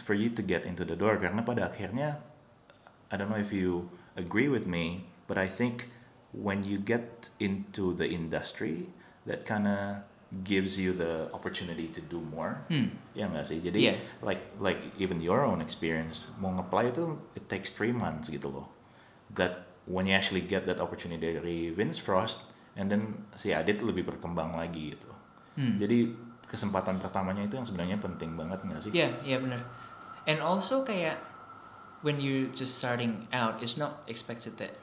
for 0.00 0.14
you 0.14 0.30
to 0.32 0.40
get 0.40 0.64
into 0.64 0.86
the 0.86 0.96
door 0.96 1.18
karena 1.20 1.44
pada 1.44 1.68
akhirnya 1.68 2.22
I 3.12 3.20
don't 3.20 3.28
know 3.28 3.40
if 3.40 3.52
you 3.52 3.92
agree 4.16 4.48
with 4.48 4.64
me, 4.64 5.04
but 5.28 5.36
I 5.36 5.44
think 5.44 5.92
when 6.32 6.64
you 6.64 6.80
get 6.80 7.28
into 7.36 7.92
the 7.92 8.08
industry, 8.08 8.88
that 9.28 9.44
kind 9.44 9.68
of 9.68 10.08
gives 10.40 10.80
you 10.80 10.96
the 10.96 11.28
opportunity 11.36 11.92
to 11.92 12.00
do 12.00 12.16
more. 12.32 12.64
Hmm. 12.72 12.96
Ya 13.12 13.28
nggak 13.28 13.44
sih? 13.44 13.60
Jadi 13.60 13.92
Yeah. 13.92 13.96
like 14.24 14.40
like 14.56 14.80
even 14.96 15.20
your 15.20 15.44
own 15.44 15.60
experience 15.60 16.32
mau 16.40 16.48
nge-apply 16.56 16.88
itu 16.88 17.20
it 17.36 17.44
takes 17.52 17.68
three 17.68 17.92
months 17.92 18.32
gitu 18.32 18.48
loh. 18.48 18.72
That 19.36 19.68
when 19.84 20.08
you 20.08 20.16
actually 20.16 20.40
get 20.40 20.64
that 20.64 20.80
opportunity 20.80 21.36
dari 21.36 21.68
Vince 21.68 22.00
Frost 22.00 22.48
and 22.80 22.88
then 22.88 23.28
si 23.36 23.52
Adit 23.52 23.84
lebih 23.84 24.08
berkembang 24.08 24.56
lagi 24.56 24.96
gitu. 24.96 25.10
Hmm. 25.60 25.76
Jadi 25.76 26.16
kesempatan 26.48 26.96
pertamanya 26.96 27.44
itu 27.44 27.60
yang 27.60 27.68
sebenarnya 27.68 28.00
penting 28.00 28.32
banget 28.32 28.64
nggak 28.64 28.80
sih? 28.88 28.90
Yeah, 28.96 29.12
yeah, 29.24 29.36
benar. 29.36 29.68
And 30.24 30.40
also 30.40 30.80
kayak 30.80 31.20
when 32.00 32.24
you're 32.24 32.48
just 32.48 32.80
starting 32.80 33.28
out, 33.36 33.60
it's 33.60 33.76
not 33.76 34.00
expected 34.08 34.56
that 34.56 34.80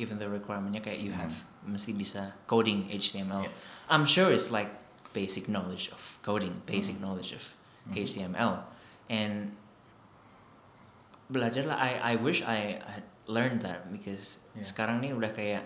even 0.00 0.16
the 0.16 0.28
requirementnya 0.28 0.80
kayak 0.80 1.04
you 1.04 1.12
have 1.12 1.44
mesti 1.66 1.92
bisa 1.92 2.32
coding 2.46 2.88
HTML. 2.88 3.44
Yeah. 3.46 3.54
I'm 3.90 4.06
sure 4.06 4.32
it's 4.32 4.48
like 4.48 4.70
basic 5.12 5.50
knowledge 5.50 5.90
of 5.90 6.00
coding, 6.22 6.62
basic 6.64 6.96
Mhm. 6.96 7.02
knowledge 7.02 7.32
of 7.34 7.42
Mhm. 7.90 7.94
HTML, 7.98 8.64
and 9.10 9.52
belajar 11.30 11.66
lah. 11.66 11.78
I 11.78 12.14
I 12.14 12.14
wish 12.18 12.42
I 12.42 12.82
had 12.82 13.04
learned 13.30 13.62
that 13.62 13.90
because 13.90 14.42
Yeah. 14.54 14.66
sekarang 14.66 15.02
nih 15.02 15.14
udah 15.14 15.30
kayak 15.30 15.64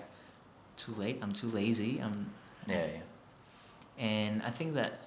too 0.76 0.92
late. 0.97 1.20
I'm 1.24 1.32
too 1.32 1.49
lazy. 1.49 2.01
I'm 2.01 2.32
Yeah, 2.64 3.01
yeah. 3.01 3.07
and 4.01 4.40
I 4.40 4.49
think 4.51 4.72
that 4.74 5.05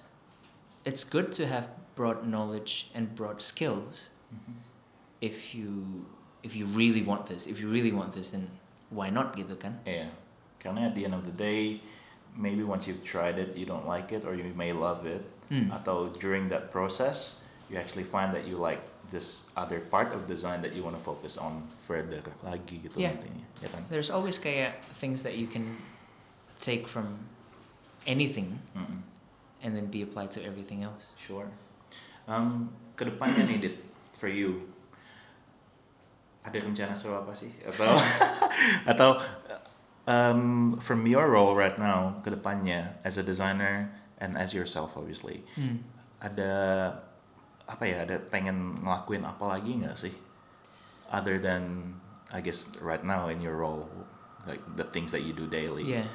it's 0.85 1.01
good 1.03 1.33
to 1.41 1.49
have 1.49 1.73
broad 1.97 2.23
knowledge 2.23 2.93
and 2.93 3.17
broad 3.17 3.41
skills 3.41 4.13
if 5.19 5.57
you 5.57 6.05
if 6.45 6.53
you 6.53 6.69
really 6.69 7.01
want 7.01 7.25
this. 7.25 7.49
If 7.49 7.57
you 7.59 7.67
really 7.67 7.89
want 7.91 8.13
this, 8.13 8.31
then 8.31 8.53
why 8.93 9.09
not 9.09 9.33
gitu 9.33 9.57
kan? 9.57 9.81
Yeah. 9.83 10.13
Karena 10.59 10.89
at 10.89 10.95
the 10.95 11.05
end 11.05 11.13
of 11.13 11.25
the 11.25 11.33
day, 11.33 11.81
maybe 12.35 12.63
once 12.63 12.87
you've 12.87 13.03
tried 13.03 13.37
it, 13.37 13.55
you 13.55 13.65
don't 13.65 13.85
like 13.85 14.11
it, 14.11 14.25
or 14.25 14.33
you 14.33 14.45
may 14.53 14.73
love 14.73 15.05
it. 15.05 15.21
Hmm. 15.49 15.71
Atau 15.71 16.11
during 16.19 16.49
that 16.49 16.69
process, 16.69 17.43
you 17.69 17.77
actually 17.77 18.03
find 18.03 18.33
that 18.35 18.43
you 18.45 18.57
like 18.57 18.81
this 19.07 19.47
other 19.55 19.79
part 19.79 20.11
of 20.11 20.27
design 20.27 20.59
that 20.61 20.75
you 20.75 20.83
want 20.83 20.91
to 20.91 21.03
focus 21.03 21.39
on 21.39 21.63
further 21.87 22.19
lagi 22.43 22.83
gitu 22.83 22.99
Yeah. 22.99 23.15
nantinya. 23.15 23.45
Ya 23.63 23.69
kan? 23.71 23.81
There's 23.87 24.11
always 24.11 24.35
kayak 24.35 24.83
things 24.91 25.23
that 25.23 25.39
you 25.39 25.47
can 25.47 25.79
take 26.59 26.83
from 26.83 27.23
anything 28.03 28.59
Mm-mm. 28.75 28.99
and 29.63 29.71
then 29.79 29.87
be 29.87 30.03
applied 30.03 30.35
to 30.35 30.43
everything 30.43 30.83
else. 30.83 31.15
Sure. 31.15 31.47
Um, 32.27 32.75
kedepannya 32.99 33.47
nih, 33.47 33.57
Dit, 33.71 33.75
for 34.19 34.27
you, 34.27 34.67
ada 36.43 36.59
rencana 36.59 36.91
seru 36.95 37.15
apa 37.15 37.31
sih? 37.31 37.51
Atau 37.63 37.95
atau 38.91 39.09
um, 40.07 40.77
from 40.79 41.05
your 41.05 41.27
role 41.29 41.53
right 41.53 41.75
now, 41.77 42.19
kedepannya 42.23 42.95
as 43.03 43.17
a 43.17 43.23
designer 43.23 43.91
and 44.17 44.33
as 44.35 44.55
yourself 44.55 44.95
obviously, 44.97 45.43
Hmm. 45.53 45.83
ada 46.17 46.51
apa 47.67 47.83
ya? 47.83 48.07
Ada 48.07 48.17
pengen 48.23 48.81
ngelakuin 48.81 49.27
apa 49.27 49.43
lagi 49.45 49.77
nggak 49.83 49.95
sih? 49.99 50.15
Other 51.11 51.37
than 51.37 51.93
I 52.33 52.39
guess 52.41 52.67
right 52.83 53.03
now 53.03 53.27
in 53.31 53.39
your 53.39 53.55
role, 53.55 53.87
like 54.43 54.59
the 54.75 54.83
things 54.83 55.11
that 55.15 55.23
you 55.23 55.31
do 55.31 55.47
daily. 55.47 55.83
Yeah. 55.87 56.07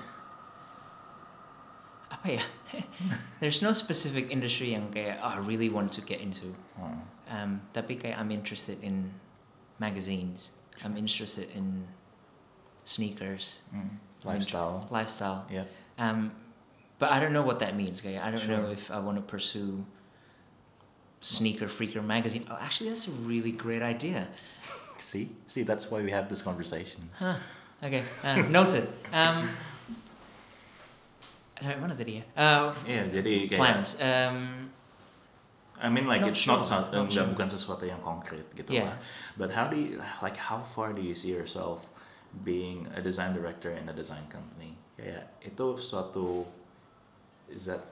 Apa 2.12 2.36
ya? 2.40 2.44
There's 3.40 3.64
no 3.64 3.72
specific 3.72 4.28
industry 4.28 4.76
yang 4.76 4.92
kayak 4.92 5.16
oh, 5.24 5.32
I 5.32 5.40
really 5.40 5.72
want 5.72 5.92
to 5.96 6.02
get 6.04 6.20
into. 6.20 6.52
Oh, 6.76 6.92
Um, 7.32 7.64
tapi 7.72 7.96
kayak 7.96 8.20
I'm 8.20 8.28
interested 8.28 8.76
in 8.84 9.08
magazines. 9.80 10.52
I'm 10.84 11.00
interested 11.00 11.48
in 11.56 11.88
sneakers, 12.84 13.62
mm. 13.74 13.88
Lifestyle. 14.24 14.86
lifestyle. 14.90 15.46
Yep. 15.50 15.66
Um, 15.98 16.30
but 16.98 17.10
I 17.10 17.18
don't 17.18 17.32
know 17.32 17.42
what 17.42 17.58
that 17.60 17.74
means. 17.76 18.00
Kayak 18.00 18.22
I 18.22 18.30
don't 18.30 18.48
know 18.48 18.70
if 18.70 18.90
I 18.90 18.98
want 18.98 19.18
to 19.18 19.24
pursue 19.26 19.84
Sneaker 21.20 21.66
Freaker 21.66 22.02
magazine. 22.04 22.46
Oh, 22.50 22.58
actually, 22.60 22.90
that's 22.90 23.06
a 23.06 23.14
really 23.26 23.52
great 23.52 23.82
idea. 23.82 24.26
See, 25.02 25.28
see, 25.50 25.62
that's 25.66 25.90
why 25.90 26.00
we 26.00 26.10
have 26.14 26.28
these 26.30 26.42
conversations. 26.42 27.18
Huh. 27.18 27.34
Okay, 27.82 28.02
uh, 28.22 28.36
noted. 28.46 28.86
Um, 29.12 29.50
sorry, 31.60 31.74
mana 31.82 31.94
tadi 31.98 32.22
ya? 32.22 32.24
Uh, 32.38 32.70
Iya, 32.86 33.10
jadi 33.10 33.34
kayak 33.50 33.58
plans. 33.58 33.98
Um, 33.98 34.70
I 35.82 35.90
mean 35.90 36.06
like 36.06 36.22
Not 36.22 36.30
it's 36.30 36.46
not 36.46 36.62
sure, 36.62 36.86
not 36.94 36.94
enggak 36.94 37.26
sure. 37.26 37.30
bukan 37.34 37.46
sesuatu 37.50 37.82
yang 37.90 37.98
konkret 37.98 38.46
gitu 38.54 38.70
Yeah. 38.78 38.94
lah. 38.94 38.96
But 39.34 39.50
how 39.50 39.66
do 39.66 39.74
you 39.74 39.98
like 40.22 40.38
how 40.38 40.62
far 40.62 40.94
do 40.94 41.02
you 41.02 41.18
see 41.18 41.34
yourself 41.34 41.90
being 42.40 42.88
a 42.96 43.00
design 43.04 43.36
director 43.36 43.68
in 43.76 43.84
a 43.88 43.94
design 43.94 44.24
company? 44.32 44.72
Kayak 44.96 45.28
itu 45.44 45.66
suatu 45.76 46.48
is 47.52 47.68
that 47.68 47.84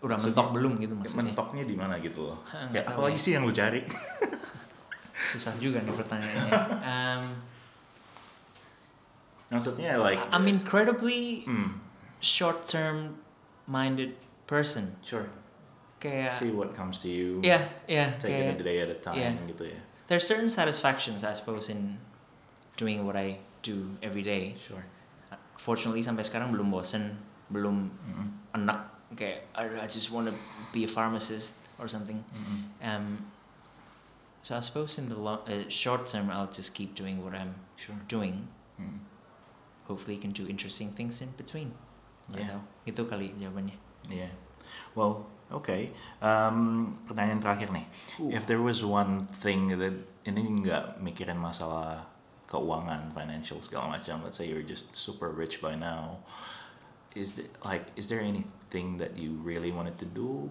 udah 0.00 0.16
mentok 0.16 0.48
belum 0.56 0.80
gitu 0.80 0.94
maksudnya? 0.96 1.30
mentoknya 1.30 1.62
di 1.68 1.76
mana 1.78 1.94
gitu 2.02 2.34
loh. 2.34 2.38
Kayak 2.74 2.90
apa 2.90 3.00
lagi 3.06 3.18
ya. 3.20 3.24
sih 3.24 3.30
yang 3.38 3.44
lu 3.46 3.54
cari? 3.54 3.84
Susah 5.30 5.54
juga 5.60 5.78
nih 5.84 5.94
pertanyaannya. 5.94 6.52
um, 6.82 7.22
Maksudnya 9.50 9.98
like 9.98 10.22
I'm 10.30 10.46
incredibly 10.46 11.42
hmm, 11.44 11.82
short-term 12.22 13.18
minded 13.66 14.14
person. 14.46 14.94
sure. 15.02 15.26
Kayak 16.00 16.32
See 16.32 16.48
what 16.48 16.72
comes 16.72 17.04
to 17.04 17.12
you. 17.12 17.44
yeah, 17.44 17.68
yeah. 17.84 18.16
Take 18.16 18.32
kayak- 18.32 18.56
it 18.56 18.60
a 18.62 18.64
day 18.64 18.78
at 18.80 18.88
a 18.88 18.96
time 18.96 19.20
yeah. 19.20 19.34
gitu 19.52 19.68
ya. 19.68 19.80
There's 20.08 20.24
certain 20.26 20.48
satisfactions, 20.48 21.22
I 21.22 21.36
suppose, 21.36 21.68
in 21.68 22.00
doing 22.80 23.04
what 23.06 23.14
I 23.20 23.38
do 23.62 23.96
every 24.02 24.22
day. 24.22 24.54
Sure. 24.56 24.82
Fortunately, 25.60 26.00
sampai 26.00 26.24
sekarang 26.24 26.48
belum 26.50 26.72
bosen, 26.72 27.16
belum 27.52 27.84
Mm-mm. 27.84 28.28
enak. 28.56 28.80
Kayak 29.12 29.44
I, 29.52 29.84
I 29.84 29.86
just 29.90 30.08
want 30.08 30.30
to 30.30 30.34
be 30.72 30.84
a 30.84 30.90
pharmacist 30.90 31.60
or 31.76 31.84
something. 31.88 32.16
Mm-mm. 32.32 32.60
Um, 32.80 33.06
so 34.40 34.56
I 34.56 34.60
suppose 34.64 34.96
in 34.96 35.12
the 35.12 35.18
long, 35.20 35.44
uh, 35.44 35.68
short 35.68 36.08
term, 36.08 36.32
I'll 36.32 36.48
just 36.48 36.72
keep 36.72 36.96
doing 36.96 37.20
what 37.20 37.36
I'm 37.36 37.52
Sure. 37.76 37.96
doing. 38.08 38.48
Mm. 38.80 39.04
Hopefully, 39.88 40.16
can 40.16 40.32
do 40.32 40.48
interesting 40.48 40.92
things 40.92 41.20
in 41.20 41.28
between. 41.36 41.72
Yeah. 42.30 42.56
tahu. 42.56 42.60
Itu 42.86 43.02
kali 43.10 43.34
jawabannya. 43.36 43.74
Yeah. 44.08 44.30
Well, 44.94 45.26
okay. 45.50 45.90
Um, 46.22 46.94
pertanyaan 47.04 47.42
terakhir 47.42 47.74
nih. 47.74 47.84
If 48.32 48.46
there 48.46 48.62
was 48.62 48.80
one 48.86 49.26
thing 49.42 49.74
that 49.76 49.96
ini 50.24 50.46
nggak 50.62 51.02
mikirin 51.02 51.36
masalah 51.36 52.06
keuangan, 52.50 53.14
financial 53.14 53.62
segala 53.62 53.96
macam. 53.96 54.26
Let's 54.26 54.36
say 54.36 54.50
you're 54.50 54.66
just 54.66 54.92
super 54.98 55.30
rich 55.30 55.62
by 55.62 55.78
now. 55.78 56.18
Is 57.14 57.38
there, 57.38 57.50
like 57.64 57.86
is 57.94 58.10
there 58.10 58.20
anything 58.20 58.98
that 58.98 59.14
you 59.14 59.38
really 59.42 59.70
wanted 59.70 59.96
to 60.02 60.06
do? 60.06 60.50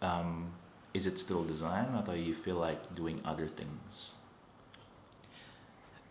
Um, 0.00 0.52
is 0.96 1.04
it 1.06 1.20
still 1.20 1.44
design 1.44 1.92
or 1.92 2.00
do 2.02 2.16
you 2.16 2.32
feel 2.34 2.56
like 2.56 2.80
doing 2.96 3.20
other 3.24 3.48
things? 3.48 4.16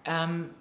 Um, 0.06 0.52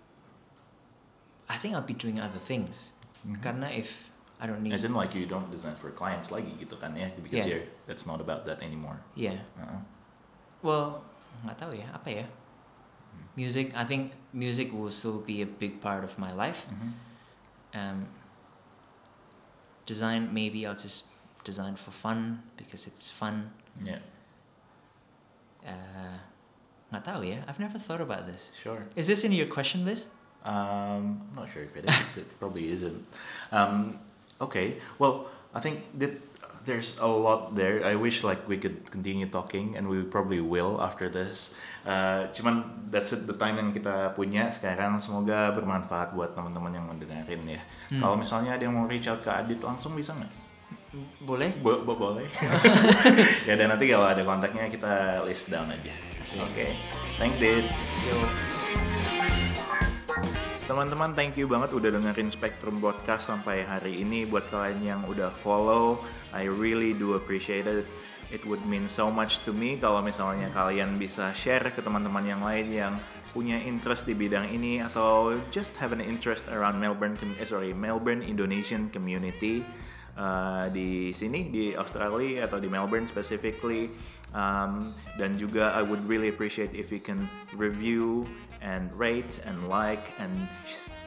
I 1.49 1.57
think 1.57 1.75
I'll 1.75 1.83
be 1.85 1.97
doing 1.97 2.21
other 2.21 2.39
things. 2.39 2.93
Mhm. 3.27 3.43
Karena 3.43 3.69
if 3.73 4.09
I 4.41 4.47
don't 4.47 4.63
need, 4.63 4.73
As 4.73 4.85
in 4.85 4.95
like 4.95 5.15
you 5.15 5.27
don't 5.27 5.51
design 5.51 5.77
for 5.77 5.91
clients 5.93 6.31
lagi 6.31 6.51
gitu 6.59 6.75
kan 6.81 6.97
ya? 6.97 7.09
Because 7.21 7.45
Yeah. 7.47 7.61
you're 7.61 7.67
that's 7.87 8.07
not 8.07 8.21
about 8.21 8.45
that 8.49 8.63
anymore. 8.63 8.99
yeah. 9.15 9.39
Uh-uh. 9.59 9.81
Well, 10.63 11.03
nggak 11.43 11.57
tahu 11.59 11.73
ya 11.75 11.89
apa 11.95 12.09
ya. 12.23 12.27
Music, 13.37 13.73
I 13.75 13.85
think 13.85 14.13
music 14.33 14.73
will 14.73 14.91
still 14.91 15.21
be 15.21 15.43
a 15.43 15.47
big 15.47 15.81
part 15.81 16.05
of 16.05 16.19
my 16.19 16.33
life. 16.33 16.67
Mhm. 16.69 16.93
Um, 17.75 17.99
design, 19.87 20.33
maybe 20.33 20.67
I'll 20.67 20.77
just 20.77 21.07
design 21.45 21.77
for 21.77 21.91
fun 21.91 22.43
because 22.57 22.87
it's 22.87 23.11
fun. 23.11 23.51
Yeah. 23.83 23.99
Uh, 25.67 26.19
nggak 26.93 27.05
tahu 27.05 27.23
ya. 27.25 27.39
I've 27.49 27.59
never 27.61 27.79
thought 27.79 28.01
about 28.01 28.27
this. 28.27 28.53
Sure. 28.63 28.85
Is 28.97 29.07
this 29.07 29.25
in 29.25 29.33
your 29.33 29.47
question 29.49 29.85
list? 29.85 30.11
Um, 30.45 31.23
I'm 31.31 31.37
not 31.37 31.49
sure 31.49 31.63
if 31.63 31.77
it 31.77 31.87
is. 31.89 32.17
it 32.19 32.29
probably 32.39 32.69
isn't. 32.71 33.07
Um, 33.51 33.99
okay. 34.41 34.79
Well, 34.99 35.31
I 35.55 35.61
think 35.61 35.85
that 35.99 36.13
there's 36.65 36.99
a 37.03 37.07
lot 37.07 37.55
there. 37.55 37.83
I 37.85 37.95
wish 37.95 38.23
like 38.23 38.47
we 38.47 38.57
could 38.59 38.89
continue 38.91 39.27
talking, 39.27 39.75
and 39.77 39.89
we 39.89 40.03
probably 40.03 40.41
will 40.41 40.79
after 40.81 41.11
this. 41.11 41.55
Uh, 41.83 42.31
cuman 42.31 42.89
that's 42.91 43.11
it, 43.13 43.27
the 43.27 43.35
time 43.35 43.59
yang 43.59 43.75
kita 43.75 44.15
punya 44.15 44.49
sekarang. 44.51 44.97
Semoga 45.03 45.51
bermanfaat 45.53 46.15
buat 46.15 46.33
teman-teman 46.33 46.73
yang 46.73 46.87
mendengarin 46.87 47.43
ya. 47.47 47.63
Hmm. 47.91 48.01
Kalau 48.01 48.17
misalnya 48.17 48.55
ada 48.55 48.63
yang 48.63 48.75
mau 48.75 48.87
reach 48.87 49.11
out 49.11 49.21
ke 49.21 49.31
Adit 49.31 49.61
langsung 49.61 49.95
bisa 49.99 50.15
nggak? 50.15 50.33
Boleh? 51.25 51.57
Bo- 51.57 51.83
bo- 51.83 51.97
boleh. 51.97 52.29
ya 53.49 53.57
dan 53.57 53.73
nanti 53.73 53.89
kalau 53.89 54.05
ada 54.05 54.21
kontaknya 54.23 54.69
kita 54.69 55.25
list 55.25 55.49
down 55.49 55.73
aja. 55.73 55.93
Oke. 56.45 56.77
Thanks, 57.17 57.41
Dit. 57.41 57.65
Yo. 58.07 58.62
Teman-teman, 60.73 61.13
thank 61.13 61.37
you 61.37 61.45
banget 61.45 61.77
udah 61.77 61.93
dengerin 61.93 62.33
Spectrum 62.33 62.81
Podcast 62.81 63.29
sampai 63.29 63.61
hari 63.61 64.01
ini. 64.01 64.25
Buat 64.25 64.49
kalian 64.49 64.81
yang 64.81 65.01
udah 65.05 65.29
follow, 65.29 66.01
I 66.33 66.49
really 66.49 66.97
do 66.97 67.13
appreciate 67.13 67.69
it. 67.69 67.85
It 68.33 68.41
would 68.49 68.65
mean 68.65 68.89
so 68.89 69.13
much 69.13 69.45
to 69.45 69.53
me 69.53 69.77
kalau 69.77 70.01
misalnya 70.01 70.49
kalian 70.49 70.97
bisa 70.97 71.29
share 71.37 71.61
ke 71.69 71.85
teman-teman 71.85 72.25
yang 72.25 72.41
lain 72.41 72.73
yang 72.73 72.97
punya 73.37 73.61
interest 73.61 74.09
di 74.09 74.17
bidang 74.17 74.49
ini 74.49 74.81
atau 74.81 75.37
just 75.53 75.77
have 75.77 75.93
an 75.93 76.01
interest 76.01 76.49
around 76.49 76.81
Melbourne, 76.81 77.21
eh, 77.21 77.45
sorry, 77.45 77.77
Melbourne 77.77 78.25
Indonesian 78.25 78.89
community 78.89 79.61
uh, 80.17 80.73
di 80.73 81.13
sini 81.13 81.53
di 81.53 81.77
Australia 81.77 82.49
atau 82.49 82.57
di 82.57 82.73
Melbourne 82.73 83.05
specifically. 83.05 83.93
Um, 84.33 84.89
dan 85.21 85.37
juga 85.37 85.77
I 85.77 85.85
would 85.85 86.01
really 86.09 86.33
appreciate 86.33 86.73
if 86.73 86.89
you 86.89 86.97
can 87.05 87.29
review 87.61 88.25
and 88.63 88.89
rate 88.95 89.43
and 89.45 89.69
like 89.69 90.15
and 90.23 90.31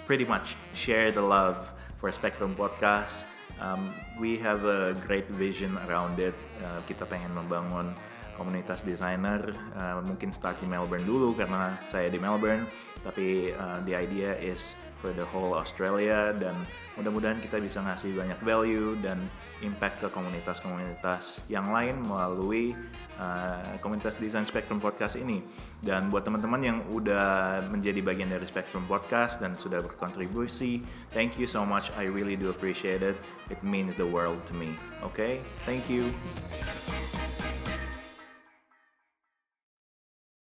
pretty 0.06 0.28
much 0.28 0.60
share 0.76 1.12
the 1.12 1.24
love 1.24 1.72
for 1.98 2.12
Spectrum 2.12 2.54
Podcast. 2.54 3.24
Um, 3.58 3.92
we 4.20 4.36
have 4.44 4.68
a 4.68 4.94
great 5.08 5.26
vision 5.32 5.80
around 5.88 6.20
it. 6.20 6.36
Uh, 6.60 6.84
kita 6.86 7.08
pengen 7.08 7.32
membangun 7.32 7.96
komunitas 8.36 8.84
desainer. 8.84 9.56
Uh, 9.72 10.04
mungkin 10.04 10.36
start 10.36 10.60
di 10.60 10.68
Melbourne 10.68 11.08
dulu 11.08 11.32
karena 11.34 11.80
saya 11.88 12.12
di 12.12 12.20
Melbourne. 12.20 12.68
Tapi 13.02 13.56
uh, 13.56 13.80
the 13.88 13.96
idea 13.96 14.36
is 14.42 14.76
for 15.00 15.14
the 15.14 15.24
whole 15.30 15.54
Australia 15.54 16.34
dan 16.36 16.58
mudah-mudahan 16.98 17.38
kita 17.38 17.62
bisa 17.62 17.80
ngasih 17.86 18.18
banyak 18.18 18.40
value 18.42 18.98
dan 19.06 19.22
impact 19.62 20.02
ke 20.02 20.08
komunitas-komunitas 20.10 21.46
yang 21.48 21.70
lain 21.70 22.02
melalui 22.02 22.74
uh, 23.22 23.78
komunitas 23.80 24.18
Design 24.18 24.44
Spectrum 24.44 24.82
Podcast 24.82 25.16
ini. 25.16 25.46
Dan 25.84 26.10
buat 26.10 26.24
teman-teman 26.24 26.62
yang 26.64 26.78
udah 26.90 27.62
menjadi 27.68 28.00
bagian 28.02 28.32
dari 28.32 28.48
Spectrum 28.48 28.88
Podcast 28.88 29.44
dan 29.44 29.60
sudah 29.60 29.84
berkontribusi, 29.84 30.82
thank 31.12 31.36
you 31.36 31.46
so 31.46 31.68
much. 31.68 31.92
I 32.00 32.08
really 32.08 32.40
do 32.40 32.50
appreciate 32.50 33.04
it. 33.04 33.20
It 33.52 33.60
means 33.62 33.94
the 34.00 34.08
world 34.08 34.44
to 34.50 34.54
me. 34.56 34.74
Okay? 35.04 35.44
Thank 35.68 35.92
you. 35.92 36.10